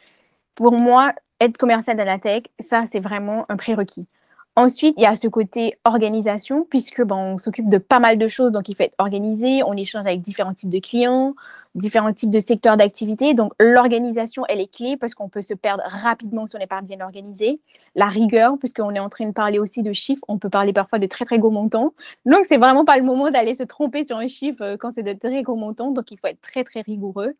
Pour 0.55 0.73
moi, 0.73 1.13
être 1.39 1.57
commercial 1.57 1.97
dans 1.97 2.05
la 2.05 2.19
tech, 2.19 2.43
ça, 2.59 2.85
c'est 2.85 3.01
vraiment 3.01 3.43
un 3.49 3.57
prérequis. 3.57 4.07
Ensuite, 4.55 4.93
il 4.99 5.01
y 5.01 5.07
a 5.07 5.15
ce 5.15 5.27
côté 5.27 5.79
organisation, 5.83 6.63
puisque 6.69 7.01
bon, 7.01 7.15
on 7.15 7.37
s'occupe 7.39 7.69
de 7.69 7.79
pas 7.79 7.99
mal 7.99 8.19
de 8.19 8.27
choses, 8.27 8.51
donc 8.51 8.69
il 8.69 8.75
faut 8.75 8.83
être 8.83 8.93
organisé, 8.99 9.63
on 9.63 9.73
échange 9.73 10.05
avec 10.05 10.21
différents 10.21 10.53
types 10.53 10.69
de 10.69 10.77
clients, 10.77 11.33
différents 11.73 12.13
types 12.13 12.29
de 12.29 12.39
secteurs 12.39 12.77
d'activité. 12.77 13.33
Donc 13.33 13.53
l'organisation, 13.59 14.43
elle 14.47 14.61
est 14.61 14.71
clé 14.71 14.95
parce 14.95 15.15
qu'on 15.15 15.27
peut 15.27 15.41
se 15.41 15.55
perdre 15.55 15.81
rapidement 15.87 16.45
si 16.45 16.55
on 16.55 16.59
n'est 16.59 16.67
pas 16.67 16.81
bien 16.81 17.01
organisé. 17.01 17.61
La 17.95 18.07
rigueur, 18.07 18.59
puisqu'on 18.59 18.93
est 18.93 18.99
en 18.99 19.09
train 19.09 19.25
de 19.27 19.33
parler 19.33 19.57
aussi 19.57 19.81
de 19.81 19.91
chiffres, 19.91 20.23
on 20.27 20.37
peut 20.37 20.51
parler 20.51 20.71
parfois 20.71 20.99
de 20.99 21.07
très 21.07 21.25
très 21.25 21.39
gros 21.39 21.49
montants. 21.49 21.95
Donc 22.27 22.45
c'est 22.47 22.57
vraiment 22.57 22.85
pas 22.85 22.97
le 22.97 23.03
moment 23.03 23.31
d'aller 23.31 23.55
se 23.55 23.63
tromper 23.63 24.03
sur 24.03 24.17
un 24.17 24.27
chiffre 24.27 24.61
euh, 24.61 24.77
quand 24.77 24.91
c'est 24.91 25.01
de 25.01 25.13
très 25.13 25.41
gros 25.41 25.55
montants, 25.55 25.89
donc 25.89 26.11
il 26.11 26.19
faut 26.19 26.27
être 26.27 26.41
très 26.41 26.63
très 26.63 26.81
rigoureux. 26.81 27.33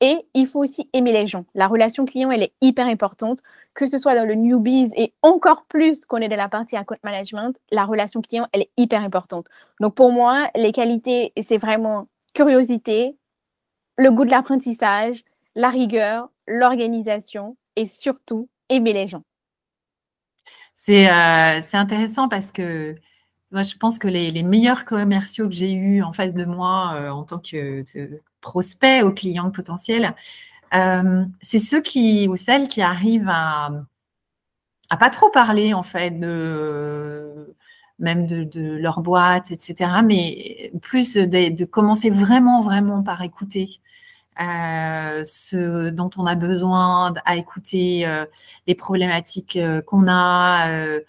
Et 0.00 0.16
il 0.34 0.46
faut 0.46 0.60
aussi 0.60 0.88
aimer 0.92 1.12
les 1.12 1.26
gens. 1.26 1.44
La 1.54 1.66
relation 1.66 2.04
client, 2.04 2.30
elle 2.30 2.44
est 2.44 2.52
hyper 2.60 2.86
importante, 2.86 3.40
que 3.74 3.86
ce 3.86 3.98
soit 3.98 4.14
dans 4.14 4.26
le 4.26 4.34
newbies 4.34 4.92
et 4.96 5.12
encore 5.22 5.64
plus 5.64 6.06
qu'on 6.06 6.18
est 6.18 6.28
dans 6.28 6.36
la 6.36 6.48
partie 6.48 6.76
account 6.76 6.98
management, 7.02 7.56
la 7.72 7.84
relation 7.84 8.22
client, 8.22 8.46
elle 8.52 8.62
est 8.62 8.70
hyper 8.76 9.02
importante. 9.02 9.46
Donc 9.80 9.94
pour 9.96 10.12
moi, 10.12 10.50
les 10.54 10.70
qualités, 10.70 11.32
c'est 11.40 11.58
vraiment 11.58 12.06
curiosité, 12.32 13.16
le 13.96 14.12
goût 14.12 14.24
de 14.24 14.30
l'apprentissage, 14.30 15.24
la 15.56 15.70
rigueur, 15.70 16.30
l'organisation 16.46 17.56
et 17.74 17.86
surtout 17.86 18.48
aimer 18.68 18.92
les 18.92 19.08
gens. 19.08 19.24
C'est 20.76 21.10
euh, 21.10 21.60
intéressant 21.72 22.28
parce 22.28 22.52
que 22.52 22.94
moi, 23.50 23.62
je 23.62 23.76
pense 23.76 23.98
que 23.98 24.08
les, 24.08 24.42
meilleurs 24.42 24.84
commerciaux 24.84 25.48
que 25.48 25.54
j'ai 25.54 25.72
eus 25.72 26.02
en 26.02 26.12
face 26.12 26.34
de 26.34 26.44
moi 26.44 26.94
euh, 26.94 27.10
en 27.10 27.24
tant 27.24 27.38
que 27.38 27.84
prospects 28.40 29.02
aux 29.02 29.12
clients 29.12 29.50
potentiels, 29.50 30.14
euh, 30.74 31.24
c'est 31.40 31.58
ceux 31.58 31.80
qui 31.80 32.28
ou 32.28 32.36
celles 32.36 32.68
qui 32.68 32.82
arrivent 32.82 33.28
à, 33.28 33.70
à 34.90 34.96
pas 34.98 35.10
trop 35.10 35.30
parler 35.30 35.74
en 35.74 35.82
fait 35.82 36.10
de 36.10 37.56
même 37.98 38.26
de, 38.26 38.76
leur 38.76 39.00
boîte, 39.00 39.50
etc. 39.50 40.02
Mais 40.04 40.70
plus 40.82 41.14
de, 41.14 41.64
commencer 41.64 42.10
vraiment, 42.10 42.60
vraiment 42.62 43.02
par 43.02 43.22
écouter 43.22 43.80
euh, 44.40 45.24
ce 45.24 45.90
dont 45.90 46.10
on 46.16 46.26
a 46.26 46.34
besoin, 46.36 47.14
à 47.24 47.36
écouter 47.36 48.06
les 48.66 48.74
problématiques 48.74 49.58
qu'on 49.86 50.06
a, 50.08 51.00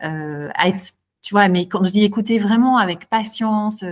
à 0.00 0.68
être 0.68 0.92
tu 1.26 1.34
vois, 1.34 1.48
mais 1.48 1.66
quand 1.66 1.82
je 1.82 1.90
dis 1.90 2.04
écouter 2.04 2.38
vraiment 2.38 2.78
avec 2.78 3.08
patience, 3.08 3.84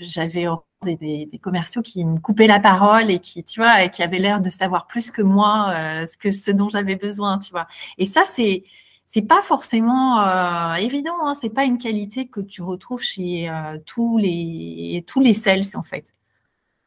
j'avais 0.00 0.46
des, 0.82 0.96
des, 1.26 1.38
commerciaux 1.38 1.82
qui 1.82 2.04
me 2.04 2.18
coupaient 2.18 2.48
la 2.48 2.58
parole 2.58 3.12
et 3.12 3.20
qui, 3.20 3.44
tu 3.44 3.60
vois, 3.60 3.84
et 3.84 3.92
qui 3.92 4.02
avaient 4.02 4.18
l'air 4.18 4.40
de 4.40 4.50
savoir 4.50 4.88
plus 4.88 5.12
que 5.12 5.22
moi 5.22 5.70
euh, 5.70 6.06
ce 6.06 6.16
que 6.16 6.50
dont 6.50 6.68
j'avais 6.68 6.96
besoin, 6.96 7.38
tu 7.38 7.52
vois. 7.52 7.68
Et 7.96 8.06
ça, 8.06 8.22
c'est 8.24 8.64
c'est 9.06 9.22
pas 9.22 9.40
forcément 9.40 10.18
euh, 10.20 10.74
évident, 10.74 11.14
hein, 11.24 11.34
c'est 11.36 11.48
pas 11.48 11.64
une 11.64 11.78
qualité 11.78 12.26
que 12.26 12.40
tu 12.40 12.62
retrouves 12.62 13.02
chez 13.02 13.48
euh, 13.48 13.78
tous 13.86 14.18
les 14.18 15.04
tous 15.06 15.20
les 15.20 15.34
sales 15.34 15.62
en 15.76 15.84
fait. 15.84 16.12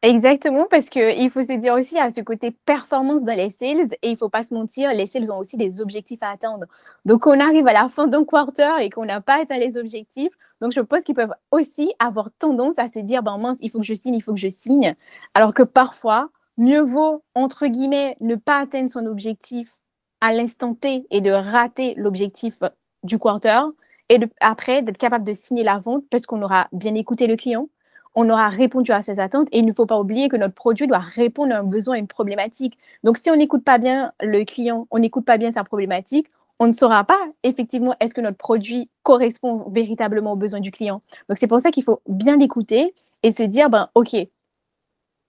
Exactement, 0.04 0.66
parce 0.68 0.88
qu'il 0.88 1.30
faut 1.30 1.42
se 1.42 1.52
dire 1.56 1.74
aussi 1.74 1.96
à 1.96 2.10
ce 2.10 2.20
côté 2.22 2.50
performance 2.50 3.22
dans 3.22 3.36
les 3.36 3.50
sales, 3.50 3.86
et 4.02 4.08
il 4.08 4.12
ne 4.12 4.16
faut 4.16 4.28
pas 4.28 4.42
se 4.42 4.52
mentir, 4.52 4.90
les 4.92 5.06
sales 5.06 5.30
ont 5.30 5.38
aussi 5.38 5.56
des 5.56 5.80
objectifs 5.80 6.20
à 6.24 6.30
atteindre. 6.30 6.66
Donc, 7.04 7.24
on 7.28 7.38
arrive 7.38 7.68
à 7.68 7.72
la 7.72 7.88
fin 7.88 8.08
d'un 8.08 8.24
quarter 8.24 8.68
et 8.80 8.90
qu'on 8.90 9.04
n'a 9.04 9.20
pas 9.20 9.40
atteint 9.40 9.58
les 9.58 9.76
objectifs. 9.78 10.32
Donc, 10.60 10.72
je 10.72 10.80
pense 10.80 11.04
qu'ils 11.04 11.14
peuvent 11.14 11.32
aussi 11.52 11.94
avoir 12.00 12.30
tendance 12.32 12.80
à 12.80 12.88
se 12.88 12.98
dire, 12.98 13.22
ben 13.22 13.38
mince, 13.38 13.58
il 13.60 13.70
faut 13.70 13.78
que 13.78 13.84
je 13.86 13.94
signe, 13.94 14.14
il 14.16 14.22
faut 14.22 14.32
que 14.34 14.40
je 14.40 14.48
signe. 14.48 14.96
Alors 15.34 15.54
que 15.54 15.62
parfois, 15.62 16.30
mieux 16.58 16.80
vaut, 16.82 17.22
entre 17.36 17.66
guillemets, 17.68 18.16
ne 18.20 18.34
pas 18.34 18.58
atteindre 18.60 18.90
son 18.90 19.06
objectif 19.06 19.76
à 20.20 20.32
l'instant 20.32 20.74
T 20.74 21.06
et 21.12 21.20
de 21.20 21.30
rater 21.30 21.94
l'objectif 21.96 22.58
du 23.04 23.20
quarter, 23.20 23.60
et 24.08 24.18
après 24.40 24.82
d'être 24.82 24.98
capable 24.98 25.24
de 25.24 25.32
signer 25.32 25.62
la 25.62 25.78
vente 25.78 26.02
parce 26.10 26.26
qu'on 26.26 26.42
aura 26.42 26.66
bien 26.72 26.94
écouté 26.96 27.28
le 27.28 27.36
client, 27.36 27.68
on 28.14 28.28
aura 28.28 28.48
répondu 28.48 28.92
à 28.92 29.02
ses 29.02 29.20
attentes. 29.20 29.48
Et 29.52 29.58
il 29.58 29.66
ne 29.66 29.72
faut 29.72 29.86
pas 29.86 29.98
oublier 29.98 30.28
que 30.28 30.36
notre 30.36 30.54
produit 30.54 30.86
doit 30.86 30.98
répondre 30.98 31.54
à 31.54 31.58
un 31.58 31.64
besoin, 31.64 31.96
à 31.96 31.98
une 31.98 32.06
problématique. 32.06 32.78
Donc, 33.04 33.16
si 33.16 33.30
on 33.30 33.36
n'écoute 33.36 33.64
pas 33.64 33.78
bien 33.78 34.12
le 34.20 34.44
client, 34.44 34.86
on 34.90 34.98
n'écoute 34.98 35.24
pas 35.24 35.38
bien 35.38 35.52
sa 35.52 35.64
problématique, 35.64 36.28
on 36.58 36.66
ne 36.66 36.72
saura 36.72 37.04
pas 37.04 37.18
effectivement 37.42 37.94
est-ce 38.00 38.14
que 38.14 38.20
notre 38.20 38.36
produit 38.36 38.88
correspond 39.02 39.68
véritablement 39.70 40.32
aux 40.32 40.36
besoins 40.36 40.60
du 40.60 40.70
client. 40.70 41.02
Donc, 41.28 41.38
c'est 41.38 41.46
pour 41.46 41.60
ça 41.60 41.70
qu'il 41.70 41.82
faut 41.82 42.00
bien 42.06 42.36
l'écouter 42.36 42.94
et 43.22 43.32
se 43.32 43.42
dire, 43.42 43.70
ben, 43.70 43.88
OK, 43.94 44.14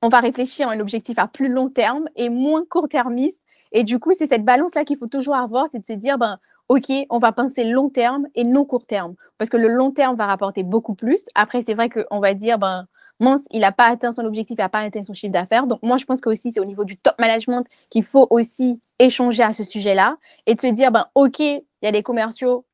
on 0.01 0.09
va 0.09 0.19
réfléchir 0.19 0.67
à 0.67 0.73
un 0.73 0.79
objectif 0.79 1.17
à 1.17 1.27
plus 1.27 1.47
long 1.47 1.69
terme 1.69 2.07
et 2.15 2.29
moins 2.29 2.65
court-termiste. 2.69 3.41
Et 3.71 3.83
du 3.83 3.99
coup, 3.99 4.11
c'est 4.15 4.27
cette 4.27 4.45
balance-là 4.45 4.83
qu'il 4.83 4.97
faut 4.97 5.07
toujours 5.07 5.35
avoir, 5.35 5.69
c'est 5.69 5.79
de 5.79 5.85
se 5.85 5.93
dire, 5.93 6.17
ben, 6.17 6.37
OK, 6.69 6.91
on 7.09 7.19
va 7.19 7.31
penser 7.31 7.63
long 7.63 7.89
terme 7.89 8.27
et 8.35 8.43
non 8.43 8.65
court 8.65 8.85
terme. 8.85 9.15
Parce 9.37 9.49
que 9.49 9.57
le 9.57 9.67
long 9.67 9.91
terme 9.91 10.15
va 10.15 10.25
rapporter 10.25 10.63
beaucoup 10.63 10.95
plus. 10.95 11.23
Après, 11.35 11.61
c'est 11.61 11.73
vrai 11.73 11.89
qu'on 11.89 12.19
va 12.19 12.33
dire, 12.33 12.57
ben, 12.57 12.87
mince, 13.19 13.43
il 13.51 13.61
n'a 13.61 13.71
pas 13.71 13.87
atteint 13.87 14.11
son 14.11 14.25
objectif, 14.25 14.55
il 14.57 14.61
n'a 14.61 14.69
pas 14.69 14.79
atteint 14.79 15.01
son 15.01 15.13
chiffre 15.13 15.33
d'affaires. 15.33 15.67
Donc, 15.67 15.81
moi, 15.83 15.97
je 15.97 16.05
pense 16.05 16.21
que 16.21 16.29
aussi, 16.29 16.51
c'est 16.51 16.59
au 16.59 16.65
niveau 16.65 16.85
du 16.85 16.97
top 16.97 17.15
management 17.19 17.65
qu'il 17.89 18.03
faut 18.03 18.27
aussi 18.29 18.79
échanger 18.99 19.43
à 19.43 19.53
ce 19.53 19.63
sujet-là 19.63 20.17
et 20.45 20.55
de 20.55 20.61
se 20.61 20.67
dire, 20.67 20.91
ben, 20.91 21.07
OK, 21.15 21.39
il 21.39 21.63
y 21.81 21.87
a 21.87 21.91
des 21.91 22.03
commerciaux, 22.03 22.65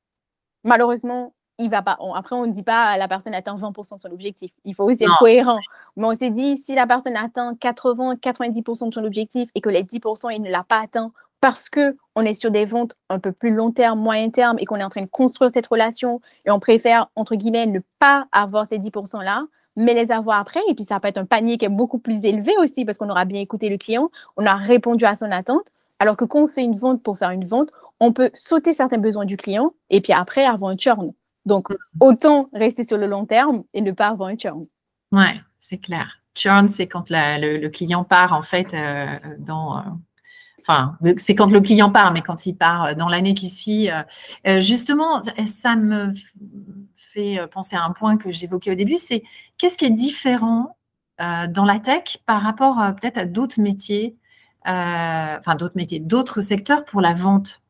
malheureusement, 0.63 1.33
il 1.59 1.69
va 1.69 1.81
pas. 1.81 1.97
après, 2.15 2.35
on 2.35 2.47
ne 2.47 2.53
dit 2.53 2.63
pas 2.63 2.97
la 2.97 3.07
personne 3.09 3.33
atteint 3.35 3.57
20% 3.57 3.95
de 3.95 3.99
son 3.99 4.11
objectif. 4.11 4.51
Il 4.63 4.73
faut 4.73 4.85
aussi 4.85 5.03
être 5.03 5.19
cohérent. 5.19 5.59
Mais 5.97 6.05
on 6.07 6.13
s'est 6.13 6.29
dit, 6.29 6.55
si 6.55 6.73
la 6.73 6.87
personne 6.87 7.17
atteint 7.17 7.53
80-90% 7.53 8.89
de 8.89 8.93
son 8.93 9.03
objectif 9.03 9.49
et 9.55 9.61
que 9.61 9.69
les 9.69 9.83
10%, 9.83 10.33
il 10.33 10.41
ne 10.41 10.49
l'a 10.49 10.63
pas 10.63 10.79
atteint 10.79 11.11
parce 11.41 11.69
que 11.69 11.95
on 12.15 12.21
est 12.21 12.33
sur 12.33 12.51
des 12.51 12.65
ventes 12.65 12.95
un 13.09 13.19
peu 13.19 13.31
plus 13.31 13.51
long 13.53 13.71
terme, 13.71 13.99
moyen 13.99 14.29
terme 14.29 14.57
et 14.59 14.65
qu'on 14.65 14.75
est 14.75 14.83
en 14.83 14.89
train 14.89 15.01
de 15.01 15.07
construire 15.07 15.51
cette 15.51 15.67
relation 15.67 16.21
et 16.45 16.51
on 16.51 16.59
préfère, 16.59 17.09
entre 17.15 17.35
guillemets, 17.35 17.65
ne 17.65 17.79
pas 17.99 18.27
avoir 18.31 18.67
ces 18.67 18.77
10%-là, 18.77 19.45
mais 19.75 19.93
les 19.93 20.11
avoir 20.11 20.39
après. 20.39 20.59
Et 20.67 20.73
puis, 20.73 20.83
ça 20.83 20.99
peut 20.99 21.07
être 21.07 21.17
un 21.17 21.25
panier 21.25 21.57
qui 21.57 21.65
est 21.65 21.69
beaucoup 21.69 21.99
plus 21.99 22.25
élevé 22.25 22.53
aussi 22.59 22.85
parce 22.85 22.97
qu'on 22.97 23.09
aura 23.09 23.25
bien 23.25 23.39
écouté 23.39 23.69
le 23.69 23.77
client, 23.77 24.09
on 24.37 24.45
a 24.45 24.55
répondu 24.55 25.05
à 25.05 25.15
son 25.15 25.31
attente. 25.31 25.63
Alors 25.99 26.15
que 26.15 26.25
quand 26.25 26.43
on 26.43 26.47
fait 26.47 26.63
une 26.63 26.77
vente 26.77 27.03
pour 27.03 27.17
faire 27.17 27.31
une 27.31 27.45
vente, 27.45 27.71
on 27.99 28.13
peut 28.13 28.31
sauter 28.33 28.71
certains 28.71 28.97
besoins 28.97 29.25
du 29.25 29.35
client 29.35 29.73
et 29.89 30.01
puis 30.01 30.13
après 30.13 30.45
avoir 30.45 30.71
un 30.71 30.77
churn. 30.77 31.11
Donc, 31.45 31.69
autant 31.99 32.49
rester 32.53 32.83
sur 32.83 32.97
le 32.97 33.07
long 33.07 33.25
terme 33.25 33.63
et 33.73 33.81
ne 33.81 33.91
pas 33.91 34.07
avoir 34.07 34.29
un 34.29 34.37
churn. 34.37 34.63
Ouais, 35.11 35.41
c'est 35.57 35.77
clair. 35.77 36.19
Churn, 36.35 36.69
c'est 36.69 36.87
quand 36.87 37.09
le, 37.09 37.67
client 37.67 38.03
part 38.03 38.33
en 38.33 38.43
fait 38.43 38.73
euh, 38.73 39.07
dans, 39.39 39.83
c'est 41.17 41.35
quand 41.35 41.51
le 41.51 41.61
client 41.61 41.91
part, 41.91 42.13
mais 42.13 42.21
quand 42.21 42.45
il 42.45 42.55
part 42.55 42.95
dans 42.95 43.07
l'année 43.07 43.33
qui 43.33 43.49
suit, 43.49 43.89
justement, 44.45 45.21
ça 45.45 45.75
me 45.75 46.13
fait 46.95 47.39
penser 47.51 47.75
à 47.75 47.83
un 47.83 47.91
point 47.91 48.17
que 48.17 48.31
j'évoquais 48.31 48.71
au 48.71 48.75
début, 48.75 48.97
c'est 48.97 49.23
qu'est-ce 49.57 49.77
qui 49.77 49.85
est 49.85 49.89
différent 49.89 50.77
dans 51.19 51.65
la 51.65 51.79
tech 51.79 52.19
par 52.25 52.41
rapport 52.41 52.75
peut-être 52.99 53.17
à 53.17 53.25
d'autres 53.25 53.59
métiers, 53.59 54.15
enfin 54.65 55.55
d'autres 55.57 55.75
métiers, 55.75 55.99
d'autres 55.99 56.41
secteurs 56.41 56.85
pour 56.85 57.01
la 57.01 57.13
vente? 57.13 57.61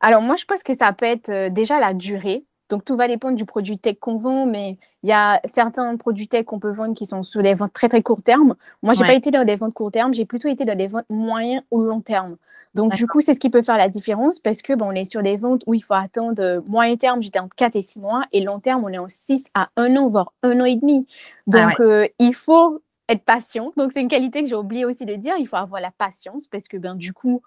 Alors 0.00 0.22
moi, 0.22 0.36
je 0.36 0.44
pense 0.44 0.62
que 0.62 0.76
ça 0.76 0.92
peut 0.92 1.06
être 1.06 1.48
déjà 1.52 1.80
la 1.80 1.94
durée. 1.94 2.44
Donc, 2.68 2.84
tout 2.84 2.96
va 2.96 3.06
dépendre 3.06 3.36
du 3.36 3.44
produit 3.44 3.78
tech 3.78 3.96
qu'on 4.00 4.16
vend, 4.16 4.46
mais 4.46 4.76
il 5.02 5.08
y 5.08 5.12
a 5.12 5.40
certains 5.52 5.96
produits 5.96 6.26
tech 6.26 6.44
qu'on 6.44 6.58
peut 6.58 6.72
vendre 6.72 6.94
qui 6.94 7.06
sont 7.06 7.22
sur 7.22 7.42
des 7.42 7.54
ventes 7.54 7.72
très, 7.72 7.88
très 7.88 8.02
court 8.02 8.22
terme. 8.22 8.56
Moi, 8.82 8.94
je 8.94 9.00
n'ai 9.00 9.06
pas 9.06 9.14
été 9.14 9.30
dans 9.30 9.44
des 9.44 9.56
ventes 9.56 9.74
court 9.74 9.92
terme, 9.92 10.12
j'ai 10.12 10.24
plutôt 10.24 10.48
été 10.48 10.64
dans 10.64 10.76
des 10.76 10.88
ventes 10.88 11.06
moyen 11.08 11.62
ou 11.70 11.82
long 11.82 12.00
terme. 12.00 12.36
Donc, 12.74 12.94
du 12.94 13.06
coup, 13.06 13.20
c'est 13.20 13.34
ce 13.34 13.40
qui 13.40 13.50
peut 13.50 13.62
faire 13.62 13.78
la 13.78 13.88
différence 13.88 14.38
parce 14.38 14.62
que 14.62 14.72
bon, 14.74 14.88
on 14.88 14.92
est 14.92 15.04
sur 15.04 15.22
des 15.22 15.36
ventes 15.36 15.62
où 15.66 15.74
il 15.74 15.82
faut 15.82 15.94
attendre 15.94 16.42
euh, 16.42 16.60
moyen 16.66 16.96
terme, 16.96 17.22
j'étais 17.22 17.38
entre 17.38 17.54
4 17.56 17.76
et 17.76 17.82
6 17.82 18.00
mois, 18.00 18.24
et 18.32 18.42
long 18.42 18.60
terme, 18.60 18.84
on 18.84 18.88
est 18.88 18.98
en 18.98 19.08
6 19.08 19.46
à 19.54 19.70
1 19.76 19.96
an, 19.96 20.08
voire 20.08 20.32
1 20.42 20.60
an 20.60 20.64
et 20.64 20.76
demi. 20.76 21.06
Donc, 21.46 21.80
euh, 21.80 22.06
il 22.18 22.34
faut 22.34 22.82
être 23.08 23.24
patient. 23.24 23.72
Donc, 23.76 23.92
c'est 23.92 24.00
une 24.00 24.08
qualité 24.08 24.42
que 24.42 24.48
j'ai 24.48 24.56
oublié 24.56 24.84
aussi 24.84 25.06
de 25.06 25.14
dire. 25.14 25.34
Il 25.38 25.46
faut 25.46 25.56
avoir 25.56 25.80
la 25.80 25.92
patience 25.92 26.48
parce 26.48 26.68
que, 26.68 26.76
ben, 26.76 26.96
du 26.96 27.12
coup, 27.12 27.42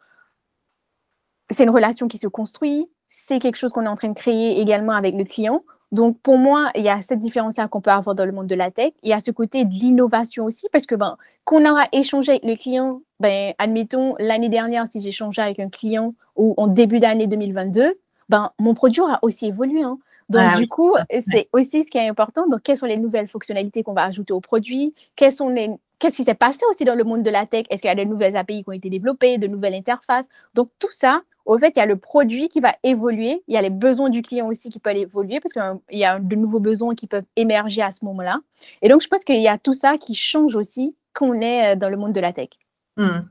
c'est 1.50 1.64
une 1.64 1.70
relation 1.70 2.08
qui 2.08 2.18
se 2.18 2.28
construit 2.28 2.88
c'est 3.10 3.40
quelque 3.40 3.56
chose 3.56 3.72
qu'on 3.72 3.84
est 3.84 3.90
en 3.90 3.96
train 3.96 4.10
de 4.10 4.14
créer 4.14 4.62
également 4.62 4.94
avec 4.94 5.16
le 5.16 5.26
client. 5.26 5.64
Donc, 5.92 6.20
pour 6.22 6.38
moi, 6.38 6.70
il 6.76 6.84
y 6.84 6.90
a 6.90 7.02
cette 7.02 7.20
différence-là 7.20 7.68
qu'on 7.68 7.82
peut 7.82 7.90
avoir 7.90 8.14
dans 8.14 8.26
le 8.26 8.32
monde 8.32 8.46
de 8.46 8.56
la 8.56 8.70
tech. 8.70 8.94
Il 9.02 9.10
y 9.10 9.14
a 9.14 9.20
ce 9.20 9.32
côté 9.32 9.66
de 9.66 9.72
l'innovation 9.72 10.46
aussi, 10.46 10.68
parce 10.72 10.86
que 10.86 10.94
ben, 10.94 11.18
qu'on 11.46 11.68
aura 11.70 11.88
échangé 11.92 12.34
avec 12.34 12.44
le 12.44 12.56
client, 12.56 13.02
ben, 13.20 13.54
admettons, 13.58 14.16
l'année 14.20 14.50
dernière, 14.50 14.86
si 14.88 15.02
j'ai 15.02 15.10
échangé 15.10 15.42
avec 15.42 15.60
un 15.60 15.70
client 15.70 16.14
ou 16.36 16.54
en 16.58 16.68
début 16.68 17.00
d'année 17.00 17.26
2022, 17.26 17.96
ben, 18.30 18.52
mon 18.60 18.76
produit 18.76 19.02
aura 19.02 19.18
aussi 19.24 19.48
évolué. 19.48 19.82
Hein. 19.82 19.98
Donc, 20.30 20.44
ah 20.46 20.58
du 20.58 20.68
coup, 20.68 20.94
c'est 21.10 21.50
aussi 21.54 21.84
ce 21.84 21.90
qui 21.90 21.98
est 21.98 22.08
important. 22.08 22.48
Donc, 22.48 22.62
quelles 22.62 22.78
sont 22.78 22.86
les 22.86 22.98
nouvelles 22.98 23.26
fonctionnalités 23.26 23.82
qu'on 23.82 23.94
va 23.94 24.04
ajouter 24.04 24.32
au 24.32 24.42
produit? 24.42 24.94
Sont 25.32 25.50
les... 25.50 25.72
Qu'est-ce 26.00 26.18
qui 26.18 26.24
s'est 26.24 26.36
passé 26.36 26.60
aussi 26.70 26.86
dans 26.86 26.94
le 26.94 27.04
monde 27.04 27.24
de 27.24 27.32
la 27.32 27.48
tech? 27.48 27.66
Est-ce 27.72 27.82
qu'il 27.82 27.90
y 27.90 27.92
a 27.92 27.96
des 27.96 28.06
nouvelles 28.06 28.38
API 28.38 28.64
qui 28.64 28.70
ont 28.70 28.74
été 28.74 28.92
développées, 28.92 29.40
de 29.40 29.48
nouvelles 29.48 29.74
interfaces? 29.74 30.30
Donc, 30.54 30.70
tout 30.78 30.92
ça, 30.92 31.24
au 31.50 31.58
fait, 31.58 31.74
il 31.76 31.80
y 31.80 31.82
a 31.82 31.88
le 31.88 31.98
produit 31.98 32.48
qui 32.48 32.60
va 32.60 32.76
évoluer, 32.84 33.42
il 33.48 33.56
y 33.56 33.58
a 33.58 33.62
les 33.64 33.72
besoins 33.72 34.12
du 34.12 34.22
client 34.22 34.48
aussi 34.48 34.70
qui 34.70 34.78
peuvent 34.78 34.96
évoluer 34.96 35.40
parce 35.40 35.52
qu'il 35.52 35.98
y 35.98 36.06
a 36.06 36.20
de 36.20 36.36
nouveaux 36.36 36.60
besoins 36.60 36.94
qui 36.94 37.08
peuvent 37.08 37.26
émerger 37.36 37.82
à 37.82 37.90
ce 37.90 38.06
moment-là. 38.06 38.40
Et 38.84 38.88
donc, 38.88 39.02
je 39.02 39.08
pense 39.08 39.24
qu'il 39.24 39.42
y 39.42 39.48
a 39.48 39.58
tout 39.58 39.74
ça 39.74 39.98
qui 39.98 40.14
change 40.14 40.56
aussi 40.56 40.96
quand 41.12 41.26
on 41.26 41.34
est 41.34 41.74
euh, 41.74 41.76
dans 41.76 41.90
le 41.90 41.98
monde 41.98 42.14
de 42.14 42.20
la 42.20 42.34
tech. 42.34 42.50
Hmm. 42.98 43.22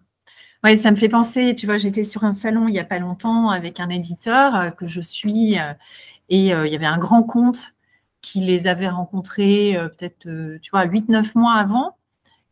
Oui, 0.65 0.77
ça 0.77 0.91
me 0.91 0.97
fait 0.97 1.09
penser, 1.09 1.55
tu 1.55 1.67
vois, 1.67 1.79
j'étais 1.79 2.03
sur 2.03 2.25
un 2.25 2.33
salon 2.33 2.67
il 2.67 2.73
n'y 2.73 2.81
a 2.81 2.85
pas 2.85 2.99
longtemps 2.99 3.51
avec 3.51 3.79
un 3.79 3.89
éditeur 3.89 4.57
euh, 4.57 4.71
que 4.71 4.89
je 4.89 5.01
suis 5.01 5.57
euh, 5.57 5.73
et 6.29 6.49
il 6.49 6.73
y 6.73 6.75
avait 6.75 6.87
un 6.87 6.99
grand 6.99 7.23
compte 7.23 7.75
qui 8.21 8.41
les 8.41 8.67
avait 8.67 8.89
rencontrés 8.89 9.79
peut-être, 9.97 10.59
tu 10.61 10.71
vois, 10.71 10.85
8-9 10.85 11.39
mois 11.39 11.55
avant 11.55 11.97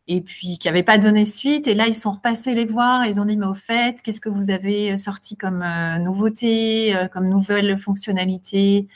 et 0.08 0.20
puis 0.20 0.58
qui 0.58 0.68
n'avaient 0.68 0.82
pas 0.82 0.98
donné 0.98 1.24
suite. 1.24 1.66
Et 1.66 1.74
là, 1.74 1.86
ils 1.86 1.94
sont 1.94 2.12
repassés 2.12 2.54
les 2.54 2.64
voir. 2.64 3.06
ils 3.06 3.20
ont 3.20 3.24
dit, 3.24 3.36
mais 3.36 3.46
au 3.46 3.54
fait, 3.54 4.02
qu'est-ce 4.02 4.20
que 4.20 4.28
vous 4.28 4.50
avez 4.50 4.92
euh, 4.92 4.96
sorti 4.96 5.36
comme 5.36 5.62
euh, 5.62 5.98
nouveauté, 5.98 6.94
euh, 6.96 7.08
comme 7.08 7.28
nouvelle 7.28 7.78
fonctionnalité? 7.78 8.88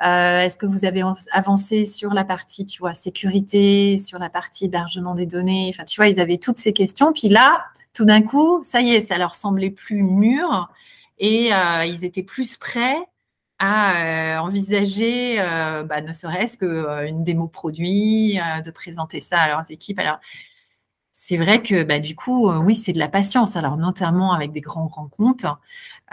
Est-ce 0.00 0.58
que 0.58 0.66
vous 0.66 0.84
avez 0.84 1.02
avancé 1.30 1.84
sur 1.84 2.14
la 2.14 2.24
partie, 2.24 2.66
tu 2.66 2.80
vois, 2.80 2.94
sécurité, 2.94 3.96
sur 3.96 4.18
la 4.18 4.28
partie 4.28 4.66
hébergement 4.66 5.14
des 5.14 5.24
données? 5.24 5.70
Enfin, 5.72 5.84
tu 5.84 5.96
vois, 6.00 6.08
ils 6.08 6.20
avaient 6.20 6.38
toutes 6.38 6.58
ces 6.58 6.72
questions. 6.72 7.12
Puis 7.12 7.28
là, 7.28 7.64
tout 7.94 8.04
d'un 8.04 8.20
coup, 8.20 8.62
ça 8.64 8.80
y 8.82 8.90
est, 8.90 9.00
ça 9.00 9.18
leur 9.18 9.34
semblait 9.34 9.70
plus 9.70 10.02
mûr 10.02 10.68
et 11.18 11.50
ils 11.86 12.04
étaient 12.04 12.24
plus 12.24 12.56
prêts 12.58 12.98
à 13.58 14.42
envisager, 14.42 15.36
bah, 15.88 16.02
ne 16.02 16.12
serait-ce 16.12 16.58
qu'une 16.58 17.24
démo 17.24 17.46
produit, 17.46 18.38
de 18.64 18.70
présenter 18.72 19.20
ça 19.20 19.40
à 19.40 19.48
leurs 19.48 19.70
équipes. 19.70 20.00
Alors, 20.00 20.18
c'est 21.16 21.36
vrai 21.36 21.62
que 21.62 21.84
bah, 21.84 22.00
du 22.00 22.16
coup, 22.16 22.50
euh, 22.50 22.58
oui, 22.58 22.74
c'est 22.74 22.92
de 22.92 22.98
la 22.98 23.08
patience. 23.08 23.54
Alors, 23.56 23.76
notamment 23.76 24.32
avec 24.32 24.52
des 24.52 24.60
grands 24.60 24.88
rencontres. 24.88 25.60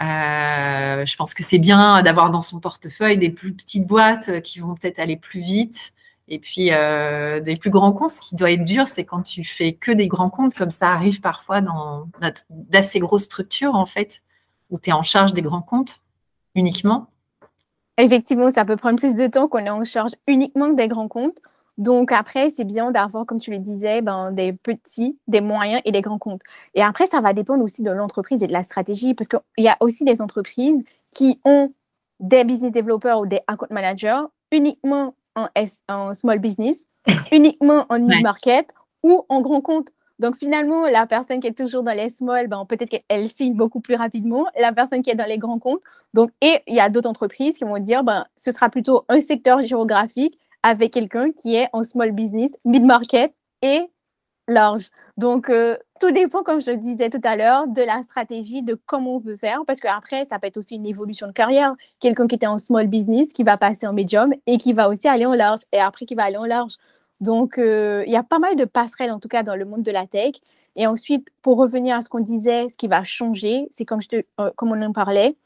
Euh, 0.00 1.04
je 1.04 1.16
pense 1.16 1.34
que 1.34 1.42
c'est 1.42 1.58
bien 1.58 2.02
d'avoir 2.02 2.30
dans 2.30 2.40
son 2.40 2.60
portefeuille 2.60 3.18
des 3.18 3.28
plus 3.28 3.52
petites 3.52 3.86
boîtes 3.86 4.28
euh, 4.28 4.40
qui 4.40 4.60
vont 4.60 4.74
peut-être 4.74 5.00
aller 5.00 5.16
plus 5.16 5.40
vite. 5.40 5.92
Et 6.28 6.38
puis, 6.38 6.70
des 6.70 7.56
plus 7.60 7.68
grands 7.68 7.92
comptes, 7.92 8.12
ce 8.12 8.20
qui 8.20 8.36
doit 8.36 8.52
être 8.52 8.64
dur, 8.64 8.86
c'est 8.86 9.04
quand 9.04 9.22
tu 9.22 9.44
fais 9.44 9.74
que 9.74 9.90
des 9.90 10.06
grands 10.06 10.30
comptes, 10.30 10.54
comme 10.54 10.70
ça 10.70 10.90
arrive 10.90 11.20
parfois 11.20 11.60
dans 11.60 12.08
d'assez 12.48 13.00
grosses 13.00 13.24
structures, 13.24 13.74
en 13.74 13.84
fait, 13.84 14.22
où 14.70 14.78
tu 14.78 14.90
es 14.90 14.92
en 14.94 15.02
charge 15.02 15.34
des 15.34 15.42
grands 15.42 15.60
comptes 15.60 16.00
uniquement. 16.54 17.08
Effectivement, 17.98 18.50
ça 18.50 18.64
peut 18.64 18.76
prendre 18.76 18.98
plus 18.98 19.16
de 19.16 19.26
temps 19.26 19.46
qu'on 19.48 19.58
est 19.58 19.70
en 19.70 19.84
charge 19.84 20.12
uniquement 20.26 20.68
des 20.68 20.88
grands 20.88 21.08
comptes. 21.08 21.38
Donc 21.82 22.12
après, 22.12 22.48
c'est 22.48 22.62
bien 22.62 22.92
d'avoir, 22.92 23.26
comme 23.26 23.40
tu 23.40 23.50
le 23.50 23.58
disais, 23.58 24.02
ben, 24.02 24.30
des 24.30 24.52
petits, 24.52 25.18
des 25.26 25.40
moyens 25.40 25.82
et 25.84 25.90
des 25.90 26.00
grands 26.00 26.18
comptes. 26.18 26.42
Et 26.74 26.82
après, 26.82 27.06
ça 27.06 27.20
va 27.20 27.32
dépendre 27.32 27.64
aussi 27.64 27.82
de 27.82 27.90
l'entreprise 27.90 28.40
et 28.44 28.46
de 28.46 28.52
la 28.52 28.62
stratégie, 28.62 29.14
parce 29.14 29.26
qu'il 29.26 29.64
y 29.64 29.68
a 29.68 29.76
aussi 29.80 30.04
des 30.04 30.22
entreprises 30.22 30.80
qui 31.10 31.40
ont 31.44 31.72
des 32.20 32.44
business 32.44 32.70
developers 32.70 33.18
ou 33.18 33.26
des 33.26 33.40
account 33.48 33.66
managers 33.70 34.22
uniquement 34.52 35.16
en, 35.34 35.48
en 35.88 36.14
small 36.14 36.38
business, 36.38 36.86
uniquement 37.32 37.84
en 37.88 37.98
mid-market 37.98 38.72
ou 39.02 39.26
en 39.28 39.40
grand 39.40 39.60
compte. 39.60 39.88
Donc 40.20 40.36
finalement, 40.36 40.84
la 40.86 41.08
personne 41.08 41.40
qui 41.40 41.48
est 41.48 41.58
toujours 41.58 41.82
dans 41.82 41.96
les 41.96 42.10
small, 42.10 42.46
ben, 42.46 42.64
peut-être 42.64 42.90
qu'elle 42.90 43.28
signe 43.28 43.56
beaucoup 43.56 43.80
plus 43.80 43.96
rapidement. 43.96 44.46
La 44.56 44.72
personne 44.72 45.02
qui 45.02 45.10
est 45.10 45.16
dans 45.16 45.26
les 45.26 45.38
grands 45.38 45.58
comptes. 45.58 45.82
Donc, 46.14 46.30
et 46.40 46.60
il 46.68 46.76
y 46.76 46.80
a 46.80 46.88
d'autres 46.90 47.10
entreprises 47.10 47.58
qui 47.58 47.64
vont 47.64 47.80
dire, 47.80 48.04
ben, 48.04 48.24
ce 48.36 48.52
sera 48.52 48.70
plutôt 48.70 49.04
un 49.08 49.20
secteur 49.20 49.62
géographique 49.62 50.38
avec 50.62 50.92
quelqu'un 50.92 51.32
qui 51.32 51.56
est 51.56 51.68
en 51.72 51.82
small 51.82 52.12
business, 52.12 52.52
mid-market 52.64 53.34
et 53.62 53.88
large. 54.48 54.90
Donc, 55.16 55.50
euh, 55.50 55.76
tout 56.00 56.10
dépend, 56.10 56.42
comme 56.42 56.60
je 56.60 56.72
le 56.72 56.76
disais 56.76 57.10
tout 57.10 57.20
à 57.22 57.36
l'heure, 57.36 57.68
de 57.68 57.82
la 57.82 58.02
stratégie, 58.02 58.62
de 58.62 58.78
comment 58.86 59.16
on 59.16 59.18
veut 59.18 59.36
faire, 59.36 59.60
parce 59.66 59.80
qu'après, 59.80 60.24
ça 60.24 60.38
peut 60.38 60.48
être 60.48 60.56
aussi 60.56 60.76
une 60.76 60.86
évolution 60.86 61.26
de 61.26 61.32
carrière. 61.32 61.74
Quelqu'un 62.00 62.26
qui 62.26 62.34
était 62.34 62.46
en 62.46 62.58
small 62.58 62.88
business, 62.88 63.32
qui 63.32 63.44
va 63.44 63.56
passer 63.56 63.86
en 63.86 63.92
medium 63.92 64.32
et 64.46 64.58
qui 64.58 64.72
va 64.72 64.88
aussi 64.88 65.08
aller 65.08 65.26
en 65.26 65.34
large, 65.34 65.60
et 65.72 65.78
après 65.78 66.06
qui 66.06 66.14
va 66.14 66.24
aller 66.24 66.36
en 66.36 66.44
large. 66.44 66.74
Donc, 67.20 67.56
euh, 67.58 68.02
il 68.06 68.12
y 68.12 68.16
a 68.16 68.24
pas 68.24 68.40
mal 68.40 68.56
de 68.56 68.64
passerelles, 68.64 69.12
en 69.12 69.20
tout 69.20 69.28
cas, 69.28 69.44
dans 69.44 69.54
le 69.54 69.64
monde 69.64 69.82
de 69.82 69.92
la 69.92 70.06
tech. 70.06 70.34
Et 70.74 70.86
ensuite, 70.86 71.28
pour 71.42 71.56
revenir 71.58 71.96
à 71.96 72.00
ce 72.00 72.08
qu'on 72.08 72.20
disait, 72.20 72.68
ce 72.68 72.76
qui 72.76 72.88
va 72.88 73.04
changer, 73.04 73.68
c'est 73.70 73.84
comme, 73.84 74.00
euh, 74.40 74.50
comme 74.56 74.72
on 74.72 74.82
en 74.82 74.92
parlait, 74.92 75.36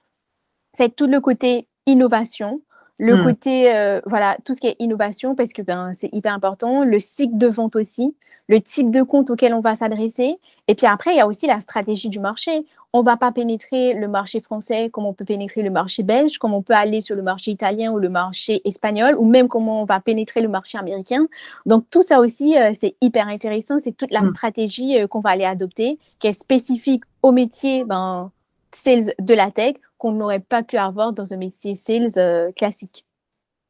c'est 0.72 0.94
tout 0.94 1.06
le 1.06 1.20
côté 1.20 1.68
innovation, 1.86 2.62
le 2.98 3.16
mmh. 3.16 3.24
côté, 3.24 3.74
euh, 3.74 4.00
voilà, 4.06 4.36
tout 4.44 4.54
ce 4.54 4.60
qui 4.60 4.68
est 4.68 4.76
innovation, 4.78 5.34
parce 5.34 5.52
que 5.52 5.62
ben, 5.62 5.92
c'est 5.94 6.08
hyper 6.12 6.32
important. 6.32 6.84
Le 6.84 6.98
cycle 6.98 7.36
de 7.36 7.46
vente 7.46 7.76
aussi, 7.76 8.14
le 8.48 8.60
type 8.60 8.90
de 8.90 9.02
compte 9.02 9.30
auquel 9.30 9.54
on 9.54 9.60
va 9.60 9.74
s'adresser. 9.74 10.38
Et 10.68 10.74
puis 10.74 10.86
après, 10.86 11.12
il 11.12 11.16
y 11.16 11.20
a 11.20 11.26
aussi 11.26 11.46
la 11.46 11.60
stratégie 11.60 12.08
du 12.08 12.20
marché. 12.20 12.64
On 12.92 13.00
ne 13.00 13.04
va 13.04 13.16
pas 13.16 13.32
pénétrer 13.32 13.92
le 13.94 14.08
marché 14.08 14.40
français 14.40 14.88
comme 14.90 15.04
on 15.04 15.12
peut 15.12 15.24
pénétrer 15.24 15.62
le 15.62 15.70
marché 15.70 16.02
belge, 16.02 16.38
comme 16.38 16.54
on 16.54 16.62
peut 16.62 16.72
aller 16.72 17.00
sur 17.00 17.16
le 17.16 17.22
marché 17.22 17.50
italien 17.50 17.92
ou 17.92 17.98
le 17.98 18.08
marché 18.08 18.62
espagnol, 18.64 19.16
ou 19.18 19.26
même 19.26 19.48
comment 19.48 19.82
on 19.82 19.84
va 19.84 20.00
pénétrer 20.00 20.40
le 20.40 20.48
marché 20.48 20.78
américain. 20.78 21.26
Donc 21.66 21.84
tout 21.90 22.02
ça 22.02 22.20
aussi, 22.20 22.56
euh, 22.56 22.70
c'est 22.72 22.96
hyper 23.00 23.28
intéressant. 23.28 23.78
C'est 23.78 23.96
toute 23.96 24.12
la 24.12 24.22
mmh. 24.22 24.30
stratégie 24.30 24.98
euh, 24.98 25.06
qu'on 25.06 25.20
va 25.20 25.30
aller 25.30 25.44
adopter, 25.44 25.98
qui 26.18 26.28
est 26.28 26.32
spécifique 26.32 27.02
au 27.22 27.32
métier 27.32 27.84
ben, 27.84 28.30
sales 28.76 29.14
de 29.18 29.34
la 29.34 29.50
tech 29.50 29.76
qu'on 29.98 30.12
n'aurait 30.12 30.40
pas 30.40 30.62
pu 30.62 30.76
avoir 30.76 31.12
dans 31.12 31.32
un 31.32 31.36
métier 31.36 31.74
sales 31.74 32.18
euh, 32.18 32.52
classique. 32.52 33.04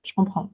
Je 0.04 0.12
comprends. 0.12 0.50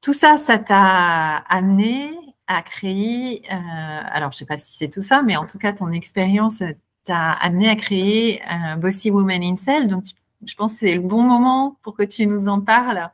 Tout 0.00 0.12
ça, 0.12 0.36
ça 0.36 0.58
t'a 0.58 1.38
amené 1.48 2.10
à 2.46 2.62
créer, 2.62 3.42
euh, 3.52 3.54
alors 3.54 4.32
je 4.32 4.36
ne 4.36 4.38
sais 4.38 4.46
pas 4.46 4.56
si 4.56 4.72
c'est 4.76 4.88
tout 4.88 5.02
ça, 5.02 5.22
mais 5.22 5.36
en 5.36 5.46
tout 5.46 5.58
cas, 5.58 5.72
ton 5.72 5.92
expérience 5.92 6.62
t'a 7.04 7.32
amené 7.32 7.68
à 7.68 7.76
créer 7.76 8.42
un 8.44 8.76
Bossy 8.76 9.10
Woman 9.10 9.42
in 9.42 9.56
Cell. 9.56 9.88
Donc, 9.88 10.04
je 10.44 10.54
pense 10.54 10.72
que 10.74 10.78
c'est 10.78 10.94
le 10.94 11.00
bon 11.00 11.22
moment 11.22 11.76
pour 11.82 11.96
que 11.96 12.04
tu 12.04 12.26
nous 12.26 12.48
en 12.48 12.60
parles 12.60 13.10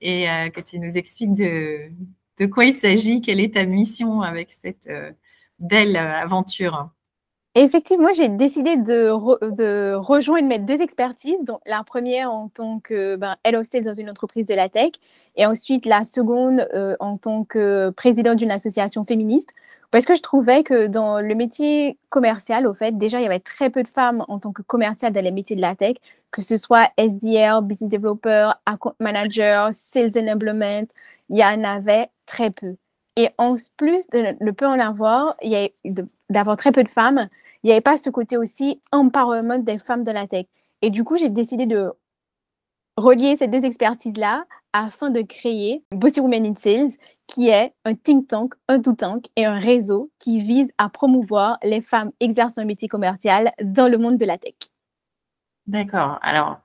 et 0.00 0.28
euh, 0.28 0.50
que 0.50 0.60
tu 0.60 0.78
nous 0.78 0.98
expliques 0.98 1.34
de, 1.34 1.90
de 2.38 2.46
quoi 2.46 2.64
il 2.64 2.74
s'agit, 2.74 3.20
quelle 3.20 3.40
est 3.40 3.54
ta 3.54 3.64
mission 3.64 4.20
avec 4.20 4.52
cette 4.52 4.90
belle 5.58 5.96
aventure. 5.96 6.90
Effectivement, 7.58 8.10
j'ai 8.14 8.28
décidé 8.28 8.76
de, 8.76 9.94
rejoindre 9.94 10.46
mes 10.46 10.58
deux 10.58 10.82
expertises. 10.82 11.42
Donc, 11.42 11.60
la 11.64 11.82
première 11.84 12.30
en 12.30 12.48
tant 12.48 12.80
que 12.80 13.16
ben, 13.16 13.36
sales 13.64 13.82
dans 13.82 13.94
une 13.94 14.10
entreprise 14.10 14.44
de 14.44 14.54
la 14.54 14.68
tech, 14.68 14.92
et 15.36 15.46
ensuite 15.46 15.86
la 15.86 16.04
seconde 16.04 16.68
euh, 16.74 16.96
en 17.00 17.16
tant 17.16 17.44
que 17.44 17.88
présidente 17.96 18.36
d'une 18.36 18.50
association 18.50 19.06
féministe. 19.06 19.54
Parce 19.90 20.04
que 20.04 20.14
je 20.14 20.20
trouvais 20.20 20.64
que 20.64 20.86
dans 20.86 21.18
le 21.20 21.34
métier 21.34 21.98
commercial, 22.10 22.66
au 22.66 22.74
fait, 22.74 22.98
déjà, 22.98 23.20
il 23.20 23.22
y 23.22 23.26
avait 23.26 23.40
très 23.40 23.70
peu 23.70 23.82
de 23.82 23.88
femmes 23.88 24.22
en 24.28 24.38
tant 24.38 24.52
que 24.52 24.60
commerciales 24.60 25.14
dans 25.14 25.24
les 25.24 25.30
métiers 25.30 25.56
de 25.56 25.62
la 25.62 25.74
tech, 25.74 25.96
que 26.32 26.42
ce 26.42 26.58
soit 26.58 26.90
SDR, 26.98 27.62
business 27.62 27.88
developer, 27.88 28.50
account 28.66 28.96
manager, 29.00 29.70
sales 29.72 30.18
enablement, 30.18 30.84
il 31.30 31.38
y 31.38 31.44
en 31.44 31.64
avait 31.64 32.10
très 32.26 32.50
peu. 32.50 32.76
Et 33.16 33.30
en 33.38 33.56
plus 33.78 34.08
de 34.10 34.36
le 34.38 34.52
peu 34.52 34.66
en 34.66 34.78
avoir, 34.78 35.36
il 35.40 35.50
y 35.50 35.56
a 35.56 35.68
d'avoir 36.28 36.58
très 36.58 36.70
peu 36.70 36.82
de 36.82 36.88
femmes, 36.88 37.30
il 37.66 37.70
n'y 37.70 37.72
avait 37.72 37.80
pas 37.80 37.96
ce 37.96 38.10
côté 38.10 38.36
aussi 38.36 38.80
empowerment 38.92 39.64
des 39.64 39.80
femmes 39.80 40.04
de 40.04 40.12
la 40.12 40.28
tech. 40.28 40.46
Et 40.82 40.90
du 40.90 41.02
coup, 41.02 41.18
j'ai 41.18 41.30
décidé 41.30 41.66
de 41.66 41.90
relier 42.96 43.34
ces 43.36 43.48
deux 43.48 43.64
expertises-là 43.64 44.44
afin 44.72 45.10
de 45.10 45.20
créer 45.22 45.82
Bossy 45.90 46.20
Women 46.20 46.46
in 46.46 46.54
Sales, 46.54 46.90
qui 47.26 47.48
est 47.48 47.74
un 47.84 47.96
think 47.96 48.28
tank, 48.28 48.54
un 48.68 48.80
tout 48.80 48.92
tank 48.92 49.26
et 49.34 49.46
un 49.46 49.58
réseau 49.58 50.12
qui 50.20 50.38
vise 50.38 50.70
à 50.78 50.88
promouvoir 50.88 51.58
les 51.64 51.80
femmes 51.80 52.12
exerçant 52.20 52.62
un 52.62 52.66
métier 52.66 52.86
commercial 52.86 53.50
dans 53.60 53.90
le 53.90 53.98
monde 53.98 54.16
de 54.16 54.26
la 54.26 54.38
tech. 54.38 54.54
D'accord. 55.66 56.20
Alors, 56.22 56.60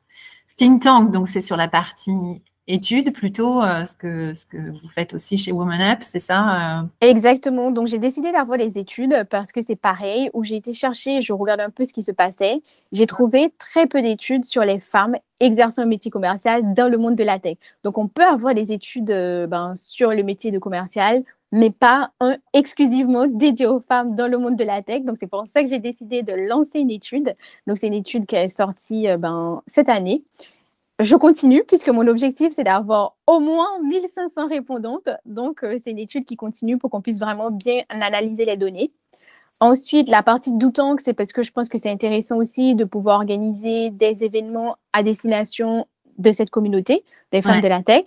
think 0.57 0.83
tank, 0.83 1.09
donc 1.09 1.29
c'est 1.29 1.41
sur 1.41 1.57
la 1.57 1.67
partie 1.67 2.43
études 2.73 3.13
plutôt, 3.13 3.61
euh, 3.61 3.85
ce, 3.85 3.95
que, 3.95 4.33
vous 4.55 4.87
faites 4.89 5.13
aussi 5.13 5.37
chez 5.37 5.51
Woman 5.51 5.81
Up, 5.81 5.99
c'est 6.01 6.19
ça 6.19 6.81
euh? 6.81 6.83
Exactement. 7.01 7.71
Donc, 7.71 7.87
j'ai 7.87 7.97
décidé 7.97 8.31
d'avoir 8.31 8.57
les 8.57 8.77
études 8.77 9.25
parce 9.29 9.51
que 9.51 9.61
c'est 9.61 9.75
pareil, 9.75 10.29
où 10.33 10.43
j'ai 10.43 10.55
été 10.55 10.73
chercher, 10.73 11.21
je 11.21 11.33
regarde 11.33 11.59
un 11.59 11.69
peu 11.69 11.83
ce 11.83 11.93
qui 11.93 12.03
se 12.03 12.11
passait. 12.11 12.61
J'ai 12.91 13.05
trouvé 13.05 13.53
très 13.57 13.87
peu 13.87 14.01
d'études 14.01 14.45
sur 14.45 14.63
les 14.63 14.79
femmes 14.79 15.15
exerçant 15.39 15.81
un 15.83 15.85
métier 15.85 16.11
commercial 16.11 16.73
dans 16.73 16.89
le 16.89 16.97
monde 16.97 17.15
de 17.15 17.23
la 17.23 17.39
tech. 17.39 17.57
Donc, 17.83 17.97
on 17.97 18.07
peut 18.07 18.23
avoir 18.23 18.53
des 18.53 18.73
études 18.73 19.11
euh, 19.11 19.47
ben, 19.47 19.73
sur 19.75 20.11
le 20.11 20.23
métier 20.23 20.51
de 20.51 20.59
commercial, 20.59 21.23
mais 21.51 21.69
pas 21.69 22.11
exclusivement 22.53 23.27
dédié 23.27 23.67
aux 23.67 23.79
femmes 23.79 24.15
dans 24.15 24.27
le 24.27 24.37
monde 24.37 24.55
de 24.55 24.63
la 24.63 24.81
tech. 24.81 25.03
Donc, 25.03 25.17
c'est 25.19 25.27
pour 25.27 25.45
ça 25.47 25.61
que 25.63 25.69
j'ai 25.69 25.79
décidé 25.79 26.23
de 26.23 26.33
lancer 26.33 26.79
une 26.79 26.91
étude. 26.91 27.33
Donc, 27.67 27.77
c'est 27.77 27.87
une 27.87 27.93
étude 27.93 28.25
qui 28.25 28.35
est 28.35 28.47
sortie 28.47 29.07
ben, 29.17 29.61
cette 29.67 29.89
année 29.89 30.23
je 31.01 31.15
continue 31.15 31.63
puisque 31.67 31.89
mon 31.89 32.07
objectif, 32.07 32.49
c'est 32.51 32.63
d'avoir 32.63 33.15
au 33.27 33.39
moins 33.39 33.67
1500 33.83 34.47
répondantes. 34.47 35.09
Donc, 35.25 35.63
euh, 35.63 35.77
c'est 35.83 35.91
une 35.91 35.99
étude 35.99 36.25
qui 36.25 36.35
continue 36.35 36.77
pour 36.77 36.89
qu'on 36.89 37.01
puisse 37.01 37.19
vraiment 37.19 37.51
bien 37.51 37.83
analyser 37.89 38.45
les 38.45 38.57
données. 38.57 38.91
Ensuite, 39.59 40.09
la 40.09 40.23
partie 40.23 40.51
d'Outank, 40.51 41.01
c'est 41.01 41.13
parce 41.13 41.33
que 41.33 41.43
je 41.43 41.51
pense 41.51 41.69
que 41.69 41.77
c'est 41.77 41.91
intéressant 41.91 42.37
aussi 42.37 42.73
de 42.73 42.83
pouvoir 42.83 43.17
organiser 43.17 43.91
des 43.91 44.23
événements 44.23 44.77
à 44.91 45.03
destination 45.03 45.87
de 46.17 46.31
cette 46.31 46.49
communauté, 46.49 47.03
des 47.31 47.41
femmes 47.41 47.61
de 47.61 47.67
la 47.67 47.83
tech. 47.83 48.05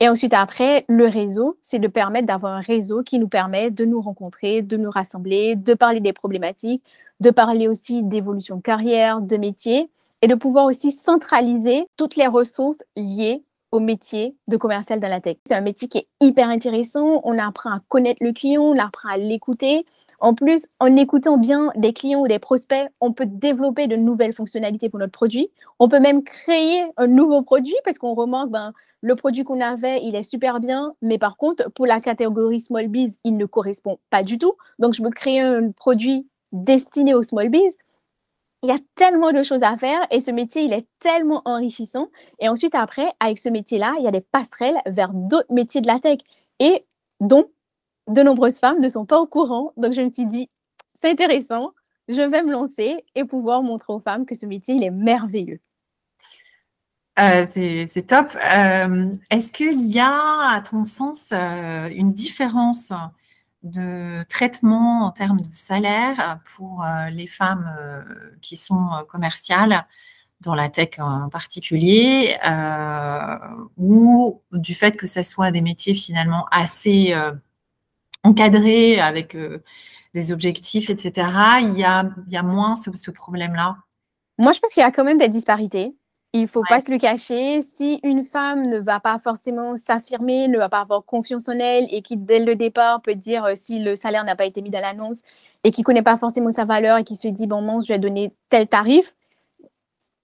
Et 0.00 0.08
ensuite, 0.08 0.34
après, 0.34 0.84
le 0.88 1.06
réseau, 1.06 1.58
c'est 1.62 1.78
de 1.78 1.88
permettre 1.88 2.26
d'avoir 2.26 2.54
un 2.54 2.60
réseau 2.60 3.02
qui 3.02 3.18
nous 3.18 3.28
permet 3.28 3.70
de 3.70 3.84
nous 3.84 4.00
rencontrer, 4.00 4.62
de 4.62 4.76
nous 4.76 4.90
rassembler, 4.90 5.56
de 5.56 5.74
parler 5.74 6.00
des 6.00 6.12
problématiques, 6.12 6.82
de 7.20 7.30
parler 7.30 7.66
aussi 7.68 8.02
d'évolution 8.02 8.56
de 8.56 8.62
carrière, 8.62 9.20
de 9.20 9.36
métier 9.36 9.88
et 10.26 10.28
de 10.28 10.34
pouvoir 10.34 10.64
aussi 10.64 10.90
centraliser 10.90 11.86
toutes 11.96 12.16
les 12.16 12.26
ressources 12.26 12.78
liées 12.96 13.44
au 13.70 13.78
métier 13.78 14.34
de 14.48 14.56
commercial 14.56 14.98
dans 14.98 15.06
la 15.06 15.20
tech. 15.20 15.36
C'est 15.46 15.54
un 15.54 15.60
métier 15.60 15.86
qui 15.86 15.98
est 15.98 16.08
hyper 16.20 16.48
intéressant. 16.48 17.20
On 17.22 17.38
apprend 17.38 17.70
à 17.70 17.78
connaître 17.88 18.18
le 18.20 18.32
client, 18.32 18.62
on 18.62 18.76
apprend 18.76 19.10
à 19.10 19.18
l'écouter. 19.18 19.86
En 20.18 20.34
plus, 20.34 20.66
en 20.80 20.96
écoutant 20.96 21.36
bien 21.36 21.70
des 21.76 21.92
clients 21.92 22.22
ou 22.22 22.26
des 22.26 22.40
prospects, 22.40 22.88
on 23.00 23.12
peut 23.12 23.26
développer 23.26 23.86
de 23.86 23.94
nouvelles 23.94 24.32
fonctionnalités 24.32 24.88
pour 24.88 24.98
notre 24.98 25.12
produit. 25.12 25.48
On 25.78 25.88
peut 25.88 26.00
même 26.00 26.24
créer 26.24 26.82
un 26.96 27.06
nouveau 27.06 27.42
produit 27.42 27.76
parce 27.84 28.00
qu'on 28.00 28.14
remarque, 28.14 28.50
ben, 28.50 28.72
le 29.02 29.14
produit 29.14 29.44
qu'on 29.44 29.60
avait, 29.60 30.02
il 30.02 30.16
est 30.16 30.24
super 30.24 30.58
bien, 30.58 30.92
mais 31.02 31.18
par 31.18 31.36
contre, 31.36 31.70
pour 31.70 31.86
la 31.86 32.00
catégorie 32.00 32.58
small 32.58 32.88
biz, 32.88 33.16
il 33.22 33.36
ne 33.36 33.46
correspond 33.46 34.00
pas 34.10 34.24
du 34.24 34.38
tout. 34.38 34.54
Donc, 34.80 34.94
je 34.94 35.04
veux 35.04 35.10
créer 35.10 35.38
un 35.38 35.70
produit 35.70 36.26
destiné 36.50 37.14
aux 37.14 37.22
small 37.22 37.48
biz 37.48 37.76
il 38.62 38.68
y 38.68 38.72
a 38.72 38.78
tellement 38.94 39.32
de 39.32 39.42
choses 39.42 39.62
à 39.62 39.76
faire 39.76 40.00
et 40.10 40.20
ce 40.20 40.30
métier, 40.30 40.62
il 40.62 40.72
est 40.72 40.86
tellement 40.98 41.42
enrichissant. 41.44 42.08
Et 42.40 42.48
ensuite, 42.48 42.74
après, 42.74 43.12
avec 43.20 43.38
ce 43.38 43.48
métier-là, 43.48 43.94
il 43.98 44.04
y 44.04 44.08
a 44.08 44.10
des 44.10 44.20
passerelles 44.20 44.78
vers 44.86 45.12
d'autres 45.12 45.52
métiers 45.52 45.80
de 45.80 45.86
la 45.86 46.00
tech 46.00 46.18
et 46.58 46.84
dont 47.20 47.50
de 48.08 48.22
nombreuses 48.22 48.58
femmes 48.58 48.80
ne 48.80 48.88
sont 48.88 49.04
pas 49.04 49.20
au 49.20 49.26
courant. 49.26 49.72
Donc, 49.76 49.92
je 49.92 50.00
me 50.00 50.10
suis 50.10 50.26
dit, 50.26 50.48
c'est 50.86 51.10
intéressant, 51.10 51.72
je 52.08 52.22
vais 52.22 52.42
me 52.42 52.52
lancer 52.52 53.04
et 53.14 53.24
pouvoir 53.24 53.62
montrer 53.62 53.92
aux 53.92 54.00
femmes 54.00 54.26
que 54.26 54.34
ce 54.34 54.46
métier, 54.46 54.74
il 54.74 54.84
est 54.84 54.90
merveilleux. 54.90 55.60
Euh, 57.18 57.46
c'est 57.46 58.06
top. 58.06 58.36
Euh, 58.36 59.14
est-ce 59.30 59.50
qu'il 59.50 59.80
y 59.86 59.98
a, 59.98 60.50
à 60.50 60.60
ton 60.60 60.84
sens, 60.84 61.30
euh, 61.32 61.88
une 61.88 62.12
différence 62.12 62.92
de 63.66 64.22
traitement 64.28 65.06
en 65.06 65.10
termes 65.10 65.40
de 65.40 65.52
salaire 65.52 66.40
pour 66.54 66.84
euh, 66.84 67.10
les 67.10 67.26
femmes 67.26 67.70
euh, 67.78 68.02
qui 68.40 68.56
sont 68.56 68.88
euh, 68.92 69.02
commerciales, 69.04 69.86
dans 70.40 70.54
la 70.54 70.68
tech 70.68 70.98
en 70.98 71.30
particulier, 71.30 72.36
ou 73.78 74.42
du 74.52 74.74
fait 74.74 74.94
que 74.94 75.06
ce 75.06 75.22
soit 75.22 75.50
des 75.50 75.62
métiers 75.62 75.94
finalement 75.94 76.44
assez 76.50 77.14
encadrés 78.22 79.00
avec 79.00 79.34
des 80.12 80.32
objectifs, 80.32 80.90
etc., 80.90 81.12
il 81.62 81.78
y 81.78 81.84
a, 81.84 82.10
il 82.26 82.32
y 82.34 82.36
a 82.36 82.42
moins 82.42 82.76
ce, 82.76 82.94
ce 82.94 83.10
problème-là 83.10 83.78
Moi, 84.36 84.52
je 84.52 84.60
pense 84.60 84.74
qu'il 84.74 84.82
y 84.82 84.84
a 84.84 84.90
quand 84.90 85.04
même 85.04 85.16
des 85.16 85.30
disparités. 85.30 85.96
Il 86.32 86.42
ne 86.42 86.46
faut 86.46 86.62
pas 86.68 86.80
se 86.80 86.90
le 86.90 86.98
cacher. 86.98 87.62
Si 87.62 87.98
une 88.02 88.24
femme 88.24 88.68
ne 88.68 88.78
va 88.78 89.00
pas 89.00 89.18
forcément 89.18 89.76
s'affirmer, 89.76 90.48
ne 90.48 90.58
va 90.58 90.68
pas 90.68 90.80
avoir 90.80 91.04
confiance 91.04 91.48
en 91.48 91.58
elle 91.58 91.86
et 91.90 92.02
qui, 92.02 92.16
dès 92.16 92.40
le 92.40 92.56
départ, 92.56 93.00
peut 93.00 93.14
dire 93.14 93.44
euh, 93.44 93.52
si 93.54 93.78
le 93.78 93.96
salaire 93.96 94.24
n'a 94.24 94.36
pas 94.36 94.44
été 94.44 94.60
mis 94.60 94.70
dans 94.70 94.80
l'annonce 94.80 95.22
et 95.64 95.70
qui 95.70 95.80
ne 95.80 95.84
connaît 95.84 96.02
pas 96.02 96.18
forcément 96.18 96.52
sa 96.52 96.64
valeur 96.64 96.98
et 96.98 97.04
qui 97.04 97.16
se 97.16 97.28
dit, 97.28 97.46
bon, 97.46 97.62
non, 97.62 97.80
je 97.80 97.88
vais 97.88 97.98
donner 97.98 98.34
tel 98.50 98.68
tarif, 98.68 99.14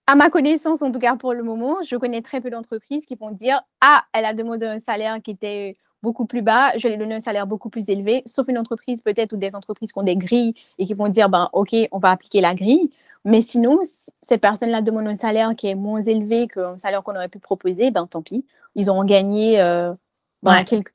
à 0.07 0.15
ma 0.15 0.31
connaissance, 0.31 0.83
en 0.83 0.91
tout 0.91 0.99
cas 0.99 1.17
pour 1.17 1.33
le 1.33 1.43
moment, 1.43 1.77
je 1.89 1.97
connais 1.97 2.23
très 2.23 2.41
peu 2.41 2.51
d'entreprises 2.51 3.07
qui 3.07 3.15
vont 3.15 3.31
dire, 3.31 3.63
ah, 3.81 4.05
elle 4.13 4.25
a 4.25 4.35
demandé 4.35 4.67
un 4.67 4.81
salaire 4.81 5.23
qui 5.23 5.31
était 5.31 5.77
beaucoup 6.03 6.27
plus 6.27 6.43
bas, 6.43 6.77
je 6.77 6.83
vais 6.83 6.91
lui 6.91 6.99
donner 6.99 7.15
un 7.15 7.21
salaire 7.21 7.47
beaucoup 7.47 7.71
plus 7.71 7.89
élevé, 7.89 8.23
sauf 8.27 8.49
une 8.49 8.59
entreprise 8.59 9.03
peut-être 9.03 9.33
ou 9.33 9.37
des 9.37 9.55
entreprises 9.55 9.93
qui 9.93 9.99
ont 9.99 10.03
des 10.03 10.17
grilles 10.17 10.55
et 10.79 10.85
qui 10.85 10.95
vont 10.95 11.09
dire, 11.09 11.29
ben, 11.29 11.49
OK, 11.53 11.75
on 11.93 11.99
va 11.99 12.11
appliquer 12.11 12.41
la 12.41 12.55
grille. 12.55 12.91
Mais 13.25 13.41
sinon, 13.41 13.79
cette 14.23 14.41
personne-là 14.41 14.83
demande 14.83 15.07
un 15.07 15.15
salaire 15.15 15.53
qui 15.57 15.69
est 15.69 15.75
moins 15.75 16.03
élevé 16.03 16.49
qu'un 16.49 16.77
salaire 16.77 17.03
qu'on 17.03 17.15
aurait 17.15 17.29
pu 17.29 17.39
proposer, 17.39 17.91
ben 17.91 18.07
tant 18.07 18.23
pis. 18.23 18.45
Ils 18.75 18.91
ont 18.91 19.05
gagné 19.05 19.61
euh, 19.61 19.93
ben, 20.43 20.65
quelques... 20.65 20.93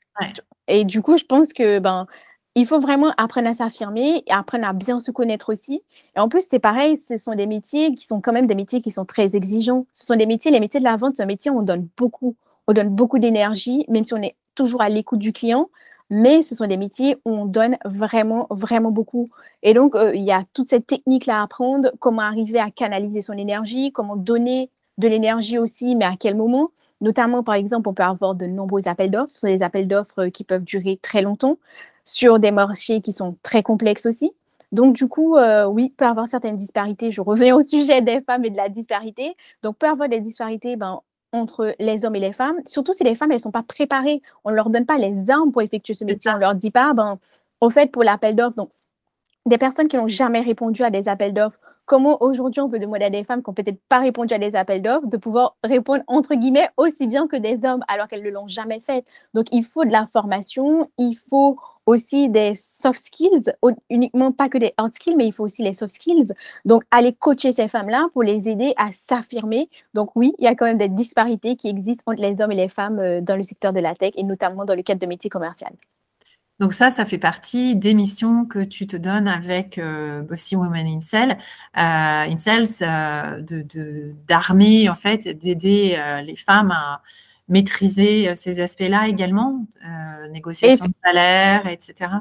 Et 0.68 0.84
du 0.84 1.02
coup, 1.02 1.16
je 1.18 1.24
pense 1.24 1.54
que 1.54 1.80
ben, 1.80 2.08
il 2.56 2.66
faut 2.66 2.80
vraiment 2.80 3.14
apprendre 3.18 3.48
à 3.48 3.54
s'affirmer 3.54 4.24
et 4.26 4.32
apprendre 4.32 4.68
à 4.68 4.74
bien 4.74 5.00
se 5.00 5.12
connaître 5.12 5.52
aussi. 5.52 5.84
Et 6.16 6.20
en 6.20 6.28
plus, 6.28 6.46
c'est 6.50 6.60
pareil, 6.60 6.98
ce 6.98 7.16
sont 7.16 7.36
des 7.36 7.46
métiers 7.46 7.94
qui 7.94 8.06
sont 8.06 8.20
quand 8.20 8.34
même 8.34 8.48
des 8.48 8.56
métiers 8.56 8.82
qui 8.82 8.92
sont 8.92 9.06
très 9.06 9.36
exigeants. 9.36 9.86
Ce 9.94 10.06
sont 10.06 10.16
des 10.16 10.26
métiers, 10.26 10.52
les 10.52 10.60
métiers 10.60 10.80
de 10.80 10.86
la 10.86 10.98
vente, 10.98 11.16
c'est 11.16 11.24
un 11.24 11.28
métier 11.28 11.52
où 11.52 11.60
on 11.60 11.62
donne 11.62 11.88
beaucoup, 11.96 12.36
on 12.68 12.74
donne 12.74 12.90
beaucoup 12.90 13.20
d'énergie, 13.20 13.86
même 13.88 14.04
si 14.04 14.14
on 14.14 14.22
est 14.22 14.36
toujours 14.56 14.82
à 14.82 14.90
l'écoute 14.90 15.20
du 15.20 15.32
client 15.32 15.70
mais 16.10 16.42
ce 16.42 16.56
sont 16.56 16.68
des 16.68 16.78
métiers 16.78 17.18
où 17.26 17.32
on 17.32 17.46
donne 17.46 17.78
vraiment, 17.86 18.48
vraiment 18.50 18.92
beaucoup. 18.92 19.30
Et 19.64 19.74
donc, 19.74 19.96
euh, 19.96 20.16
il 20.16 20.24
y 20.24 20.32
a 20.32 20.44
toute 20.54 20.70
cette 20.70 20.88
technique-là 20.88 21.40
à 21.40 21.44
apprendre, 21.44 21.92
comment 22.00 22.22
arriver 22.22 22.60
à 22.60 22.72
canaliser 22.72 23.22
son 23.22 23.34
énergie, 23.34 23.92
comment 23.92 24.16
donner 24.16 24.70
de 24.98 25.08
l'énergie 25.08 25.58
aussi, 25.58 25.96
mais 25.96 26.06
à 26.06 26.16
quel 26.20 26.36
moment. 26.36 26.70
Notamment, 27.02 27.44
par 27.44 27.56
exemple, 27.56 27.90
on 27.90 27.94
peut 27.94 28.04
avoir 28.04 28.36
de 28.36 28.46
nombreux 28.48 28.88
appels 28.88 29.12
d'offres. 29.12 29.32
Ce 29.32 29.42
sont 29.42 29.48
des 29.48 29.62
appels 29.62 29.88
d'offres 29.88 30.28
qui 30.28 30.44
peuvent 30.44 30.64
durer 30.64 30.98
très 31.02 31.22
longtemps 31.22 31.58
sur 32.06 32.40
des 32.40 32.52
marchés 32.52 33.02
qui 33.02 33.12
sont 33.12 33.36
très 33.44 33.62
complexes 33.62 34.06
aussi. 34.06 34.32
Donc, 34.72 34.96
du 34.96 35.08
coup, 35.08 35.38
euh, 35.38 35.66
oui, 35.66 35.94
peut 35.96 36.06
avoir 36.06 36.28
certaines 36.28 36.58
disparités. 36.58 37.12
Je 37.12 37.22
reviens 37.22 37.56
au 37.56 37.62
sujet 37.62 38.02
des 38.02 38.22
femmes 38.22 38.46
et 38.46 38.50
de 38.50 38.58
la 38.58 38.70
disparité. 38.70 39.36
Donc, 39.64 39.78
peut 39.78 39.88
avoir 39.88 40.10
des 40.10 40.20
disparités 40.20 40.76
ben, 40.76 41.02
entre 41.34 41.76
les 41.80 42.06
hommes 42.06 42.16
et 42.16 42.20
les 42.20 42.34
femmes, 42.34 42.58
surtout 42.66 42.94
si 42.94 43.04
les 43.04 43.16
femmes, 43.16 43.32
elles 43.32 43.38
ne 43.38 43.42
sont 43.42 43.52
pas 43.52 43.64
préparées. 43.64 44.22
On 44.46 44.52
ne 44.52 44.56
leur 44.56 44.70
donne 44.70 44.86
pas 44.86 44.98
les 44.98 45.30
armes 45.30 45.52
pour 45.52 45.62
effectuer 45.62 45.94
ce 45.94 46.06
métier. 46.06 46.32
On 46.32 46.36
ne 46.36 46.40
leur 46.40 46.56
dit 46.56 46.72
pas, 46.72 46.94
ben, 46.94 47.20
au 47.62 47.70
fait, 47.70 47.92
pour 47.92 48.04
l'appel 48.04 48.36
d'offres, 48.36 48.56
donc, 48.56 48.70
des 49.46 49.58
personnes 49.58 49.88
qui 49.88 49.98
n'ont 49.98 50.08
jamais 50.08 50.42
répondu 50.42 50.84
à 50.84 50.90
des 50.90 51.08
appels 51.08 51.34
d'offres, 51.34 51.60
comment 51.86 52.22
aujourd'hui 52.22 52.62
on 52.62 52.70
peut 52.70 52.80
demander 52.80 53.06
à 53.06 53.10
des 53.10 53.24
femmes 53.24 53.42
qui 53.42 53.50
n'ont 53.50 53.54
peut-être 53.54 53.80
pas 53.88 54.00
répondu 54.00 54.34
à 54.34 54.40
des 54.40 54.56
appels 54.56 54.82
d'offres 54.82 55.08
de 55.08 55.18
pouvoir 55.18 55.56
répondre, 55.64 56.04
entre 56.08 56.36
guillemets, 56.36 56.70
aussi 56.78 57.08
bien 57.08 57.28
que 57.28 57.38
des 57.38 57.66
hommes 57.66 57.84
alors 57.88 58.08
qu'elles 58.08 58.24
ne 58.24 58.30
l'ont 58.30 58.48
jamais 58.48 58.80
fait. 58.82 59.06
Donc, 59.34 59.48
il 59.52 59.64
faut 59.64 59.86
de 59.86 59.92
la 59.92 60.08
formation, 60.08 60.90
il 60.98 61.16
faut 61.16 61.58
aussi 61.88 62.30
des 62.30 62.54
soft 62.54 63.00
skills, 63.00 63.52
uniquement 63.90 64.32
pas 64.32 64.50
que 64.50 64.58
des 64.58 64.74
hard 64.78 64.94
skills, 64.94 65.16
mais 65.16 65.26
il 65.26 65.34
faut 65.34 65.46
aussi 65.46 65.64
les 65.64 65.74
soft 65.74 65.96
skills. 65.96 66.34
Donc, 66.66 66.84
aller 66.92 67.14
coacher 67.14 67.54
ces 67.54 67.68
femmes-là 67.70 68.10
pour 68.14 68.24
les 68.24 68.50
aider 68.50 68.74
à 68.78 68.92
s'affirmer. 68.92 69.70
Donc, 69.94 70.12
oui, 70.16 70.34
il 70.38 70.44
y 70.44 70.48
a 70.48 70.54
quand 70.54 70.66
même 70.66 70.78
des 70.78 70.90
disparités 70.90 71.56
qui 71.56 71.70
existent 71.70 72.04
entre 72.06 72.22
les 72.22 72.42
hommes 72.42 72.52
et 72.52 72.56
les 72.56 72.70
femmes 72.70 73.00
euh, 73.00 73.22
dans 73.22 73.38
le 73.38 73.44
secteur 73.44 73.72
de 73.72 73.80
la 73.80 73.96
tech 73.96 74.12
et 74.16 74.24
notamment 74.24 74.66
dans 74.66 74.76
le 74.76 74.84
cadre 74.84 75.00
de 75.00 75.08
métiers 75.08 75.30
commerciaux. 75.30 75.68
Donc 76.60 76.74
ça, 76.74 76.90
ça 76.90 77.06
fait 77.06 77.20
partie 77.20 77.76
des 77.76 77.94
missions 77.94 78.46
que 78.46 78.60
tu 78.60 78.88
te 78.88 78.98
donnes 78.98 79.28
avec 79.28 79.78
euh, 79.78 80.24
Bossy 80.24 80.56
Women 80.56 80.88
in 80.88 81.02
Cell, 81.02 81.32
euh, 81.32 81.38
in 81.76 82.38
Cells, 82.38 82.84
d'armer 84.28 84.90
en 84.90 84.96
fait, 84.96 85.28
d'aider 85.28 85.98
les 86.26 86.36
femmes 86.36 86.72
à 86.72 87.02
maîtriser 87.48 88.30
euh, 88.30 88.34
ces 88.36 88.60
aspects-là 88.60 89.08
également, 89.08 89.66
euh, 89.86 90.30
négociation 90.30 90.86
de 90.86 90.94
salaire, 91.04 91.68
etc. 91.68 92.12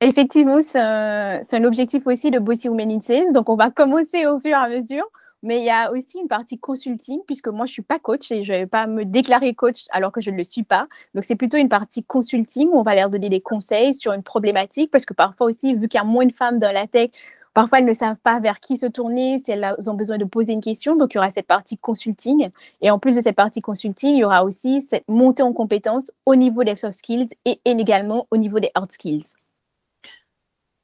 Effectivement, 0.00 0.60
c'est 0.60 0.78
un, 0.78 1.64
objectif 1.64 2.06
aussi 2.06 2.30
de 2.30 2.38
Bossy 2.38 2.68
Women 2.68 3.00
Donc, 3.32 3.48
on 3.48 3.56
va 3.56 3.70
commencer 3.74 4.26
au 4.26 4.40
fur 4.40 4.50
et 4.50 4.54
à 4.54 4.68
mesure. 4.68 5.04
Mais 5.42 5.58
il 5.58 5.64
y 5.64 5.70
a 5.70 5.92
aussi 5.92 6.18
une 6.18 6.26
partie 6.26 6.58
consulting, 6.58 7.20
puisque 7.26 7.48
moi, 7.48 7.66
je 7.66 7.70
ne 7.70 7.74
suis 7.74 7.82
pas 7.82 7.98
coach 7.98 8.32
et 8.32 8.44
je 8.44 8.52
ne 8.52 8.58
vais 8.60 8.66
pas 8.66 8.86
me 8.86 9.04
déclarer 9.04 9.52
coach 9.52 9.84
alors 9.90 10.10
que 10.10 10.22
je 10.22 10.30
ne 10.30 10.38
le 10.38 10.44
suis 10.44 10.62
pas. 10.62 10.88
Donc, 11.14 11.24
c'est 11.24 11.36
plutôt 11.36 11.58
une 11.58 11.68
partie 11.68 12.02
consulting 12.02 12.70
où 12.70 12.78
on 12.78 12.82
va 12.82 12.94
leur 12.94 13.10
donner 13.10 13.28
des 13.28 13.42
conseils 13.42 13.92
sur 13.92 14.14
une 14.14 14.22
problématique, 14.22 14.90
parce 14.90 15.04
que 15.04 15.12
parfois 15.12 15.48
aussi, 15.48 15.74
vu 15.74 15.86
qu'il 15.86 15.98
y 15.98 16.00
a 16.00 16.04
moins 16.04 16.24
de 16.24 16.32
femmes 16.32 16.58
dans 16.58 16.72
la 16.72 16.86
tech, 16.86 17.10
Parfois, 17.54 17.78
elles 17.78 17.84
ne 17.84 17.92
savent 17.92 18.16
pas 18.16 18.40
vers 18.40 18.58
qui 18.58 18.76
se 18.76 18.86
tourner, 18.86 19.38
si 19.38 19.52
elles 19.52 19.64
ont 19.86 19.94
besoin 19.94 20.18
de 20.18 20.24
poser 20.24 20.52
une 20.52 20.60
question. 20.60 20.96
Donc, 20.96 21.14
il 21.14 21.16
y 21.16 21.18
aura 21.18 21.30
cette 21.30 21.46
partie 21.46 21.78
consulting. 21.78 22.50
Et 22.80 22.90
en 22.90 22.98
plus 22.98 23.14
de 23.14 23.20
cette 23.20 23.36
partie 23.36 23.60
consulting, 23.60 24.14
il 24.14 24.18
y 24.18 24.24
aura 24.24 24.44
aussi 24.44 24.82
cette 24.82 25.08
montée 25.08 25.44
en 25.44 25.52
compétences 25.52 26.10
au 26.26 26.34
niveau 26.34 26.64
des 26.64 26.74
soft 26.74 26.98
skills 26.98 27.28
et 27.44 27.60
également 27.64 28.26
au 28.32 28.36
niveau 28.36 28.58
des 28.58 28.70
hard 28.74 28.90
skills. 28.90 29.34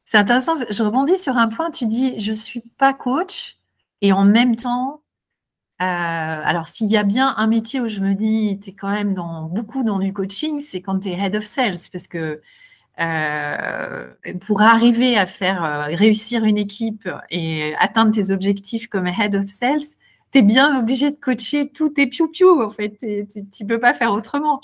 C'est 0.05 0.19
intéressant. 0.19 0.55
Je 0.69 0.83
rebondis 0.83 1.19
sur 1.19 1.37
un 1.37 1.49
point. 1.49 1.71
Tu 1.71 1.87
dis, 1.87 2.19
je 2.19 2.31
ne 2.31 2.37
suis 2.37 2.63
pas 2.79 2.95
coach 2.95 3.59
et 4.01 4.13
en 4.13 4.25
même 4.25 4.57
temps, 4.57 5.03
euh, 5.81 5.85
alors 5.85 6.69
s'il 6.69 6.89
y 6.89 6.97
a 6.97 7.03
bien 7.05 7.35
un 7.37 7.47
métier 7.47 7.81
où 7.81 7.89
je 7.89 8.01
me 8.01 8.15
dis, 8.15 8.59
tu 8.63 8.71
es 8.71 8.73
quand 8.73 8.91
même 8.91 9.15
beaucoup 9.15 9.83
dans 9.83 9.99
du 9.99 10.13
coaching, 10.13 10.61
c'est 10.61 10.83
quand 10.83 11.01
tu 11.01 11.09
es 11.09 11.13
head 11.13 11.37
of 11.37 11.45
sales 11.45 11.79
parce 11.93 12.07
que 12.07 12.41
euh, 12.99 14.07
pour 14.47 14.63
arriver 14.63 15.17
à 15.17 15.27
faire 15.27 15.65
euh, 15.65 15.85
réussir 15.95 16.45
une 16.45 16.59
équipe 16.59 17.09
et 17.31 17.75
atteindre 17.79 18.13
tes 18.13 18.31
objectifs 18.31 18.89
comme 18.89 19.07
head 19.07 19.35
of 19.35 19.47
sales, 19.49 19.81
tu 20.33 20.39
es 20.39 20.43
bien 20.43 20.79
obligé 20.79 21.11
de 21.11 21.17
coacher 21.17 21.71
tous 21.71 21.91
tes 21.91 22.07
piou-piou, 22.07 22.63
en 22.63 22.71
fait. 22.71 22.99
Tu 23.01 23.65
ne 23.65 23.69
peux 23.69 23.81
pas 23.81 23.95
faire 23.95 24.13
autrement. 24.13 24.61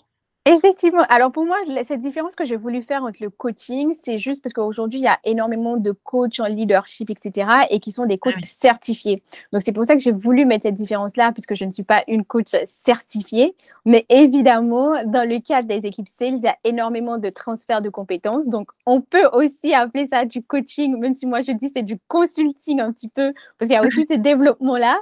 Effectivement. 0.49 1.03
Alors 1.09 1.33
pour 1.33 1.45
moi, 1.45 1.57
cette 1.83 2.01
différence 2.01 2.37
que 2.37 2.45
j'ai 2.45 2.55
voulu 2.55 2.81
faire 2.81 3.03
entre 3.03 3.21
le 3.21 3.31
coaching, 3.31 3.93
c'est 4.01 4.21
juste 4.21 4.45
parce 4.45 4.53
qu'aujourd'hui, 4.53 5.01
il 5.01 5.03
y 5.03 5.09
a 5.09 5.19
énormément 5.25 5.77
de 5.77 5.91
coachs 5.91 6.39
en 6.39 6.47
leadership, 6.47 7.11
etc., 7.11 7.49
et 7.69 7.81
qui 7.81 7.91
sont 7.91 8.07
des 8.07 8.17
coachs 8.17 8.37
certifiés. 8.45 9.25
Donc 9.53 9.63
c'est 9.65 9.73
pour 9.73 9.85
ça 9.85 9.95
que 9.95 10.01
j'ai 10.01 10.13
voulu 10.13 10.45
mettre 10.45 10.63
cette 10.63 10.77
différence-là, 10.77 11.33
puisque 11.33 11.57
je 11.57 11.65
ne 11.65 11.73
suis 11.73 11.83
pas 11.83 12.05
une 12.07 12.25
coach 12.25 12.55
certifiée. 12.65 13.57
Mais 13.85 14.07
évidemment, 14.09 14.93
dans 15.05 15.29
le 15.29 15.41
cadre 15.41 15.67
des 15.67 15.85
équipes 15.85 16.07
sales, 16.09 16.37
il 16.37 16.45
y 16.45 16.49
a 16.49 16.57
énormément 16.63 17.19
de 17.19 17.29
transfert 17.29 17.83
de 17.83 17.89
compétences. 17.89 18.47
Donc 18.47 18.71
on 18.87 19.01
peut 19.01 19.27
aussi 19.33 19.75
appeler 19.75 20.07
ça 20.07 20.27
du 20.27 20.43
coaching, 20.43 20.97
même 21.01 21.15
si 21.15 21.27
moi 21.27 21.43
je 21.43 21.51
dis 21.51 21.73
c'est 21.75 21.83
du 21.83 21.99
consulting 22.07 22.81
un 22.81 22.93
petit 22.93 23.09
peu, 23.09 23.33
parce 23.59 23.69
qu'il 23.69 23.73
y 23.73 23.77
a 23.77 23.85
aussi 23.85 24.07
ces 24.07 24.19
développements-là 24.19 24.97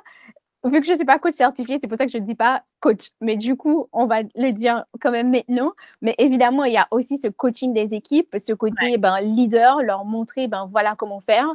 vu 0.65 0.81
que 0.81 0.87
je 0.87 0.93
ne 0.93 0.97
suis 0.97 1.05
pas 1.05 1.19
coach 1.19 1.35
certifié, 1.35 1.79
c'est 1.81 1.89
pour 1.89 1.99
ça 1.99 2.07
que 2.07 2.13
je 2.13 2.19
ne 2.19 2.25
dis 2.25 2.35
pas 2.35 2.63
coach. 2.81 3.11
Mais 3.21 3.37
du 3.37 3.57
coup, 3.57 3.89
on 3.93 4.07
va 4.07 4.23
le 4.35 4.53
dire 4.53 4.85
quand 5.01 5.11
même 5.11 5.31
maintenant. 5.31 5.73
Mais 6.03 6.15
évidemment, 6.19 6.65
il 6.65 6.73
y 6.73 6.79
a 6.79 6.87
aussi 6.91 7.19
ce 7.19 7.29
coaching 7.29 7.73
des 7.73 7.95
équipes, 7.95 8.35
ce 8.39 8.53
côté 8.53 8.99
ben, 8.99 9.21
leader, 9.21 9.83
leur 9.83 10.05
montrer 10.05 10.49
ben, 10.49 10.69
voilà 10.71 10.95
comment 10.97 11.21
faire. 11.21 11.47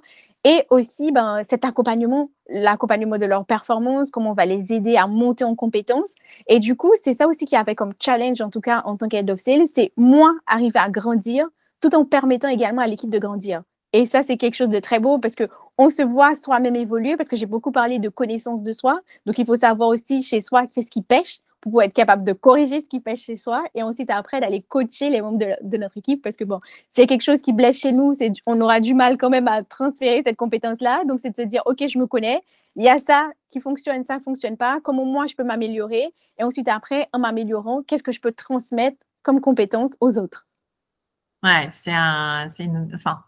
Et 0.46 0.64
aussi 0.70 1.12
ben, 1.12 1.42
cet 1.44 1.66
accompagnement, 1.66 2.30
l'accompagnement 2.48 3.18
de 3.18 3.26
leur 3.26 3.46
performance, 3.46 4.10
comment 4.10 4.32
on 4.32 4.36
va 4.36 4.46
les 4.46 4.72
aider 4.72 4.96
à 4.96 5.06
monter 5.08 5.44
en 5.44 5.56
compétences. 5.56 6.14
Et 6.48 6.60
du 6.60 6.76
coup, 6.76 6.92
c'est 7.04 7.14
ça 7.14 7.28
aussi 7.28 7.46
qui 7.46 7.56
avait 7.56 7.76
comme 7.76 7.92
challenge, 8.00 8.40
en 8.42 8.50
tout 8.50 8.62
cas 8.62 8.82
en 8.86 8.96
tant 8.96 9.08
qu'aide 9.08 9.30
of 9.30 9.40
sales, 9.40 9.68
c'est 9.74 9.92
moi 9.98 10.34
arriver 10.48 10.80
à 10.80 10.90
grandir 10.90 11.48
tout 11.82 11.96
en 11.96 12.06
permettant 12.06 12.50
également 12.50 12.82
à 12.82 12.88
l'équipe 12.88 13.10
de 13.10 13.20
grandir. 13.20 13.64
Et 13.94 14.06
ça, 14.06 14.22
c'est 14.22 14.38
quelque 14.38 14.56
chose 14.56 14.70
de 14.70 14.80
très 14.80 15.00
beau 15.00 15.18
parce 15.18 15.36
qu'on 15.80 15.90
se 15.90 16.02
voit 16.02 16.36
soi-même 16.36 16.76
évoluer, 16.76 17.16
parce 17.16 17.30
que 17.30 17.38
j'ai 17.38 17.46
beaucoup 17.46 17.72
parlé 17.72 18.00
de 18.00 18.10
connaissance 18.10 18.64
de 18.64 18.74
soi. 18.74 19.00
Donc, 19.26 19.40
il 19.40 19.46
faut 19.46 19.56
savoir 19.56 19.88
aussi 19.88 20.22
chez 20.22 20.42
soi 20.42 20.64
qu'est-ce 20.68 20.92
qui 20.92 21.02
pêche 21.02 21.40
pour 21.62 21.82
être 21.82 21.94
capable 21.94 22.26
de 22.26 22.34
corriger 22.34 22.82
ce 22.82 22.90
qui 22.90 23.00
pêche 23.00 23.22
chez 23.22 23.38
soi 23.38 23.64
et 23.74 23.82
ensuite 23.82 24.10
après 24.10 24.42
d'aller 24.42 24.62
coacher 24.62 25.10
les 25.10 25.22
membres 25.22 25.38
de, 25.38 25.78
notre 25.78 25.98
équipe 25.98 26.22
parce 26.22 26.36
que 26.36 26.44
bon, 26.44 26.60
s'il 26.90 27.04
y 27.04 27.06
a 27.06 27.08
quelque 27.08 27.24
chose 27.24 27.42
qui 27.42 27.54
blesse 27.54 27.80
chez 27.80 27.94
nous, 27.94 28.14
on 28.46 28.60
aura 28.60 28.82
du 28.82 28.94
mal 28.94 29.18
quand 29.18 29.30
même 29.30 29.48
à 29.48 29.64
transférer 29.64 30.22
cette 30.26 30.36
compétence-là. 30.36 31.06
Donc, 31.06 31.22
c'est 31.22 31.30
de 31.30 31.38
se 31.38 31.44
dire, 31.44 31.62
OK, 31.66 31.82
je 31.88 31.98
me 31.98 32.08
connais, 32.08 32.42
il 32.76 32.84
y 32.84 32.90
a 32.90 32.98
ça 32.98 33.30
qui 33.50 33.62
fonctionne, 33.62 34.04
ça 34.04 34.16
ne 34.16 34.22
fonctionne 34.22 34.58
pas, 34.58 34.80
comment 34.84 35.06
moi 35.06 35.28
je 35.28 35.36
peux 35.36 35.46
m'améliorer 35.46 36.14
et 36.40 36.44
ensuite 36.44 36.68
après, 36.68 37.08
en 37.14 37.20
m'améliorant, 37.20 37.84
qu'est-ce 37.84 38.04
que 38.04 38.12
je 38.12 38.20
peux 38.20 38.34
transmettre 38.34 38.98
comme 39.24 39.40
compétence 39.40 39.92
aux 40.02 40.20
autres? 40.20 40.46
Ouais, 41.42 41.70
c'est 41.72 41.94
un, 41.94 42.50
c'est 42.50 42.66
une, 42.66 42.92
enfin, 42.94 43.20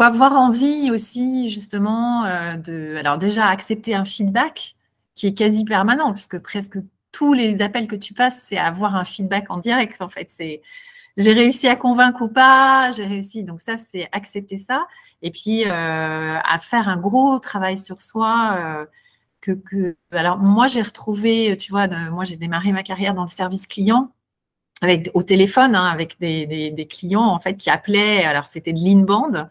faut 0.00 0.04
avoir 0.04 0.32
envie 0.32 0.90
aussi 0.90 1.50
justement 1.50 2.24
euh, 2.24 2.56
de, 2.56 2.96
alors 2.96 3.18
déjà 3.18 3.48
accepter 3.48 3.94
un 3.94 4.06
feedback 4.06 4.74
qui 5.14 5.26
est 5.26 5.34
quasi 5.34 5.66
permanent, 5.66 6.14
puisque 6.14 6.38
presque 6.38 6.78
tous 7.12 7.34
les 7.34 7.60
appels 7.60 7.86
que 7.86 7.96
tu 7.96 8.14
passes, 8.14 8.42
c'est 8.48 8.56
avoir 8.56 8.96
un 8.96 9.04
feedback 9.04 9.50
en 9.50 9.58
direct 9.58 10.00
en 10.00 10.08
fait. 10.08 10.30
C'est 10.30 10.62
j'ai 11.18 11.34
réussi 11.34 11.68
à 11.68 11.76
convaincre 11.76 12.22
ou 12.22 12.28
pas, 12.28 12.92
j'ai 12.92 13.04
réussi. 13.04 13.44
Donc 13.44 13.60
ça, 13.60 13.76
c'est 13.76 14.08
accepter 14.12 14.56
ça. 14.56 14.86
Et 15.20 15.30
puis 15.30 15.64
euh, 15.66 15.68
à 15.70 16.58
faire 16.60 16.88
un 16.88 16.96
gros 16.96 17.38
travail 17.38 17.76
sur 17.76 18.00
soi. 18.00 18.56
Euh, 18.58 18.86
que, 19.42 19.96
alors 20.12 20.38
moi 20.38 20.66
j'ai 20.66 20.82
retrouvé, 20.82 21.56
tu 21.58 21.72
vois, 21.72 21.88
moi 22.10 22.24
j'ai 22.24 22.36
démarré 22.36 22.72
ma 22.72 22.82
carrière 22.82 23.14
dans 23.14 23.22
le 23.22 23.28
service 23.28 23.66
client 23.66 24.12
avec 24.82 25.10
au 25.14 25.22
téléphone 25.22 25.74
hein, 25.74 25.86
avec 25.86 26.18
des, 26.20 26.46
des, 26.46 26.70
des, 26.70 26.86
clients 26.86 27.24
en 27.26 27.38
fait 27.38 27.56
qui 27.56 27.70
appelaient. 27.70 28.24
Alors 28.24 28.48
c'était 28.48 28.72
de 28.72 28.78
l'inbound. 28.78 29.48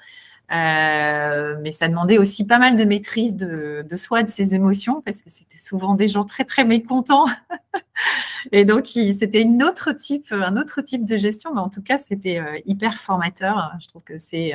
Euh, 0.52 1.58
mais 1.62 1.70
ça 1.72 1.88
demandait 1.88 2.18
aussi 2.18 2.45
pas 2.45 2.58
mal 2.58 2.76
de 2.76 2.84
maîtrise 2.84 3.36
de, 3.36 3.86
soi, 3.95 4.24
de 4.24 4.30
ses 4.30 4.56
émotions, 4.56 5.02
parce 5.02 5.22
que 5.22 5.30
c'était 5.30 5.58
souvent 5.58 5.93
des 5.93 6.08
gens 6.08 6.24
très 6.24 6.43
très 6.43 6.66
mécontents. 6.66 7.26
et 8.52 8.66
donc 8.66 8.88
c'était 8.88 9.41
une 9.41 9.64
autre 9.64 9.91
type, 9.91 10.28
un 10.32 10.58
autre 10.58 10.82
type 10.82 11.06
de 11.06 11.18
gestion, 11.18 11.54
mais 11.54 11.62
en 11.62 11.70
tout 11.70 11.84
cas 11.84 12.00
c'était 12.00 12.39
euh, 12.39 12.60
hyper 12.66 13.00
formateur. 13.00 13.74
Je 13.82 13.88
trouve 13.89 14.04
que 14.04 14.18
c'est 14.18 14.54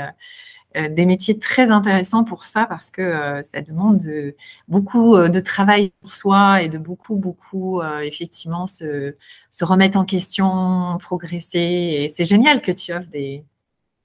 euh, 0.77 0.89
des 0.89 1.07
métiers 1.07 1.39
très 1.39 1.71
intéressants 1.71 2.25
pour 2.25 2.45
ça 2.45 2.67
parce 2.67 2.91
que 2.91 3.43
ça 3.45 3.63
demande 3.63 3.99
de, 3.99 4.35
beaucoup 4.67 5.17
de 5.17 5.41
travail 5.41 5.93
pour 6.01 6.13
soi 6.13 6.63
et 6.63 6.69
de 6.69 6.79
beaucoup, 6.79 7.15
beaucoup, 7.15 7.81
effectivement, 8.03 8.67
se, 8.67 9.15
se, 9.53 9.65
remettre 9.65 9.97
en 9.97 10.05
question, 10.05 10.99
progresser. 10.99 11.61
Et 11.61 12.09
c'est 12.09 12.25
génial 12.25 12.61
que 12.61 12.73
tu 12.73 12.93
offres 12.93 13.09
des, 13.13 13.45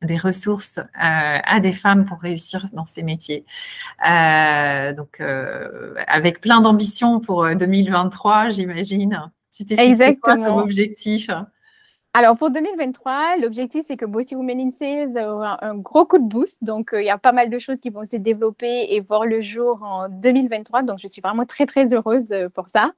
des 0.01 0.17
ressources 0.17 0.77
euh, 0.77 0.83
à 0.95 1.59
des 1.59 1.73
femmes 1.73 2.05
pour 2.05 2.19
réussir 2.19 2.65
dans 2.73 2.85
ces 2.85 3.03
métiers. 3.03 3.45
Euh, 4.07 4.93
donc, 4.93 5.19
euh, 5.19 5.93
avec 6.07 6.41
plein 6.41 6.61
d'ambition 6.61 7.19
pour 7.19 7.47
2023, 7.55 8.51
j'imagine. 8.51 9.31
Tu 9.53 9.65
t'es 9.65 9.77
fixé 9.77 10.15
quoi 10.15 10.35
comme 10.35 10.57
objectif? 10.57 11.29
Alors 12.13 12.37
pour 12.37 12.49
2023, 12.49 13.37
l'objectif 13.39 13.83
c'est 13.85 13.95
que 13.95 14.05
Bossy 14.05 14.35
Women 14.35 14.59
in 14.59 14.71
Sales 14.71 15.17
aura 15.23 15.63
un 15.63 15.75
gros 15.75 16.05
coup 16.05 16.17
de 16.17 16.23
boost. 16.23 16.57
Donc 16.61 16.89
il 16.93 17.03
y 17.03 17.09
a 17.09 17.19
pas 17.19 17.33
mal 17.33 17.51
de 17.51 17.59
choses 17.59 17.79
qui 17.79 17.91
vont 17.91 18.03
se 18.03 18.15
développer 18.15 18.87
et 18.89 18.99
voir 19.01 19.25
le 19.25 19.41
jour 19.41 19.83
en 19.83 20.09
2023. 20.09 20.81
Donc 20.81 20.97
je 20.99 21.07
suis 21.07 21.21
vraiment 21.21 21.45
très 21.45 21.67
très 21.67 21.93
heureuse 21.93 22.33
pour 22.55 22.67
ça. 22.67 22.93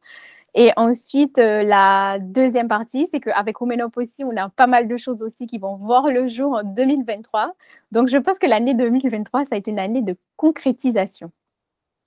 Et 0.53 0.71
ensuite, 0.75 1.39
euh, 1.39 1.63
la 1.63 2.19
deuxième 2.19 2.67
partie, 2.67 3.07
c'est 3.09 3.21
qu'avec 3.21 3.61
Women 3.61 3.83
aussi, 3.95 4.23
on 4.25 4.35
a 4.35 4.49
pas 4.49 4.67
mal 4.67 4.87
de 4.87 4.97
choses 4.97 5.21
aussi 5.23 5.47
qui 5.47 5.57
vont 5.57 5.77
voir 5.77 6.07
le 6.07 6.27
jour 6.27 6.53
en 6.53 6.63
2023. 6.63 7.53
Donc, 7.91 8.09
je 8.09 8.17
pense 8.17 8.37
que 8.37 8.47
l'année 8.47 8.73
2023, 8.73 9.45
ça 9.45 9.49
va 9.51 9.57
être 9.57 9.67
une 9.67 9.79
année 9.79 10.01
de 10.01 10.17
concrétisation. 10.35 11.31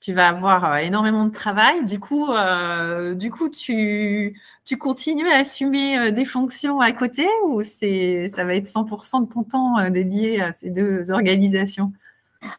Tu 0.00 0.12
vas 0.12 0.28
avoir 0.28 0.72
euh, 0.72 0.76
énormément 0.76 1.24
de 1.24 1.30
travail. 1.32 1.86
Du 1.86 1.98
coup, 1.98 2.30
euh, 2.30 3.14
du 3.14 3.30
coup 3.30 3.48
tu, 3.48 4.38
tu 4.66 4.76
continues 4.76 5.30
à 5.30 5.36
assumer 5.38 6.12
des 6.12 6.26
fonctions 6.26 6.80
à 6.80 6.92
côté 6.92 7.26
ou 7.46 7.62
ça 7.62 8.44
va 8.44 8.54
être 8.54 8.66
100% 8.68 9.26
de 9.26 9.32
ton 9.32 9.44
temps 9.44 9.88
dédié 9.90 10.42
à 10.42 10.52
ces 10.52 10.68
deux 10.68 11.10
organisations? 11.10 11.92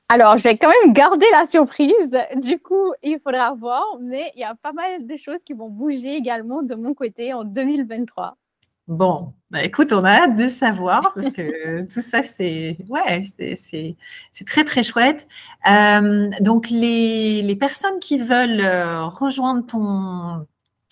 Alors, 0.10 0.38
je 0.38 0.44
vais 0.44 0.58
quand 0.58 0.72
même 0.84 0.94
garder 0.94 1.26
la 1.32 1.46
surprise. 1.46 2.12
Du 2.38 2.60
coup, 2.60 2.94
il 3.04 3.20
faudra 3.20 3.54
voir, 3.54 3.84
mais 4.00 4.32
il 4.36 4.42
y 4.42 4.44
a 4.44 4.56
pas 4.56 4.74
mal 4.74 5.06
de 5.06 5.16
choses 5.16 5.44
qui 5.46 5.54
vont 5.54 5.70
bouger 5.70 6.16
également 6.16 6.64
de 6.64 6.76
mon 6.76 6.94
côté 6.94 7.34
en 7.34 7.44
2023. 7.44 8.38
Bon, 8.88 9.34
bah 9.50 9.64
écoute, 9.64 9.92
on 9.94 10.04
a 10.04 10.12
hâte 10.12 10.36
de 10.36 10.48
savoir 10.48 11.12
parce 11.16 11.32
que 11.32 11.82
tout 11.92 12.02
ça, 12.02 12.22
c'est 12.22 12.78
ouais, 12.88 13.22
c'est 13.56 14.46
très 14.46 14.64
très 14.64 14.84
chouette. 14.84 15.28
Euh, 15.68 16.30
donc 16.40 16.70
les, 16.70 17.42
les, 17.42 17.56
personnes 17.56 18.00
qui 18.00 18.20
veulent 18.20 18.62
euh, 18.62 19.06
rejoindre 19.06 19.66
ton 19.66 20.46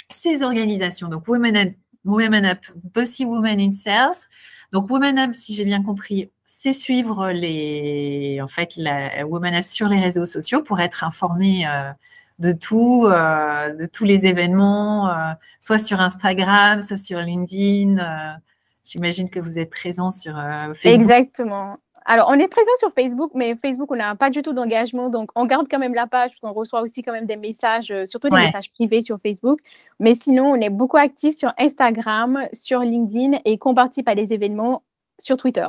ces 0.09 0.43
organisations, 0.43 1.07
donc 1.07 1.27
Women 1.27 1.55
Up, 1.55 1.73
Women 2.05 2.45
Up, 2.45 2.59
Bossy 2.95 3.25
Women 3.25 3.59
in 3.59 3.71
Sales. 3.71 4.27
Donc 4.71 4.89
Women 4.89 5.19
Up, 5.19 5.35
si 5.35 5.53
j'ai 5.53 5.65
bien 5.65 5.83
compris, 5.83 6.31
c'est 6.63 6.71
suivre 6.71 7.31
les, 7.31 8.39
en 8.41 8.47
fait, 8.47 8.69
la 8.77 9.27
Womaness 9.27 9.69
sur 9.69 9.89
les 9.89 9.99
réseaux 9.99 10.25
sociaux 10.25 10.63
pour 10.63 10.79
être 10.79 11.03
informé 11.03 11.67
euh, 11.67 11.91
de 12.39 12.53
tout, 12.53 13.03
euh, 13.05 13.73
de 13.73 13.85
tous 13.85 14.05
les 14.05 14.25
événements, 14.27 15.09
euh, 15.09 15.33
soit 15.59 15.77
sur 15.77 15.99
Instagram, 15.99 16.81
soit 16.81 16.95
sur 16.95 17.19
LinkedIn. 17.19 18.37
J'imagine 18.85 19.29
que 19.29 19.41
vous 19.41 19.59
êtes 19.59 19.71
présent 19.71 20.09
sur 20.09 20.35
Facebook. 20.73 20.85
Exactement. 20.85 21.79
Alors, 22.05 22.29
on 22.29 22.39
est 22.39 22.47
présent 22.47 22.71
sur 22.79 22.93
Facebook, 22.93 23.31
mais 23.35 23.57
Facebook, 23.57 23.91
on 23.91 23.97
n'a 23.97 24.15
pas 24.15 24.29
du 24.29 24.41
tout 24.41 24.53
d'engagement. 24.53 25.09
Donc, 25.09 25.31
on 25.35 25.45
garde 25.45 25.67
quand 25.69 25.79
même 25.79 25.93
la 25.93 26.07
page, 26.07 26.31
parce 26.31 26.39
qu'on 26.39 26.57
reçoit 26.57 26.81
aussi 26.81 27.03
quand 27.03 27.11
même 27.11 27.25
des 27.25 27.35
messages, 27.35 27.93
surtout 28.05 28.29
des 28.29 28.37
messages 28.37 28.71
privés 28.71 29.01
sur 29.01 29.19
Facebook. 29.19 29.59
Mais 29.99 30.15
sinon, 30.15 30.45
on 30.45 30.55
est 30.55 30.69
beaucoup 30.69 30.95
actifs 30.95 31.35
sur 31.35 31.51
Instagram, 31.57 32.47
sur 32.53 32.79
LinkedIn 32.79 33.39
et 33.43 33.57
qu'on 33.57 33.73
participe 33.73 34.07
à 34.07 34.15
des 34.15 34.31
événements 34.31 34.81
sur 35.19 35.35
Twitter. 35.35 35.67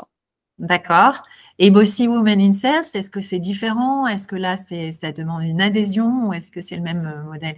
D'accord. 0.59 1.22
Et 1.59 1.70
Bossy 1.70 2.07
Women 2.09 2.40
in 2.40 2.52
Sales, 2.52 2.84
est-ce 2.94 3.11
que 3.11 3.20
c'est 3.20 3.38
différent? 3.38 4.07
Est-ce 4.07 4.26
que 4.26 4.36
là, 4.36 4.57
ça 4.57 5.12
demande 5.12 5.42
une 5.42 5.61
adhésion 5.61 6.28
ou 6.28 6.32
est-ce 6.32 6.50
que 6.50 6.61
c'est 6.61 6.76
le 6.76 6.82
même 6.82 7.07
euh, 7.07 7.22
modèle? 7.24 7.57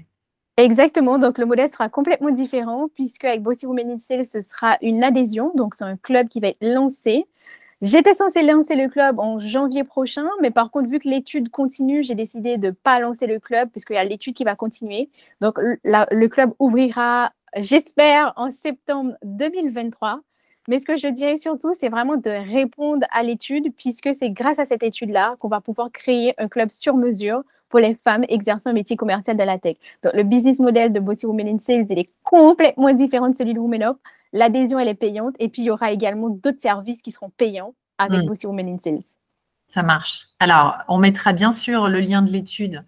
Exactement. 0.57 1.19
Donc, 1.19 1.39
le 1.39 1.45
modèle 1.45 1.69
sera 1.69 1.91
complètement 1.91 2.31
différent 2.31 2.89
puisque 2.95 3.25
avec 3.25 3.43
Bossy 3.43 3.67
Women 3.67 3.91
in 3.93 3.99
Sales, 3.99 4.27
ce 4.27 4.41
sera 4.41 4.79
une 4.81 5.05
adhésion. 5.05 5.53
Donc, 5.55 5.75
c'est 5.75 5.85
un 5.85 5.97
club 5.97 6.29
qui 6.29 6.41
va 6.41 6.49
être 6.49 6.63
lancé. 6.63 7.27
J'étais 7.83 8.15
censée 8.15 8.43
lancer 8.43 8.75
le 8.75 8.89
club 8.89 9.19
en 9.19 9.39
janvier 9.39 9.85
prochain, 9.85 10.27
mais 10.41 10.51
par 10.51 10.71
contre, 10.71 10.89
vu 10.89 10.99
que 10.99 11.09
l'étude 11.09 11.51
continue, 11.51 12.03
j'ai 12.03 12.15
décidé 12.15 12.57
de 12.57 12.69
ne 12.69 12.73
pas 12.73 13.01
lancer 13.01 13.27
le 13.27 13.39
club 13.39 13.69
puisqu'il 13.71 13.95
y 13.95 13.99
a 13.99 14.05
l'étude 14.05 14.35
qui 14.35 14.45
va 14.45 14.57
continuer. 14.57 15.11
Donc, 15.43 15.59
le 15.85 16.27
club 16.29 16.55
ouvrira, 16.59 17.33
j'espère, 17.57 18.33
en 18.37 18.51
septembre 18.51 19.13
2023. 19.25 20.23
Mais 20.69 20.79
ce 20.79 20.87
que 20.87 20.97
je 20.97 21.09
dirais 21.09 21.37
surtout, 21.37 21.73
c'est 21.79 21.89
vraiment 21.89 22.17
de 22.17 22.31
répondre 22.31 23.07
à 23.13 23.23
l'étude, 23.23 23.73
puisque 23.77 24.11
c'est 24.15 24.31
grâce 24.31 24.59
à 24.59 24.65
cette 24.65 24.83
étude-là 24.83 25.37
qu'on 25.39 25.49
va 25.49 25.61
pouvoir 25.61 25.91
créer 25.93 26.35
un 26.39 26.49
club 26.49 26.71
sur 26.71 26.97
mesure 26.97 27.43
pour 27.69 27.81
les 27.81 27.95
femmes 28.05 28.25
exerçant 28.29 28.71
un 28.71 28.73
métier 28.73 28.97
commercial 28.97 29.37
de 29.37 29.43
la 29.43 29.59
tech. 29.59 29.77
Donc, 30.03 30.13
le 30.15 30.23
business 30.23 30.59
model 30.59 30.93
de 30.93 31.01
Bossy 31.01 31.27
Women 31.27 31.49
in 31.49 31.59
Sales, 31.59 31.87
il 31.91 31.99
est 31.99 32.13
complètement 32.25 32.93
différent 32.93 33.29
de 33.29 33.37
celui 33.37 33.55
de 33.55 33.59
Women 33.59 33.83
Up. 33.83 33.97
L'adhésion, 34.33 34.79
elle 34.79 34.89
est 34.89 34.95
payante. 34.95 35.35
Et 35.39 35.49
puis, 35.49 35.63
il 35.63 35.67
y 35.67 35.71
aura 35.71 35.93
également 35.93 36.29
d'autres 36.29 36.61
services 36.61 37.03
qui 37.03 37.11
seront 37.11 37.31
payants 37.31 37.75
avec 37.99 38.23
mmh. 38.23 38.27
Bossy 38.27 38.47
Women 38.47 38.69
in 38.69 38.79
Sales. 38.79 39.19
Ça 39.69 39.83
marche. 39.83 40.27
Alors, 40.39 40.79
on 40.89 40.99
mettra 40.99 41.33
bien 41.33 41.51
sûr 41.51 41.89
le 41.89 42.01
lien 42.01 42.23
de 42.23 42.31
l'étude 42.31 42.85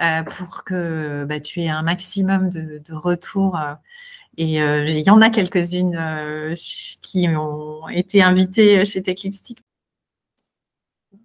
euh, 0.00 0.22
pour 0.22 0.64
que 0.64 1.24
bah, 1.24 1.40
tu 1.40 1.62
aies 1.62 1.68
un 1.68 1.82
maximum 1.82 2.48
de, 2.48 2.80
retours. 2.94 3.58
Euh, 3.58 3.74
et 4.36 4.62
euh, 4.62 4.84
il 4.84 5.00
y 5.00 5.10
en 5.10 5.20
a 5.20 5.30
quelques-unes 5.30 6.54
qui 7.02 7.28
ont 7.28 7.88
été 7.88 8.22
invitées 8.22 8.84
chez 8.84 9.02
Techlipstick. 9.02 9.60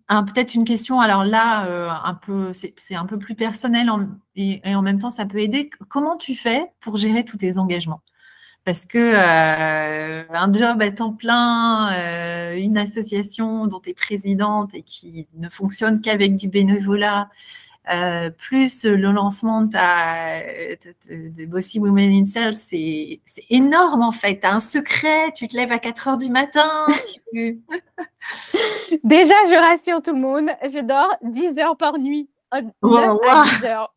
Peut-être 0.08 0.56
une 0.56 0.66
question, 0.66 1.00
alors 1.00 1.24
là, 1.24 2.04
un 2.04 2.52
c'est 2.52 2.96
un 2.96 3.06
peu 3.06 3.18
plus 3.18 3.36
personnel 3.36 3.90
et, 4.36 4.62
en 4.66 4.82
même 4.82 5.00
temps, 5.00 5.10
ça 5.10 5.26
peut 5.26 5.40
aider. 5.40 5.70
Comment 5.88 6.18
tu 6.18 6.36
fais 6.36 6.66
pour 6.82 6.98
gérer 6.98 7.24
tous 7.24 7.38
tes 7.38 7.58
engagements? 7.58 8.02
Parce 8.64 8.86
que 8.86 8.98
euh, 9.00 10.24
un 10.30 10.54
job 10.54 10.82
à 10.82 10.92
temps 10.92 11.14
plein, 11.14 11.92
euh, 11.94 12.58
une 12.58 12.78
association 12.78 13.66
dont 13.66 13.80
tu 13.80 13.90
es 13.90 13.94
présidente 13.94 14.76
et 14.76 14.84
qui 14.84 15.28
ne 15.34 15.50
fonctionne 15.50 16.00
qu'avec 16.00 16.36
du 16.36 16.48
bénévolat, 16.48 17.22
euh, 17.22 17.26
plus 18.38 18.86
le 18.86 19.12
lancement 19.12 19.62
de, 19.62 19.72
ta, 19.72 20.42
de, 21.10 21.46
Bossy 21.46 21.80
Women 21.80 22.12
in 22.12 22.26
Sales, 22.26 22.54
c'est 22.54 23.20
énorme 23.50 24.02
en 24.02 24.12
fait. 24.12 24.40
Tu 24.42 24.48
un 24.48 24.60
secret, 24.60 25.32
tu 25.36 25.48
te 25.48 25.56
lèves 25.56 25.72
à 25.72 25.80
4 25.80 26.08
heures 26.10 26.18
du 26.18 26.30
matin. 26.30 26.86
Déjà, 29.04 29.34
je 29.48 29.60
rassure 29.60 30.02
tout 30.02 30.14
le 30.14 30.20
monde, 30.20 30.50
je 30.64 30.80
dors 30.80 31.16
10 31.24 31.58
heures 31.60 31.78
par 31.78 31.98
nuit. 31.98 32.30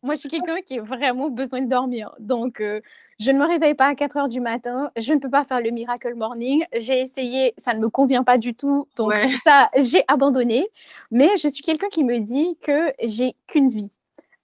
Moi, 0.03 0.15
je 0.15 0.19
suis 0.19 0.29
quelqu'un 0.29 0.61
qui 0.61 0.79
a 0.79 0.81
vraiment 0.81 1.29
besoin 1.29 1.61
de 1.61 1.69
dormir. 1.69 2.13
Donc, 2.19 2.61
euh, 2.61 2.81
je 3.19 3.31
ne 3.31 3.39
me 3.39 3.45
réveille 3.45 3.73
pas 3.73 3.87
à 3.87 3.95
4 3.95 4.17
heures 4.17 4.29
du 4.29 4.39
matin. 4.39 4.91
Je 4.97 5.13
ne 5.13 5.19
peux 5.19 5.29
pas 5.29 5.43
faire 5.45 5.59
le 5.59 5.71
miracle 5.71 6.13
morning. 6.15 6.65
J'ai 6.73 7.01
essayé, 7.01 7.53
ça 7.57 7.73
ne 7.73 7.79
me 7.79 7.89
convient 7.89 8.23
pas 8.23 8.37
du 8.37 8.53
tout. 8.53 8.87
Donc, 8.95 9.13
ça, 9.45 9.69
j'ai 9.77 10.03
abandonné. 10.07 10.67
Mais 11.11 11.29
je 11.37 11.47
suis 11.47 11.63
quelqu'un 11.63 11.87
qui 11.89 12.03
me 12.03 12.19
dit 12.19 12.57
que 12.61 12.93
j'ai 13.03 13.35
qu'une 13.47 13.69
vie. 13.69 13.89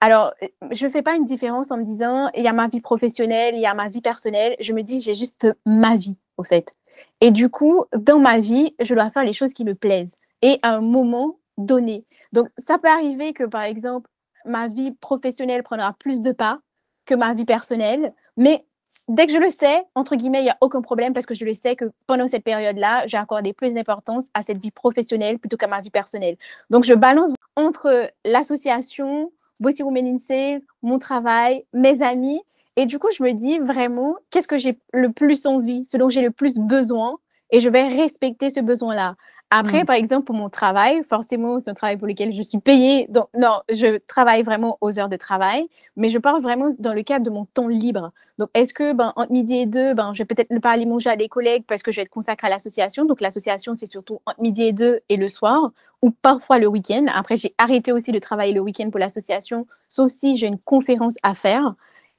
Alors, 0.00 0.32
euh, 0.42 0.48
je 0.72 0.86
ne 0.86 0.90
fais 0.90 1.02
pas 1.02 1.14
une 1.14 1.24
différence 1.24 1.70
en 1.70 1.76
me 1.76 1.84
disant, 1.84 2.28
il 2.34 2.42
y 2.42 2.48
a 2.48 2.52
ma 2.52 2.68
vie 2.68 2.80
professionnelle, 2.80 3.54
il 3.54 3.60
y 3.60 3.66
a 3.66 3.74
ma 3.74 3.88
vie 3.88 4.00
personnelle. 4.00 4.56
Je 4.60 4.72
me 4.72 4.82
dis, 4.82 5.00
j'ai 5.00 5.14
juste 5.14 5.46
ma 5.64 5.96
vie, 5.96 6.16
au 6.36 6.44
fait. 6.44 6.74
Et 7.20 7.30
du 7.30 7.48
coup, 7.48 7.84
dans 7.96 8.18
ma 8.18 8.38
vie, 8.38 8.74
je 8.80 8.94
dois 8.94 9.10
faire 9.10 9.24
les 9.24 9.32
choses 9.32 9.54
qui 9.54 9.64
me 9.64 9.74
plaisent. 9.74 10.18
Et 10.42 10.58
à 10.62 10.74
un 10.76 10.80
moment 10.80 11.36
donné. 11.58 12.04
Donc, 12.32 12.48
ça 12.58 12.78
peut 12.78 12.88
arriver 12.88 13.32
que, 13.32 13.44
par 13.44 13.62
exemple, 13.62 14.08
ma 14.44 14.68
vie 14.68 14.92
professionnelle 14.92 15.62
prendra 15.62 15.92
plus 15.98 16.20
de 16.20 16.32
pas 16.32 16.58
que 17.06 17.14
ma 17.14 17.34
vie 17.34 17.44
personnelle, 17.44 18.12
mais 18.36 18.62
dès 19.08 19.26
que 19.26 19.32
je 19.32 19.38
le 19.38 19.50
sais, 19.50 19.84
entre 19.94 20.16
guillemets, 20.16 20.40
il 20.40 20.44
n'y 20.44 20.50
a 20.50 20.58
aucun 20.60 20.82
problème 20.82 21.12
parce 21.12 21.26
que 21.26 21.34
je 21.34 21.44
le 21.44 21.54
sais 21.54 21.76
que 21.76 21.90
pendant 22.06 22.28
cette 22.28 22.44
période-là, 22.44 23.06
j'ai 23.06 23.16
accordé 23.16 23.52
plus 23.52 23.74
d'importance 23.74 24.26
à 24.34 24.42
cette 24.42 24.58
vie 24.58 24.70
professionnelle 24.70 25.38
plutôt 25.38 25.56
qu'à 25.56 25.66
ma 25.66 25.80
vie 25.80 25.90
personnelle. 25.90 26.36
Donc, 26.70 26.84
je 26.84 26.94
balance 26.94 27.32
entre 27.56 28.10
l'association, 28.24 29.32
Bossy 29.60 29.82
Women 29.82 30.18
in 30.30 30.58
mon 30.82 30.98
travail, 30.98 31.64
mes 31.72 32.02
amis. 32.02 32.40
Et 32.76 32.86
du 32.86 32.98
coup, 32.98 33.08
je 33.16 33.22
me 33.22 33.32
dis 33.32 33.58
vraiment, 33.58 34.16
qu'est-ce 34.30 34.48
que 34.48 34.58
j'ai 34.58 34.78
le 34.92 35.12
plus 35.12 35.44
envie, 35.46 35.84
ce 35.84 35.96
dont 35.96 36.08
j'ai 36.08 36.22
le 36.22 36.30
plus 36.30 36.58
besoin, 36.58 37.18
et 37.50 37.60
je 37.60 37.68
vais 37.68 37.86
respecter 37.86 38.48
ce 38.48 38.60
besoin-là. 38.60 39.16
Après, 39.54 39.82
mmh. 39.82 39.86
par 39.86 39.96
exemple, 39.96 40.24
pour 40.24 40.34
mon 40.34 40.48
travail, 40.48 41.02
forcément, 41.10 41.60
c'est 41.60 41.68
un 41.68 41.74
travail 41.74 41.98
pour 41.98 42.06
lequel 42.06 42.32
je 42.32 42.42
suis 42.42 42.58
payée. 42.58 43.06
Donc, 43.10 43.28
non, 43.36 43.60
je 43.68 43.98
travaille 43.98 44.42
vraiment 44.42 44.78
aux 44.80 44.98
heures 44.98 45.10
de 45.10 45.16
travail, 45.16 45.66
mais 45.94 46.08
je 46.08 46.16
parle 46.16 46.40
vraiment 46.40 46.70
dans 46.78 46.94
le 46.94 47.02
cadre 47.02 47.22
de 47.22 47.28
mon 47.28 47.44
temps 47.44 47.68
libre. 47.68 48.12
Donc, 48.38 48.48
est-ce 48.54 48.72
que, 48.72 48.94
ben, 48.94 49.12
entre 49.14 49.30
midi 49.30 49.56
et 49.56 49.66
deux, 49.66 49.92
ben, 49.92 50.14
je 50.14 50.22
vais 50.22 50.24
peut-être 50.24 50.50
ne 50.50 50.58
pas 50.58 50.70
aller 50.70 50.86
manger 50.86 51.10
à 51.10 51.16
des 51.16 51.28
collègues 51.28 51.64
parce 51.68 51.82
que 51.82 51.92
je 51.92 51.96
vais 51.96 52.04
être 52.04 52.08
consacrée 52.08 52.46
à 52.46 52.50
l'association. 52.50 53.04
Donc, 53.04 53.20
l'association, 53.20 53.74
c'est 53.74 53.90
surtout 53.90 54.20
entre 54.24 54.40
midi 54.40 54.62
et 54.62 54.72
deux 54.72 55.00
et 55.10 55.18
le 55.18 55.28
soir, 55.28 55.70
ou 56.00 56.10
parfois 56.10 56.58
le 56.58 56.66
week-end. 56.66 57.04
Après, 57.14 57.36
j'ai 57.36 57.54
arrêté 57.58 57.92
aussi 57.92 58.10
de 58.10 58.18
travailler 58.18 58.54
le 58.54 58.60
week-end 58.60 58.88
pour 58.88 59.00
l'association, 59.00 59.66
sauf 59.86 60.10
si 60.10 60.38
j'ai 60.38 60.46
une 60.46 60.60
conférence 60.60 61.16
à 61.22 61.34
faire. 61.34 61.74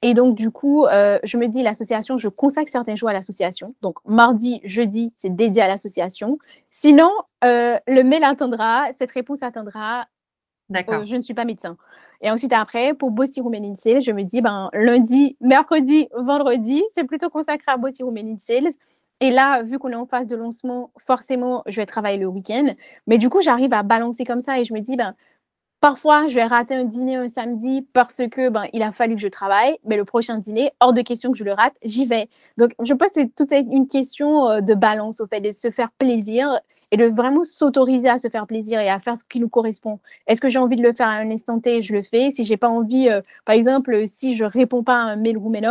Et 0.06 0.12
donc, 0.12 0.34
du 0.34 0.50
coup, 0.50 0.84
euh, 0.84 1.18
je 1.24 1.38
me 1.38 1.48
dis, 1.48 1.62
l'association, 1.62 2.18
je 2.18 2.28
consacre 2.28 2.70
certains 2.70 2.94
jours 2.94 3.08
à 3.08 3.14
l'association. 3.14 3.74
Donc, 3.80 4.00
mardi, 4.04 4.60
jeudi, 4.62 5.14
c'est 5.16 5.34
dédié 5.34 5.62
à 5.62 5.66
l'association. 5.66 6.38
Sinon, 6.70 7.10
euh, 7.42 7.78
le 7.86 8.02
mail 8.02 8.22
attendra, 8.22 8.88
cette 8.98 9.12
réponse 9.12 9.42
attendra. 9.42 10.04
D'accord. 10.68 10.96
Euh, 10.96 11.04
je 11.06 11.16
ne 11.16 11.22
suis 11.22 11.32
pas 11.32 11.46
médecin. 11.46 11.78
Et 12.20 12.30
ensuite, 12.30 12.52
après, 12.52 12.92
pour 12.92 13.12
Bossy 13.12 13.40
Women 13.40 13.78
Sales, 13.78 14.02
je 14.02 14.12
me 14.12 14.24
dis, 14.24 14.42
ben, 14.42 14.68
lundi, 14.74 15.38
mercredi, 15.40 16.10
vendredi, 16.14 16.84
c'est 16.94 17.04
plutôt 17.04 17.30
consacré 17.30 17.72
à 17.72 17.78
Bossy 17.78 18.02
Women 18.02 18.38
Sales. 18.38 18.72
Et 19.20 19.30
là, 19.30 19.62
vu 19.62 19.78
qu'on 19.78 19.88
est 19.88 19.94
en 19.94 20.04
phase 20.04 20.26
de 20.26 20.36
lancement, 20.36 20.90
forcément, 20.98 21.62
je 21.64 21.76
vais 21.76 21.86
travailler 21.86 22.18
le 22.18 22.26
week-end. 22.26 22.74
Mais 23.06 23.16
du 23.16 23.30
coup, 23.30 23.40
j'arrive 23.40 23.72
à 23.72 23.82
balancer 23.82 24.26
comme 24.26 24.42
ça 24.42 24.60
et 24.60 24.66
je 24.66 24.74
me 24.74 24.80
dis, 24.80 24.96
ben, 24.96 25.14
Parfois, 25.84 26.28
je 26.28 26.34
vais 26.34 26.44
rater 26.44 26.74
un 26.74 26.84
dîner 26.84 27.16
un 27.16 27.28
samedi 27.28 27.86
parce 27.92 28.22
que 28.30 28.48
ben, 28.48 28.64
il 28.72 28.82
a 28.82 28.90
fallu 28.90 29.16
que 29.16 29.20
je 29.20 29.28
travaille, 29.28 29.76
mais 29.84 29.98
le 29.98 30.06
prochain 30.06 30.38
dîner, 30.38 30.72
hors 30.80 30.94
de 30.94 31.02
question 31.02 31.30
que 31.30 31.36
je 31.36 31.44
le 31.44 31.52
rate, 31.52 31.74
j'y 31.82 32.06
vais. 32.06 32.30
Donc, 32.56 32.70
je 32.82 32.94
pense 32.94 33.08
que 33.08 33.20
c'est 33.20 33.34
toute 33.34 33.52
une 33.52 33.86
question 33.86 34.48
euh, 34.48 34.60
de 34.62 34.72
balance, 34.72 35.20
au 35.20 35.26
fait, 35.26 35.42
de 35.42 35.50
se 35.50 35.70
faire 35.70 35.90
plaisir 35.98 36.58
et 36.90 36.96
de 36.96 37.04
vraiment 37.04 37.44
s'autoriser 37.44 38.08
à 38.08 38.16
se 38.16 38.28
faire 38.28 38.46
plaisir 38.46 38.80
et 38.80 38.88
à 38.88 38.98
faire 38.98 39.18
ce 39.18 39.24
qui 39.24 39.40
nous 39.40 39.50
correspond. 39.50 40.00
Est-ce 40.26 40.40
que 40.40 40.48
j'ai 40.48 40.58
envie 40.58 40.76
de 40.76 40.82
le 40.82 40.94
faire 40.94 41.08
à 41.08 41.16
un 41.16 41.30
instant 41.30 41.60
T 41.60 41.82
Je 41.82 41.92
le 41.92 42.02
fais. 42.02 42.30
Si 42.30 42.44
j'ai 42.44 42.56
pas 42.56 42.70
envie, 42.70 43.10
euh, 43.10 43.20
par 43.44 43.54
exemple, 43.54 44.06
si 44.06 44.36
je 44.36 44.46
réponds 44.46 44.84
pas 44.84 44.96
à 44.96 45.02
un 45.02 45.16
mail 45.16 45.36
ou 45.36 45.50
mail 45.50 45.68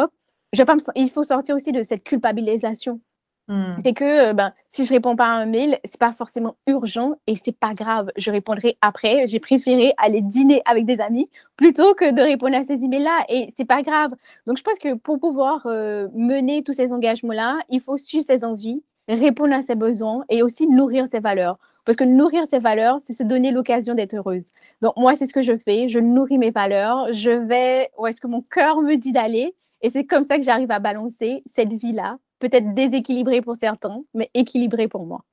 pas 0.63 0.77
il 0.95 1.09
faut 1.09 1.23
sortir 1.23 1.55
aussi 1.55 1.71
de 1.71 1.81
cette 1.81 2.03
culpabilisation. 2.03 3.01
Mmh. 3.49 3.63
C'est 3.83 3.93
que 3.93 4.31
ben, 4.33 4.53
si 4.69 4.85
je 4.85 4.93
réponds 4.93 5.15
pas 5.15 5.25
à 5.25 5.35
un 5.35 5.45
mail, 5.45 5.77
c'est 5.83 5.99
pas 5.99 6.13
forcément 6.13 6.55
urgent 6.67 7.15
et 7.27 7.35
c'est 7.35 7.57
pas 7.57 7.73
grave. 7.73 8.09
Je 8.15 8.31
répondrai 8.31 8.77
après. 8.81 9.27
J'ai 9.27 9.39
préféré 9.39 9.93
aller 9.97 10.21
dîner 10.21 10.61
avec 10.65 10.85
des 10.85 11.01
amis 11.01 11.29
plutôt 11.57 11.93
que 11.93 12.11
de 12.11 12.21
répondre 12.21 12.55
à 12.55 12.63
ces 12.63 12.83
emails-là 12.83 13.25
et 13.27 13.49
c'est 13.57 13.65
pas 13.65 13.81
grave. 13.81 14.11
Donc 14.47 14.57
je 14.57 14.63
pense 14.63 14.79
que 14.79 14.93
pour 14.95 15.19
pouvoir 15.19 15.67
mener 15.67 16.63
tous 16.63 16.73
ces 16.73 16.93
engagements-là, 16.93 17.59
il 17.69 17.81
faut 17.81 17.97
suivre 17.97 18.23
ses 18.23 18.45
envies, 18.45 18.81
répondre 19.09 19.53
à 19.53 19.61
ses 19.61 19.75
besoins 19.75 20.23
et 20.29 20.41
aussi 20.41 20.67
nourrir 20.67 21.07
ses 21.07 21.19
valeurs. 21.19 21.57
Parce 21.85 21.97
que 21.97 22.05
nourrir 22.05 22.47
ses 22.47 22.59
valeurs, 22.59 22.99
c'est 23.01 23.13
se 23.13 23.23
donner 23.23 23.51
l'occasion 23.51 23.93
d'être 23.93 24.13
heureuse. 24.13 24.45
Donc 24.81 24.93
moi, 24.95 25.15
c'est 25.15 25.27
ce 25.27 25.33
que 25.33 25.41
je 25.41 25.57
fais. 25.57 25.89
Je 25.89 25.99
nourris 25.99 26.37
mes 26.37 26.51
valeurs. 26.51 27.11
Je 27.11 27.29
vais 27.29 27.89
où 27.97 28.07
est-ce 28.07 28.21
que 28.21 28.27
mon 28.27 28.39
cœur 28.39 28.81
me 28.81 28.95
dit 28.95 29.11
d'aller. 29.11 29.53
Et 29.81 29.89
c'est 29.89 30.05
comme 30.05 30.23
ça 30.23 30.37
que 30.37 30.43
j'arrive 30.43 30.71
à 30.71 30.79
balancer 30.79 31.43
cette 31.45 31.73
vie-là 31.73 32.17
peut-être 32.43 32.75
déséquilibré 32.75 33.41
pour 33.41 33.55
certains, 33.55 34.01
mais 34.13 34.29
équilibré 34.33 34.89
pour 34.89 35.05
moi. 35.05 35.23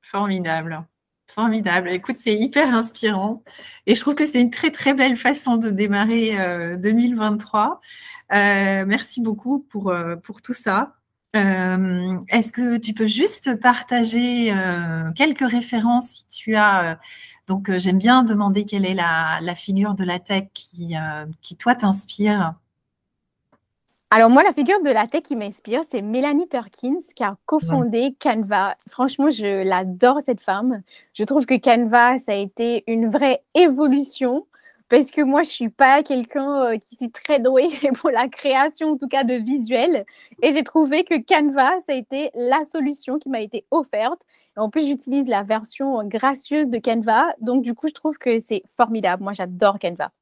Formidable. 0.00 0.82
Formidable. 1.34 1.90
Écoute, 1.90 2.16
c'est 2.18 2.34
hyper 2.34 2.74
inspirant 2.74 3.42
et 3.86 3.94
je 3.94 4.00
trouve 4.00 4.14
que 4.14 4.24
c'est 4.24 4.40
une 4.40 4.50
très 4.50 4.70
très 4.70 4.94
belle 4.94 5.16
façon 5.16 5.56
de 5.56 5.70
démarrer 5.70 6.76
2023. 6.78 7.80
Euh, 8.32 8.36
euh, 8.36 8.84
merci 8.86 9.20
beaucoup 9.20 9.66
pour, 9.70 9.90
euh, 9.90 10.16
pour 10.16 10.40
tout 10.40 10.54
ça. 10.54 10.94
Est-ce 11.34 12.52
que 12.52 12.78
tu 12.78 12.94
peux 12.94 13.08
juste 13.08 13.60
partager 13.60 14.54
quelques 15.16 15.50
références 15.50 16.06
si 16.06 16.26
tu 16.28 16.54
as 16.54 16.98
donc 17.48 17.76
j'aime 17.76 17.98
bien 17.98 18.22
demander 18.22 18.64
quelle 18.64 18.86
est 18.86 18.94
la, 18.94 19.40
la 19.42 19.54
figure 19.56 19.94
de 19.94 20.04
la 20.04 20.20
tech 20.20 20.44
qui, 20.54 20.94
qui 21.42 21.56
toi 21.56 21.74
t'inspire 21.74 22.54
alors 24.14 24.30
moi, 24.30 24.44
la 24.44 24.52
figure 24.52 24.80
de 24.80 24.90
la 24.90 25.08
tech 25.08 25.22
qui 25.24 25.34
m'inspire, 25.34 25.82
c'est 25.90 26.00
Mélanie 26.00 26.46
Perkins 26.46 27.00
qui 27.16 27.24
a 27.24 27.36
cofondé 27.46 28.14
Canva. 28.20 28.76
Franchement, 28.88 29.28
je 29.28 29.64
l'adore 29.64 30.20
cette 30.24 30.40
femme. 30.40 30.82
Je 31.14 31.24
trouve 31.24 31.46
que 31.46 31.58
Canva, 31.58 32.20
ça 32.20 32.30
a 32.30 32.36
été 32.36 32.84
une 32.86 33.10
vraie 33.10 33.42
évolution 33.56 34.46
parce 34.88 35.10
que 35.10 35.20
moi, 35.20 35.42
je 35.42 35.48
suis 35.48 35.68
pas 35.68 36.04
quelqu'un 36.04 36.48
euh, 36.60 36.78
qui 36.78 36.96
est 37.02 37.12
très 37.12 37.40
doué 37.40 37.68
pour 38.00 38.10
la 38.10 38.28
création, 38.28 38.92
en 38.92 38.96
tout 38.96 39.08
cas 39.08 39.24
de 39.24 39.34
visuels. 39.34 40.06
Et 40.42 40.52
j'ai 40.52 40.62
trouvé 40.62 41.02
que 41.02 41.16
Canva, 41.20 41.72
ça 41.84 41.92
a 41.92 41.96
été 41.96 42.30
la 42.36 42.64
solution 42.66 43.18
qui 43.18 43.30
m'a 43.30 43.40
été 43.40 43.66
offerte. 43.72 44.20
en 44.56 44.70
plus, 44.70 44.86
j'utilise 44.86 45.26
la 45.26 45.42
version 45.42 46.04
gracieuse 46.04 46.70
de 46.70 46.78
Canva. 46.78 47.34
Donc, 47.40 47.62
du 47.64 47.74
coup, 47.74 47.88
je 47.88 47.94
trouve 47.94 48.16
que 48.16 48.38
c'est 48.38 48.62
formidable. 48.76 49.24
Moi, 49.24 49.32
j'adore 49.32 49.80
Canva. 49.80 50.12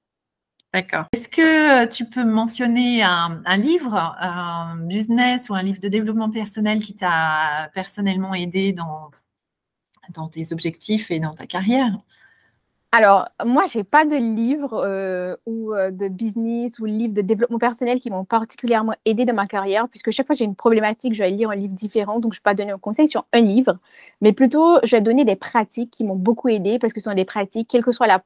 D'accord. 0.72 1.04
Est-ce 1.12 1.28
que 1.28 1.84
euh, 1.84 1.86
tu 1.86 2.06
peux 2.06 2.24
mentionner 2.24 3.02
un, 3.02 3.56
livre, 3.58 3.94
un 3.94 4.76
business 4.76 5.50
ou 5.50 5.54
un 5.54 5.62
livre 5.62 5.80
de 5.80 5.88
développement 5.88 6.30
personnel 6.30 6.82
qui 6.82 6.96
t'a 6.96 7.70
personnellement 7.74 8.34
aidé 8.34 8.72
dans, 8.72 9.10
dans 10.14 10.28
tes 10.28 10.52
objectifs 10.52 11.10
et 11.10 11.20
dans 11.20 11.34
ta 11.34 11.46
carrière? 11.46 11.98
Alors, 12.94 13.26
moi, 13.44 13.64
je 13.66 13.78
n'ai 13.78 13.84
pas 13.84 14.04
de 14.04 14.16
livre 14.16 14.82
euh, 14.84 15.34
ou 15.46 15.72
euh, 15.72 15.90
de 15.90 16.08
business 16.08 16.78
ou 16.78 16.84
livre 16.84 17.14
de 17.14 17.22
développement 17.22 17.58
personnel 17.58 18.00
qui 18.00 18.10
m'ont 18.10 18.26
particulièrement 18.26 18.94
aidé 19.06 19.24
dans 19.24 19.32
ma 19.32 19.46
carrière, 19.46 19.88
puisque 19.88 20.10
chaque 20.10 20.26
fois 20.26 20.34
que 20.34 20.38
j'ai 20.38 20.44
une 20.44 20.54
problématique, 20.54 21.14
je 21.14 21.22
vais 21.22 21.30
lire 21.30 21.50
un 21.50 21.54
livre 21.54 21.74
différent. 21.74 22.20
Donc, 22.20 22.34
je 22.34 22.36
ne 22.36 22.40
vais 22.40 22.50
pas 22.50 22.54
donner 22.54 22.70
un 22.70 22.78
conseil 22.78 23.08
sur 23.08 23.24
un 23.32 23.40
livre, 23.40 23.78
mais 24.20 24.32
plutôt, 24.32 24.78
je 24.84 24.94
vais 24.94 25.00
donner 25.00 25.24
des 25.24 25.36
pratiques 25.36 25.90
qui 25.90 26.04
m'ont 26.04 26.16
beaucoup 26.16 26.48
aidé, 26.48 26.78
parce 26.78 26.92
que 26.92 27.00
ce 27.00 27.08
sont 27.08 27.16
des 27.16 27.24
pratiques, 27.24 27.68
quelle 27.68 27.82
que 27.82 27.92
soit 27.92 28.06
la 28.06 28.22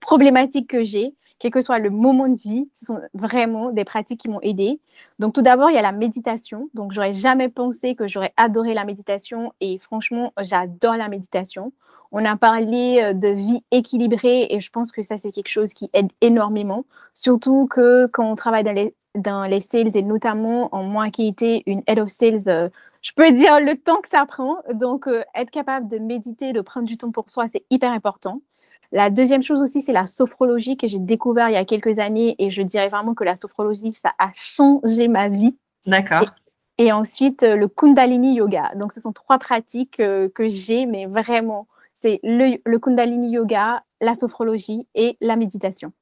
problématique 0.00 0.70
que 0.70 0.82
j'ai, 0.82 1.14
quel 1.38 1.50
que 1.50 1.60
soit 1.60 1.78
le 1.78 1.90
moment 1.90 2.28
de 2.28 2.38
vie, 2.38 2.68
ce 2.72 2.86
sont 2.86 3.00
vraiment 3.14 3.70
des 3.70 3.84
pratiques 3.84 4.20
qui 4.20 4.28
m'ont 4.28 4.40
aidé. 4.40 4.80
Donc, 5.18 5.34
tout 5.34 5.42
d'abord, 5.42 5.70
il 5.70 5.74
y 5.74 5.78
a 5.78 5.82
la 5.82 5.92
méditation. 5.92 6.70
Donc, 6.74 6.92
j'aurais 6.92 7.12
jamais 7.12 7.48
pensé 7.48 7.94
que 7.94 8.08
j'aurais 8.08 8.32
adoré 8.36 8.74
la 8.74 8.84
méditation 8.84 9.52
et 9.60 9.78
franchement, 9.78 10.32
j'adore 10.40 10.96
la 10.96 11.08
méditation. 11.08 11.72
On 12.12 12.24
a 12.24 12.36
parlé 12.36 13.00
euh, 13.02 13.12
de 13.12 13.28
vie 13.28 13.62
équilibrée 13.70 14.46
et 14.50 14.60
je 14.60 14.70
pense 14.70 14.92
que 14.92 15.02
ça, 15.02 15.18
c'est 15.18 15.32
quelque 15.32 15.48
chose 15.48 15.74
qui 15.74 15.90
aide 15.92 16.10
énormément. 16.20 16.84
Surtout 17.12 17.66
que 17.66 18.06
quand 18.06 18.30
on 18.30 18.36
travaille 18.36 18.64
dans 18.64 18.72
les, 18.74 18.94
dans 19.14 19.44
les 19.44 19.60
sales 19.60 19.96
et 19.96 20.02
notamment 20.02 20.74
en 20.74 20.84
moi 20.84 21.10
qui 21.10 21.26
était 21.26 21.62
une 21.66 21.82
head 21.86 21.98
of 21.98 22.08
sales, 22.08 22.48
euh, 22.48 22.68
je 23.02 23.12
peux 23.14 23.30
dire 23.32 23.60
le 23.60 23.76
temps 23.76 24.00
que 24.00 24.08
ça 24.08 24.24
prend. 24.26 24.56
Donc, 24.72 25.06
euh, 25.06 25.22
être 25.34 25.50
capable 25.50 25.88
de 25.88 25.98
méditer, 25.98 26.52
de 26.52 26.60
prendre 26.60 26.86
du 26.86 26.96
temps 26.96 27.10
pour 27.10 27.28
soi, 27.28 27.46
c'est 27.48 27.64
hyper 27.70 27.92
important. 27.92 28.40
La 28.92 29.10
deuxième 29.10 29.42
chose 29.42 29.62
aussi, 29.62 29.80
c'est 29.80 29.92
la 29.92 30.06
sophrologie 30.06 30.76
que 30.76 30.86
j'ai 30.86 30.98
découvert 30.98 31.48
il 31.48 31.54
y 31.54 31.56
a 31.56 31.64
quelques 31.64 31.98
années 31.98 32.36
et 32.38 32.50
je 32.50 32.62
dirais 32.62 32.88
vraiment 32.88 33.14
que 33.14 33.24
la 33.24 33.36
sophrologie, 33.36 33.94
ça 33.94 34.12
a 34.18 34.30
changé 34.34 35.08
ma 35.08 35.28
vie. 35.28 35.56
D'accord. 35.86 36.30
Et, 36.78 36.92
ensuite, 36.92 37.42
euh, 37.42 37.56
le 37.56 37.68
Kundalini 37.68 38.34
Yoga. 38.34 38.72
Donc, 38.76 38.92
ce 38.92 39.00
sont 39.00 39.12
trois 39.12 39.38
pratiques 39.38 40.00
euh, 40.00 40.28
que 40.28 40.48
j'ai, 40.48 40.84
mais 40.84 41.06
vraiment, 41.06 41.68
c'est 41.94 42.20
le, 42.22 42.78
Kundalini 42.78 43.30
Yoga, 43.30 43.82
la 44.00 44.14
sophrologie 44.14 44.86
et 44.94 45.16
la 45.20 45.36
méditation. 45.36 45.92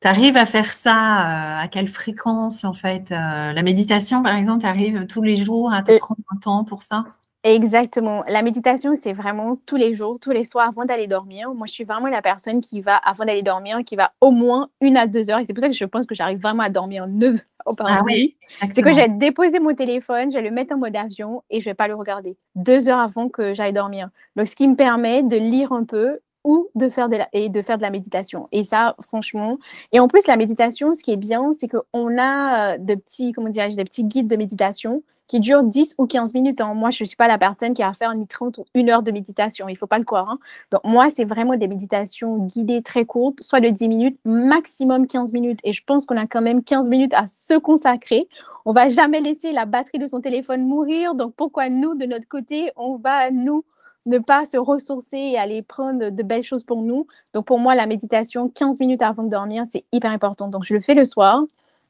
Tu 0.00 0.08
arrives 0.08 0.38
à 0.38 0.46
faire 0.46 0.72
ça 0.72 0.94
euh, 0.94 1.62
à 1.64 1.68
quelle 1.68 1.88
fréquence 1.88 2.64
en 2.64 2.72
fait 2.72 3.10
La 3.10 3.62
méditation, 3.62 4.22
par 4.22 4.34
exemple, 4.34 4.62
tu 4.62 4.66
arrives 4.66 5.06
tous 5.06 5.20
les 5.20 5.36
jours 5.36 5.70
à 5.70 5.82
te 5.82 5.98
prendre 5.98 6.22
un 6.30 6.38
temps 6.38 6.64
pour 6.64 6.82
ça? 6.82 7.04
Exactement. 7.42 8.22
La 8.28 8.42
méditation, 8.42 8.92
c'est 9.00 9.14
vraiment 9.14 9.56
tous 9.64 9.76
les 9.76 9.94
jours, 9.94 10.18
tous 10.20 10.30
les 10.30 10.44
soirs 10.44 10.68
avant 10.68 10.84
d'aller 10.84 11.06
dormir. 11.06 11.54
Moi, 11.54 11.66
je 11.66 11.72
suis 11.72 11.84
vraiment 11.84 12.08
la 12.08 12.20
personne 12.20 12.60
qui 12.60 12.82
va, 12.82 12.96
avant 12.96 13.24
d'aller 13.24 13.42
dormir, 13.42 13.78
qui 13.84 13.96
va 13.96 14.12
au 14.20 14.30
moins 14.30 14.68
une 14.82 14.98
à 14.98 15.06
deux 15.06 15.30
heures. 15.30 15.38
Et 15.38 15.46
c'est 15.46 15.54
pour 15.54 15.62
ça 15.62 15.68
que 15.68 15.74
je 15.74 15.84
pense 15.86 16.06
que 16.06 16.14
j'arrive 16.14 16.40
vraiment 16.40 16.62
à 16.62 16.68
dormir 16.68 17.06
neuf 17.06 17.34
heures 17.34 17.76
par 17.78 17.86
ah 17.88 18.02
nuit. 18.02 18.36
c'est 18.74 18.82
que 18.82 18.92
j'ai 18.92 19.08
déposé 19.08 19.58
mon 19.58 19.74
téléphone, 19.74 20.30
je 20.30 20.36
vais 20.36 20.44
le 20.44 20.50
mettre 20.50 20.74
en 20.74 20.78
mode 20.78 20.94
avion 20.96 21.42
et 21.48 21.60
je 21.60 21.64
vais 21.64 21.74
pas 21.74 21.88
le 21.88 21.94
regarder 21.94 22.36
deux 22.56 22.88
heures 22.88 23.00
avant 23.00 23.30
que 23.30 23.54
j'aille 23.54 23.72
dormir. 23.72 24.10
Donc, 24.36 24.46
ce 24.46 24.54
qui 24.54 24.68
me 24.68 24.76
permet 24.76 25.22
de 25.22 25.36
lire 25.36 25.72
un 25.72 25.84
peu 25.84 26.18
ou 26.44 26.68
de 26.74 26.88
faire 26.88 27.08
de 27.08 27.16
la, 27.16 27.28
et 27.32 27.48
de 27.48 27.62
faire 27.62 27.76
de 27.76 27.82
la 27.82 27.90
méditation. 27.90 28.44
Et 28.52 28.64
ça, 28.64 28.96
franchement. 29.02 29.58
Et 29.92 30.00
en 30.00 30.08
plus, 30.08 30.26
la 30.26 30.36
méditation, 30.36 30.94
ce 30.94 31.02
qui 31.02 31.12
est 31.12 31.18
bien, 31.18 31.52
c'est 31.58 31.68
qu'on 31.68 32.18
a 32.18 32.74
euh, 32.74 32.78
de 32.78 32.94
petits, 32.94 33.32
comment 33.32 33.48
dirais-je, 33.48 33.76
des 33.76 33.84
petits 33.84 34.04
guides 34.04 34.28
de 34.28 34.36
méditation 34.36 35.02
qui 35.30 35.38
dure 35.38 35.62
10 35.62 35.94
ou 35.98 36.08
15 36.08 36.34
minutes. 36.34 36.60
Hein. 36.60 36.74
Moi, 36.74 36.90
je 36.90 37.04
ne 37.04 37.06
suis 37.06 37.14
pas 37.14 37.28
la 37.28 37.38
personne 37.38 37.72
qui 37.72 37.82
va 37.82 37.92
faire 37.92 38.12
ni 38.16 38.26
30 38.26 38.58
ou 38.58 38.64
une 38.74 38.90
heure 38.90 39.04
de 39.04 39.12
méditation. 39.12 39.68
Il 39.68 39.74
ne 39.74 39.78
faut 39.78 39.86
pas 39.86 40.00
le 40.00 40.04
croire. 40.04 40.28
Hein. 40.28 40.40
Donc, 40.72 40.80
moi, 40.82 41.08
c'est 41.08 41.24
vraiment 41.24 41.54
des 41.54 41.68
méditations 41.68 42.38
guidées 42.46 42.82
très 42.82 43.04
courtes, 43.04 43.40
soit 43.40 43.60
de 43.60 43.68
10 43.68 43.86
minutes, 43.86 44.18
maximum 44.24 45.06
15 45.06 45.32
minutes. 45.32 45.60
Et 45.62 45.72
je 45.72 45.84
pense 45.84 46.04
qu'on 46.04 46.16
a 46.16 46.26
quand 46.26 46.42
même 46.42 46.64
15 46.64 46.88
minutes 46.88 47.14
à 47.14 47.28
se 47.28 47.56
consacrer. 47.56 48.26
On 48.64 48.72
va 48.72 48.88
jamais 48.88 49.20
laisser 49.20 49.52
la 49.52 49.66
batterie 49.66 50.00
de 50.00 50.06
son 50.06 50.20
téléphone 50.20 50.66
mourir. 50.66 51.14
Donc, 51.14 51.32
pourquoi 51.36 51.68
nous, 51.68 51.94
de 51.94 52.06
notre 52.06 52.26
côté, 52.26 52.72
on 52.74 52.96
va 52.96 53.30
nous 53.30 53.64
ne 54.06 54.18
pas 54.18 54.44
se 54.46 54.56
ressourcer 54.56 55.16
et 55.16 55.38
aller 55.38 55.62
prendre 55.62 56.10
de 56.10 56.22
belles 56.24 56.42
choses 56.42 56.64
pour 56.64 56.82
nous? 56.82 57.06
Donc, 57.34 57.44
pour 57.44 57.60
moi, 57.60 57.76
la 57.76 57.86
méditation, 57.86 58.48
15 58.48 58.80
minutes 58.80 59.02
avant 59.02 59.22
de 59.22 59.28
dormir, 59.28 59.62
c'est 59.70 59.84
hyper 59.92 60.10
important. 60.10 60.48
Donc, 60.48 60.64
je 60.64 60.74
le 60.74 60.80
fais 60.80 60.94
le 60.94 61.04
soir. 61.04 61.44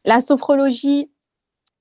La 0.04 0.20
sophrologie, 0.20 1.08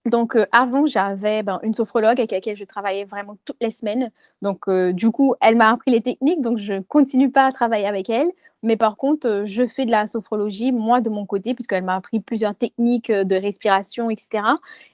donc, 0.10 0.36
euh, 0.36 0.46
avant, 0.52 0.86
j'avais 0.86 1.44
ben, 1.44 1.60
une 1.64 1.74
sophrologue 1.74 2.20
avec 2.20 2.32
laquelle 2.32 2.58
je 2.58 2.64
travaillais 2.64 3.06
vraiment 3.06 3.38
toutes 3.46 3.62
les 3.62 3.72
semaines. 3.72 4.12
Donc, 4.42 4.68
euh, 4.68 4.94
du 4.94 5.12
coup, 5.12 5.36
elle 5.42 5.56
m'a 5.56 5.72
appris 5.72 5.92
les 5.92 6.02
techniques, 6.02 6.42
donc 6.42 6.60
je 6.60 6.74
ne 6.74 6.80
continue 6.80 7.32
pas 7.32 7.46
à 7.46 7.52
travailler 7.52 7.88
avec 7.88 8.10
elle. 8.10 8.30
Mais 8.62 8.76
par 8.76 8.98
contre, 8.98 9.28
euh, 9.28 9.46
je 9.46 9.66
fais 9.66 9.86
de 9.86 9.92
la 9.92 10.06
sophrologie, 10.06 10.72
moi, 10.72 11.00
de 11.02 11.10
mon 11.10 11.26
côté, 11.26 11.54
puisqu'elle 11.54 11.84
m'a 11.84 11.96
appris 11.96 12.20
plusieurs 12.20 12.56
techniques 12.56 13.12
de 13.12 13.36
respiration, 13.36 14.10
etc. 14.10 14.44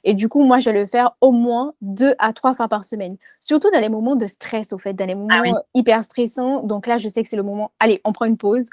Et 0.04 0.14
du 0.14 0.30
coup, 0.30 0.44
moi, 0.44 0.60
je 0.60 0.70
vais 0.70 0.80
le 0.82 0.86
faire 0.86 1.16
au 1.22 1.32
moins 1.32 1.74
deux 1.82 2.14
à 2.20 2.32
trois 2.34 2.54
fois 2.54 2.68
par 2.68 2.86
semaine. 2.86 3.18
Surtout 3.40 3.72
dans 3.72 3.80
les 3.80 3.90
moments 3.90 4.16
de 4.16 4.28
stress, 4.28 4.72
au 4.72 4.78
fait, 4.78 4.94
dans 4.94 5.06
les 5.06 5.14
ah 5.14 5.42
moments 5.42 5.60
hyper 5.74 6.04
stressants. 6.04 6.64
Donc 6.64 6.88
là, 6.88 6.98
je 7.00 7.08
sais 7.08 7.24
que 7.24 7.30
c'est 7.30 7.36
le 7.36 7.44
moment, 7.44 7.72
allez, 7.80 8.02
on 8.06 8.12
prend 8.12 8.26
une 8.26 8.38
pause, 8.38 8.68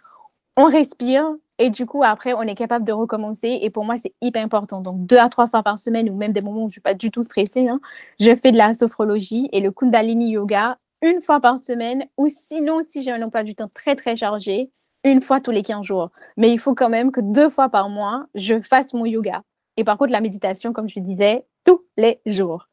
on 0.57 0.65
respire, 0.65 1.35
et 1.59 1.71
du 1.71 1.87
coup, 1.87 2.03
après, 2.03 2.33
on 2.35 2.43
est 2.43 2.55
capable 2.55 2.85
de 2.85 2.93
recommencer. 2.93 3.59
Et 3.63 3.71
pour 3.71 3.85
moi, 3.85 3.97
c'est 3.99 4.15
hyper 4.21 4.43
important. 4.45 4.81
Donc, 4.81 5.07
deux 5.07 5.19
à 5.19 5.29
trois 5.29 5.47
fois 5.49 5.63
par 5.63 5.79
semaine, 5.79 6.09
ou 6.11 6.17
même 6.17 6.33
des 6.33 6.41
moments 6.41 6.65
où 6.65 6.69
je 6.69 6.71
ne 6.71 6.73
suis 6.73 6.81
pas 6.81 6.95
du 6.95 7.11
tout 7.11 7.23
stressée, 7.23 7.69
hein, 7.69 7.81
je 8.19 8.35
fais 8.35 8.53
de 8.53 8.57
la 8.57 8.73
sophrologie 8.73 9.49
et 9.53 9.61
le 9.61 9.71
Kundalini 9.71 10.31
Yoga 10.33 10.79
une 11.03 11.21
fois 11.21 11.41
par 11.41 11.59
semaine. 11.59 12.05
Ou 12.17 12.29
sinon, 12.29 12.81
si 12.89 13.03
j'ai 13.03 13.11
un 13.11 13.23
emploi 13.23 13.45
du 13.45 13.55
temps 13.55 13.69
très, 13.73 13.97
très 13.97 14.17
chargé, 14.17 14.71
une 15.05 15.21
fois 15.21 15.41
tous 15.41 15.51
les 15.51 15.63
15 15.63 15.85
jours. 15.85 16.11
Mais 16.37 16.51
il 16.51 16.59
faut 16.59 16.75
quand 16.75 16.89
même 16.89 17.13
que 17.13 17.21
deux 17.21 17.51
fois 17.51 17.69
par 17.69 17.89
mois, 17.89 18.27
je 18.35 18.61
fasse 18.61 18.95
mon 18.95 19.05
yoga. 19.05 19.43
Et 19.77 19.85
par 19.85 19.99
contre, 19.99 20.13
la 20.13 20.21
méditation, 20.21 20.73
comme 20.73 20.89
je 20.89 21.01
disais, 21.01 21.47
tous 21.65 21.85
les 21.97 22.21
jours. 22.27 22.69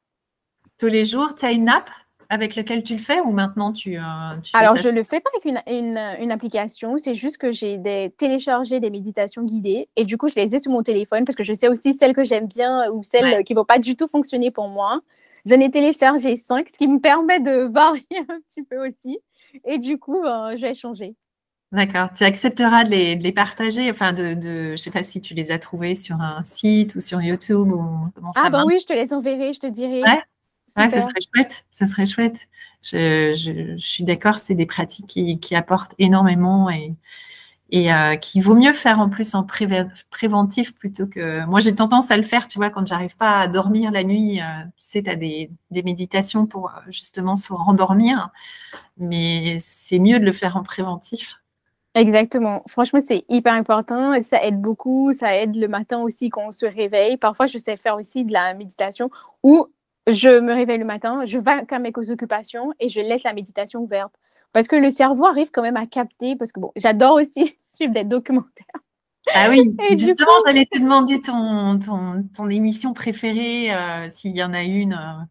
Tous 0.78 0.88
les 0.88 1.06
jours, 1.06 1.36
tu 1.36 1.46
as 1.46 1.52
une 1.52 1.70
app? 1.70 1.90
Avec 2.30 2.56
lequel 2.56 2.84
tu 2.84 2.94
le 2.94 3.00
fais 3.00 3.20
ou 3.22 3.32
maintenant 3.32 3.74
tu. 3.74 3.98
Euh, 3.98 4.02
Alors, 4.54 4.78
je 4.78 4.88
ne 4.88 4.94
le 4.94 5.04
fais 5.04 5.20
pas 5.20 5.30
avec 5.36 5.46
une, 5.68 5.98
une, 6.22 6.32
application, 6.32 6.98
c'est 6.98 7.16
juste 7.16 7.38
que 7.38 7.52
j'ai 7.52 7.82
téléchargé 8.18 8.80
des 8.80 8.92
méditations 8.92 9.42
guidées 9.42 9.90
et 9.96 10.06
du 10.06 10.18
coup, 10.18 10.30
je 10.30 10.36
les 10.36 10.56
ai 10.56 10.60
sur 10.60 10.72
mon 10.72 10.84
téléphone 10.84 11.26
parce 11.26 11.36
que 11.36 11.44
je 11.44 11.54
sais 11.54 11.68
aussi 11.68 11.96
celles 11.96 12.14
que 12.14 12.24
j'aime 12.24 12.48
bien 12.48 12.92
ou 12.92 13.02
celles 13.04 13.44
qui 13.44 13.54
ne 13.54 13.60
vont 13.60 13.66
pas 13.66 13.80
du 13.80 13.96
tout 13.96 14.08
fonctionner 14.08 14.52
pour 14.52 14.68
moi. 14.68 15.02
J'en 15.46 15.60
ai 15.60 15.72
téléchargé 15.72 16.36
cinq, 16.36 16.68
ce 16.70 16.78
qui 16.78 16.88
me 16.88 17.00
permet 17.00 17.40
de 17.40 17.62
varier 17.72 18.06
un 18.30 18.40
petit 18.50 18.64
peu 18.64 18.88
aussi. 18.88 19.20
Et 19.66 19.80
du 19.80 19.98
coup, 19.98 20.22
ben, 20.22 20.56
je 20.56 20.62
vais 20.62 20.76
changer. 20.76 21.16
D'accord. 21.72 22.10
Tu 22.16 22.24
accepteras 22.24 22.84
de 22.84 22.90
les, 22.90 23.16
de 23.16 23.24
les, 23.24 23.32
partager, 23.32 23.90
enfin 23.92 24.12
de, 24.12 24.34
de, 24.34 24.66
je 24.68 24.72
ne 24.72 24.78
sais 24.78 24.92
pas 24.92 25.04
si 25.04 25.22
tu 25.22 25.36
les 25.36 25.52
as 25.52 25.60
trouvés 25.60 25.96
sur 25.96 26.20
un 26.20 26.44
site 26.44 26.96
ou 26.96 27.02
sur 27.02 27.22
YouTube 27.22 27.72
ou 27.72 28.10
comment 28.16 28.34
ça 28.34 28.42
Ah 28.44 28.50
ben 28.50 28.66
oui, 28.66 28.80
je 28.80 28.88
te 28.88 28.94
les 28.94 29.14
enverrai, 29.14 29.54
je 29.54 29.60
te 29.60 29.68
dirai. 29.68 30.02
Ouais, 30.02 30.20
ça 30.70 30.90
serait 30.90 31.22
chouette. 31.34 31.66
Ça 31.72 31.88
serait 31.88 32.06
chouette. 32.06 32.48
Je, 32.82 33.34
je, 33.34 33.78
je 33.78 33.86
suis 33.86 34.04
d'accord, 34.06 34.40
c'est 34.40 34.56
des 34.56 34.66
pratiques 34.66 35.08
qui, 35.08 35.40
qui, 35.40 35.54
apportent 35.54 35.96
énormément 36.00 36.70
et, 36.70 36.94
et 37.72 37.94
euh, 37.94 38.16
qui 38.16 38.40
vaut 38.40 38.56
mieux 38.56 38.74
faire 38.74 39.00
en 39.00 39.10
plus 39.10 39.36
en 39.36 39.46
préventif 40.10 40.74
plutôt 40.76 41.08
que. 41.08 41.46
Moi, 41.46 41.60
j'ai 41.60 41.76
tendance 41.76 42.10
à 42.10 42.18
le 42.18 42.24
faire, 42.24 42.48
tu 42.48 42.58
vois, 42.58 42.70
quand 42.70 42.88
j'arrive 42.88 43.18
pas 43.18 43.40
à 43.40 43.48
dormir 43.48 43.92
la 43.92 44.04
nuit. 44.04 44.42
Euh, 44.42 44.64
tu 44.78 44.86
sais, 44.86 45.04
tu 45.04 45.10
as 45.10 45.16
des, 45.16 45.52
des, 45.72 45.84
méditations 45.84 46.46
pour 46.46 46.70
euh, 46.70 46.80
justement 46.88 47.36
se 47.36 47.52
rendormir, 47.52 48.30
mais 48.98 49.58
c'est 49.60 50.00
mieux 50.00 50.20
de 50.20 50.26
le 50.26 50.32
faire 50.32 50.56
en 50.56 50.64
préventif. 50.64 51.40
Exactement. 51.96 52.64
Franchement, 52.68 53.02
c'est 53.06 53.26
hyper 53.30 53.54
important. 53.54 54.22
Ça 54.24 54.44
aide 54.44 54.62
beaucoup. 54.62 55.12
Ça 55.12 55.36
aide 55.36 55.56
le 55.56 55.68
matin 55.68 56.00
aussi 56.02 56.30
quand 56.30 56.48
on 56.48 56.52
se 56.52 56.66
réveille. 56.66 57.18
Parfois, 57.18 57.48
je 57.48 57.58
sais 57.58 57.76
faire 57.78 57.96
aussi 57.96 58.24
de 58.24 58.32
la 58.32 58.54
méditation 58.54 59.10
ou 59.44 59.68
je 60.12 60.39
me 60.39 60.53
réveille 60.53 60.78
le 60.78 60.86
matin, 60.86 61.26
je 61.26 61.39
vais 61.39 61.66
à 61.70 61.80
mes 61.80 61.91
occupations 62.12 62.74
et 62.80 62.89
je 62.89 62.99
laisse 62.99 63.24
la 63.24 63.34
méditation 63.34 63.82
ouverte. 63.82 64.14
Parce 64.51 64.68
que 64.68 64.76
le 64.76 64.89
cerveau 64.89 65.26
arrive 65.26 65.51
quand 65.51 65.62
même 65.62 65.78
à 65.78 65.86
capter, 65.86 66.36
parce 66.36 66.51
que 66.51 66.60
bon, 66.60 66.72
j'adore 66.76 67.16
aussi 67.16 67.53
suivre 67.57 67.93
des 67.93 68.03
documentaires. 68.03 68.66
Ah 69.34 69.47
oui, 69.49 69.76
justement, 69.97 70.32
j'allais 70.45 70.66
te 70.66 70.80
demander 70.80 71.22
ton, 71.22 71.80
ton, 72.36 72.49
émission 72.49 72.93
préférée, 72.93 73.74
euh, 73.74 74.10
s'il 74.10 74.36
y 74.36 74.43
en 74.43 74.53
a 74.53 74.64
une. 74.64 74.93
Euh. 74.93 75.24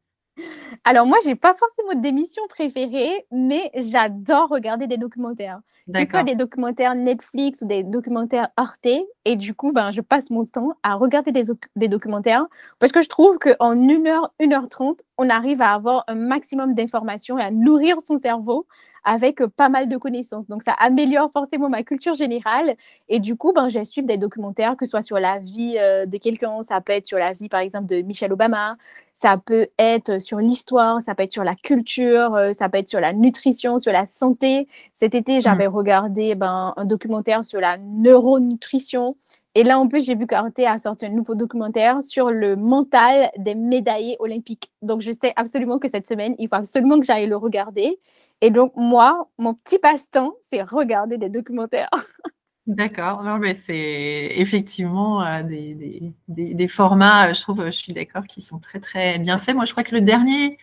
Alors 0.84 1.06
moi, 1.06 1.18
j'ai 1.24 1.34
pas 1.34 1.54
forcément 1.54 2.00
d'émission 2.00 2.42
préférée, 2.48 3.26
mais 3.30 3.70
j'adore 3.74 4.48
regarder 4.48 4.86
des 4.86 4.98
documentaires 4.98 5.60
que 5.94 6.04
ce 6.04 6.10
soit 6.10 6.22
des 6.22 6.34
documentaires 6.34 6.94
Netflix 6.94 7.62
ou 7.62 7.66
des 7.66 7.82
documentaires 7.82 8.48
Arte. 8.56 8.86
Et 9.24 9.36
du 9.36 9.54
coup, 9.54 9.72
ben, 9.72 9.90
je 9.92 10.00
passe 10.00 10.30
mon 10.30 10.44
temps 10.44 10.72
à 10.82 10.94
regarder 10.94 11.32
des, 11.32 11.44
des 11.76 11.88
documentaires 11.88 12.46
parce 12.78 12.92
que 12.92 13.02
je 13.02 13.08
trouve 13.08 13.38
qu'en 13.38 13.72
1 13.72 14.06
heure, 14.06 14.32
1 14.40 14.52
heure 14.52 14.68
30, 14.68 15.00
on 15.18 15.28
arrive 15.28 15.60
à 15.60 15.74
avoir 15.74 16.04
un 16.06 16.14
maximum 16.14 16.74
d'informations 16.74 17.38
et 17.38 17.42
à 17.42 17.50
nourrir 17.50 18.00
son 18.00 18.18
cerveau 18.20 18.66
avec 19.04 19.44
pas 19.56 19.68
mal 19.68 19.88
de 19.88 19.96
connaissances. 19.96 20.48
Donc, 20.48 20.62
ça 20.62 20.72
améliore 20.72 21.30
forcément 21.32 21.68
ma 21.68 21.82
culture 21.82 22.14
générale. 22.14 22.76
Et 23.08 23.20
du 23.20 23.36
coup, 23.36 23.52
ben, 23.52 23.68
je 23.68 24.00
des 24.02 24.16
documentaires, 24.18 24.76
que 24.76 24.84
ce 24.84 24.90
soit 24.90 25.02
sur 25.02 25.18
la 25.18 25.38
vie 25.38 25.76
euh, 25.78 26.04
de 26.04 26.18
quelqu'un, 26.18 26.60
ça 26.62 26.80
peut 26.80 26.92
être 26.92 27.06
sur 27.06 27.18
la 27.18 27.32
vie, 27.32 27.48
par 27.48 27.60
exemple, 27.60 27.86
de 27.86 28.02
Michelle 28.02 28.32
Obama, 28.32 28.76
ça 29.14 29.38
peut 29.38 29.68
être 29.78 30.20
sur 30.20 30.38
l'histoire, 30.38 31.00
ça 31.00 31.14
peut 31.14 31.22
être 31.22 31.32
sur 31.32 31.44
la 31.44 31.54
culture, 31.54 32.34
euh, 32.34 32.52
ça 32.52 32.68
peut 32.68 32.78
être 32.78 32.88
sur 32.88 33.00
la 33.00 33.12
nutrition, 33.12 33.78
sur 33.78 33.92
la 33.92 34.04
santé. 34.04 34.68
Cet 34.94 35.14
été, 35.14 35.40
j'avais 35.40 35.68
mmh. 35.68 35.74
regardé 35.74 36.34
ben, 36.34 36.74
un 36.76 36.84
documentaire 36.84 37.44
sur 37.44 37.60
la 37.60 37.78
neuronutrition. 37.78 39.16
Et 39.54 39.62
là, 39.62 39.78
en 39.78 39.88
plus, 39.88 40.04
j'ai 40.04 40.14
vu 40.14 40.26
qu'Arte 40.26 40.58
a 40.60 40.78
sorti 40.78 41.06
un 41.06 41.10
nouveau 41.10 41.34
documentaire 41.34 42.02
sur 42.02 42.30
le 42.30 42.54
mental 42.54 43.30
des 43.38 43.54
médaillés 43.54 44.16
olympiques. 44.20 44.70
Donc, 44.82 45.00
je 45.00 45.10
sais 45.10 45.32
absolument 45.36 45.78
que 45.78 45.88
cette 45.88 46.06
semaine, 46.06 46.34
il 46.38 46.48
faut 46.48 46.56
absolument 46.56 47.00
que 47.00 47.06
j'aille 47.06 47.26
le 47.26 47.36
regarder. 47.36 47.98
Et 48.40 48.50
donc, 48.50 48.72
moi, 48.76 49.28
mon 49.38 49.54
petit 49.54 49.78
passe-temps, 49.78 50.34
c'est 50.48 50.62
regarder 50.62 51.18
des 51.18 51.28
documentaires. 51.28 51.90
D'accord, 52.68 53.22
non, 53.22 53.38
mais 53.38 53.54
c'est 53.54 54.32
effectivement 54.36 55.24
euh, 55.24 55.42
des, 55.42 56.12
des, 56.28 56.68
formats, 56.68 57.32
je 57.32 57.40
trouve, 57.40 57.64
je 57.64 57.70
suis 57.70 57.94
d'accord, 57.94 58.26
qui 58.26 58.42
sont 58.42 58.58
très, 58.58 58.78
très 58.78 59.18
bien 59.18 59.38
faits. 59.38 59.54
Moi, 59.54 59.64
je 59.64 59.72
crois 59.72 59.84
que 59.84 59.94
le 59.94 60.02
dernier 60.02 60.58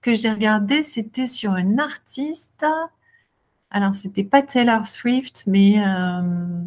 que 0.00 0.14
j'ai 0.14 0.30
regardé, 0.30 0.82
c'était 0.82 1.26
sur 1.26 1.56
une 1.56 1.78
artiste. 1.78 2.64
Alors, 3.70 3.94
c'était 3.94 4.24
pas 4.24 4.40
Taylor 4.40 4.86
Swift, 4.86 5.44
mais 5.46 5.84
euh, 5.86 6.62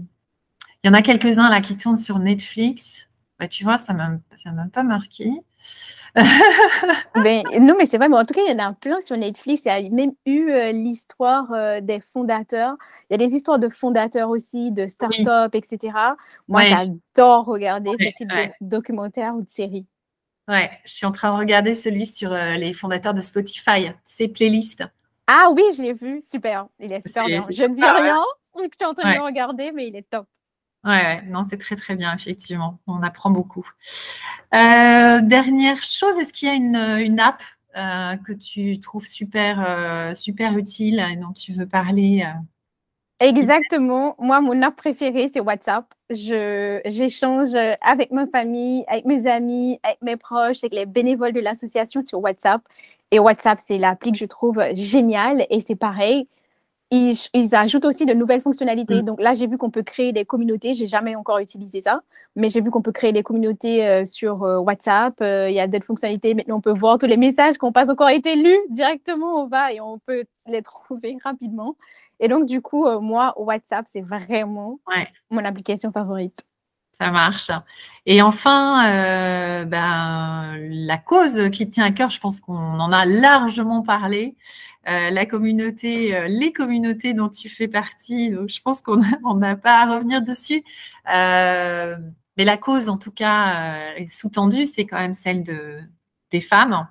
il 0.84 0.88
y 0.88 0.89
en 0.89 0.93
a 0.93 1.01
quelques-uns 1.01 1.49
là 1.49 1.61
qui 1.61 1.77
tournent 1.77 1.97
sur 1.97 2.19
Netflix. 2.19 3.07
Bah, 3.39 3.47
tu 3.47 3.63
vois, 3.63 3.77
ça 3.77 3.93
ne 3.93 3.97
m'a 3.97 4.67
pas 4.71 4.84
marqué. 4.84 5.31
ben, 6.15 7.43
non, 7.59 7.75
mais 7.77 7.86
c'est 7.86 7.97
vrai, 7.97 8.07
mais 8.07 8.17
en 8.17 8.25
tout 8.25 8.34
cas, 8.34 8.41
il 8.47 8.51
y 8.51 8.61
en 8.61 8.63
a 8.63 8.73
plein 8.73 8.99
sur 8.99 9.17
Netflix. 9.17 9.63
Il 9.65 9.69
y 9.69 9.71
a 9.71 9.89
même 9.89 10.11
eu 10.25 10.51
euh, 10.51 10.71
l'histoire 10.71 11.51
euh, 11.53 11.81
des 11.81 11.99
fondateurs. 11.99 12.75
Il 13.09 13.13
y 13.13 13.15
a 13.15 13.17
des 13.17 13.34
histoires 13.34 13.59
de 13.59 13.69
fondateurs 13.69 14.29
aussi, 14.29 14.71
de 14.71 14.86
start-up, 14.86 15.55
etc. 15.55 15.97
Moi, 16.47 16.63
j'adore 16.63 17.45
regarder 17.45 17.91
ce 17.97 18.09
type 18.15 18.29
de 18.29 18.51
documentaire 18.61 19.36
ou 19.36 19.41
de 19.41 19.49
série. 19.49 19.86
Ouais, 20.47 20.69
je 20.86 20.93
suis 20.93 21.05
en 21.05 21.11
train 21.11 21.34
de 21.34 21.39
regarder 21.39 21.73
celui 21.73 22.05
sur 22.05 22.31
euh, 22.34 22.55
les 22.55 22.73
fondateurs 22.73 23.13
de 23.13 23.21
Spotify, 23.21 23.91
ces 24.03 24.27
playlists. 24.27 24.84
Ah 25.25 25.47
oui, 25.55 25.63
je 25.75 25.81
l'ai 25.81 25.93
vu, 25.93 26.21
super. 26.21 26.67
Il 26.79 26.91
est 26.91 27.01
super 27.01 27.25
bien. 27.25 27.39
Je 27.49 27.63
ne 27.63 27.73
dis 27.73 27.84
rien, 27.84 28.21
je 28.55 28.61
suis 28.61 28.86
en 28.86 28.93
train 28.93 29.13
de 29.13 29.17
le 29.17 29.23
regarder, 29.23 29.71
mais 29.71 29.88
il 29.88 29.95
est 29.95 30.09
top. 30.09 30.27
Ouais, 30.86 31.21
non, 31.23 31.43
c'est 31.45 31.57
très 31.57 31.75
très 31.75 31.95
bien, 31.95 32.13
effectivement. 32.13 32.79
On 32.88 33.01
apprend 33.03 33.29
beaucoup. 33.29 33.65
Euh, 34.53 35.21
dernière 35.21 35.81
chose, 35.81 36.17
est-ce 36.19 36.34
qu'il 36.34 36.49
y 36.49 36.51
a 36.51 36.55
une, 36.55 37.19
app 37.19 37.41
euh, 37.77 38.17
que 38.17 38.34
tu 38.34 38.79
trouves 38.79 39.05
super, 39.05 39.63
euh, 39.65 40.13
super 40.13 40.57
utile 40.57 40.99
et 40.99 41.15
dont 41.15 41.31
tu 41.31 41.53
veux 41.53 41.65
parler 41.65 42.27
Exactement. 43.21 44.15
Moi, 44.19 44.41
mon 44.41 44.61
app 44.61 44.75
préférée, 44.75 45.29
c'est 45.29 45.39
WhatsApp. 45.39 45.86
J'échange 46.09 47.55
avec 47.81 48.11
ma 48.11 48.27
famille, 48.27 48.84
avec 48.88 49.05
mes 49.05 49.25
amis, 49.25 49.79
avec 49.84 50.01
mes 50.01 50.17
proches, 50.17 50.57
avec 50.63 50.73
les 50.73 50.86
bénévoles 50.86 51.31
de 51.31 51.39
l'association 51.39 52.05
sur 52.05 52.21
WhatsApp. 52.21 52.61
Et 53.11 53.19
WhatsApp, 53.19 53.59
c'est 53.65 53.77
l'appli 53.77 54.11
que 54.11 54.17
je 54.17 54.25
trouve 54.25 54.61
géniale. 54.73 55.47
Et 55.49 55.61
c'est 55.61 55.75
pareil, 55.75 56.27
ils, 56.93 57.55
ajoutent 57.55 57.85
aussi 57.85 58.05
de 58.05 58.13
nouvelles 58.13 58.41
fonctionnalités. 58.41 59.01
Mm. 59.01 59.05
Donc 59.05 59.21
là, 59.21 59.33
j'ai 59.33 59.47
vu 59.47 59.57
qu'on 59.57 59.69
peut 59.69 59.83
créer 59.83 60.11
des 60.11 60.25
communautés. 60.25 60.73
J'ai 60.73 60.85
jamais 60.85 61.15
encore 61.15 61.39
utilisé 61.39 61.81
ça, 61.81 62.01
mais 62.35 62.49
j'ai 62.49 62.61
vu 62.61 62.69
qu'on 62.69 62.81
peut 62.81 62.91
créer 62.91 63.11
des 63.11 63.23
communautés 63.23 63.85
euh, 63.85 64.05
sur 64.05 64.43
euh, 64.43 64.59
WhatsApp. 64.59 65.15
Euh, 65.21 65.49
il 65.49 65.55
y 65.55 65.59
a 65.59 65.67
d'autres 65.67 65.85
fonctionnalités. 65.85 66.33
Maintenant, 66.33 66.57
on 66.57 66.61
peut 66.61 66.73
voir 66.73 66.97
tous 66.97 67.07
les 67.07 67.17
messages 67.17 67.57
qui 67.57 67.65
n'ont 67.65 67.71
pas 67.71 67.91
encore 67.91 68.09
été 68.09 68.35
lus 68.35 68.59
directement. 68.69 69.43
On 69.43 69.47
va 69.47 69.73
et 69.73 69.81
on 69.81 69.97
peut 69.99 70.23
les 70.47 70.61
trouver 70.61 71.17
rapidement. 71.23 71.75
Et 72.19 72.27
donc, 72.27 72.45
du 72.45 72.61
coup, 72.61 72.87
moi, 73.01 73.33
WhatsApp, 73.37 73.85
c'est 73.87 74.01
vraiment 74.01 74.79
mon 75.29 75.43
application 75.43 75.91
favorite. 75.91 76.39
Ça 76.99 77.11
marche. 77.11 77.49
Et 78.05 78.21
enfin, 78.21 78.85
euh, 78.89 79.65
ben, 79.65 80.57
la 80.69 80.97
cause 80.97 81.49
qui 81.51 81.69
tient 81.69 81.85
à 81.85 81.91
cœur, 81.91 82.09
je 82.09 82.19
pense 82.19 82.41
qu'on 82.41 82.53
en 82.55 82.91
a 82.91 83.05
largement 83.05 83.81
parlé, 83.81 84.35
euh, 84.89 85.09
la 85.09 85.25
communauté, 85.25 86.15
euh, 86.15 86.27
les 86.27 86.51
communautés 86.51 87.13
dont 87.13 87.29
tu 87.29 87.49
fais 87.49 87.67
partie. 87.67 88.31
Je 88.47 88.61
pense 88.61 88.81
qu'on 88.81 89.35
n'a 89.35 89.55
pas 89.55 89.81
à 89.81 89.95
revenir 89.95 90.21
dessus. 90.21 90.63
mais 91.05 92.45
la 92.45 92.57
cause, 92.57 92.89
en 92.89 92.97
tout 92.97 93.11
cas, 93.11 93.95
sous-tendue, 94.07 94.65
c'est 94.65 94.85
quand 94.85 94.99
même 94.99 95.15
celle 95.15 95.43
de, 95.43 95.79
des 96.31 96.41
femmes. 96.41 96.87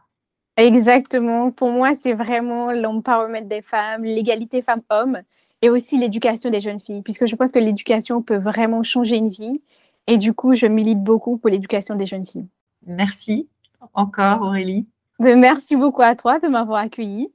Exactement. 0.57 1.51
Pour 1.51 1.71
moi, 1.71 1.95
c'est 1.95 2.13
vraiment 2.13 2.73
l'empowerment 2.73 3.49
des 3.49 3.63
femmes, 3.63 4.05
l'égalité 4.05 4.63
femmes-hommes 4.63 5.23
et 5.63 5.71
aussi 5.71 5.97
l'éducation 5.97 6.51
des 6.51 6.61
jeunes 6.61 6.81
filles, 6.81 7.03
puisque 7.03 7.27
je 7.27 7.37
pense 7.37 7.53
que 7.53 7.59
l'éducation 7.59 8.21
peut 8.21 8.37
vraiment 8.37 8.83
changer 8.83 9.17
une 9.17 9.31
vie. 9.31 9.63
Et 10.07 10.19
du 10.19 10.35
coup, 10.35 10.55
je 10.55 10.67
milite 10.67 11.03
beaucoup 11.03 11.39
pour 11.39 11.51
l'éducation 11.51 11.95
des 11.95 12.07
jeunes 12.07 12.27
filles. 12.27 12.49
Merci 12.87 13.49
encore, 13.93 14.43
Aurélie. 14.43 14.87
Ben, 15.19 15.39
merci 15.39 15.77
beaucoup 15.77 16.03
à 16.03 16.17
toi 16.17 16.39
de 16.39 16.49
m'avoir 16.49 16.81
accueillie. 16.81 17.33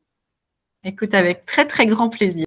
Écoute, 0.83 1.13
avec 1.13 1.45
très 1.45 1.65
très 1.65 1.85
grand 1.85 2.09
plaisir. 2.09 2.45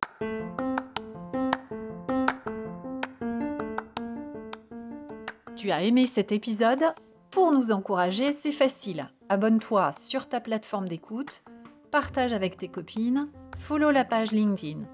Tu 5.56 5.70
as 5.70 5.82
aimé 5.82 6.06
cet 6.06 6.32
épisode? 6.32 6.84
Pour 7.30 7.52
nous 7.52 7.70
encourager, 7.70 8.32
c'est 8.32 8.52
facile. 8.52 9.08
Abonne-toi 9.28 9.92
sur 9.92 10.28
ta 10.28 10.40
plateforme 10.40 10.88
d'écoute, 10.88 11.44
partage 11.90 12.32
avec 12.32 12.56
tes 12.56 12.68
copines, 12.68 13.28
follow 13.56 13.90
la 13.90 14.04
page 14.04 14.32
LinkedIn. 14.32 14.86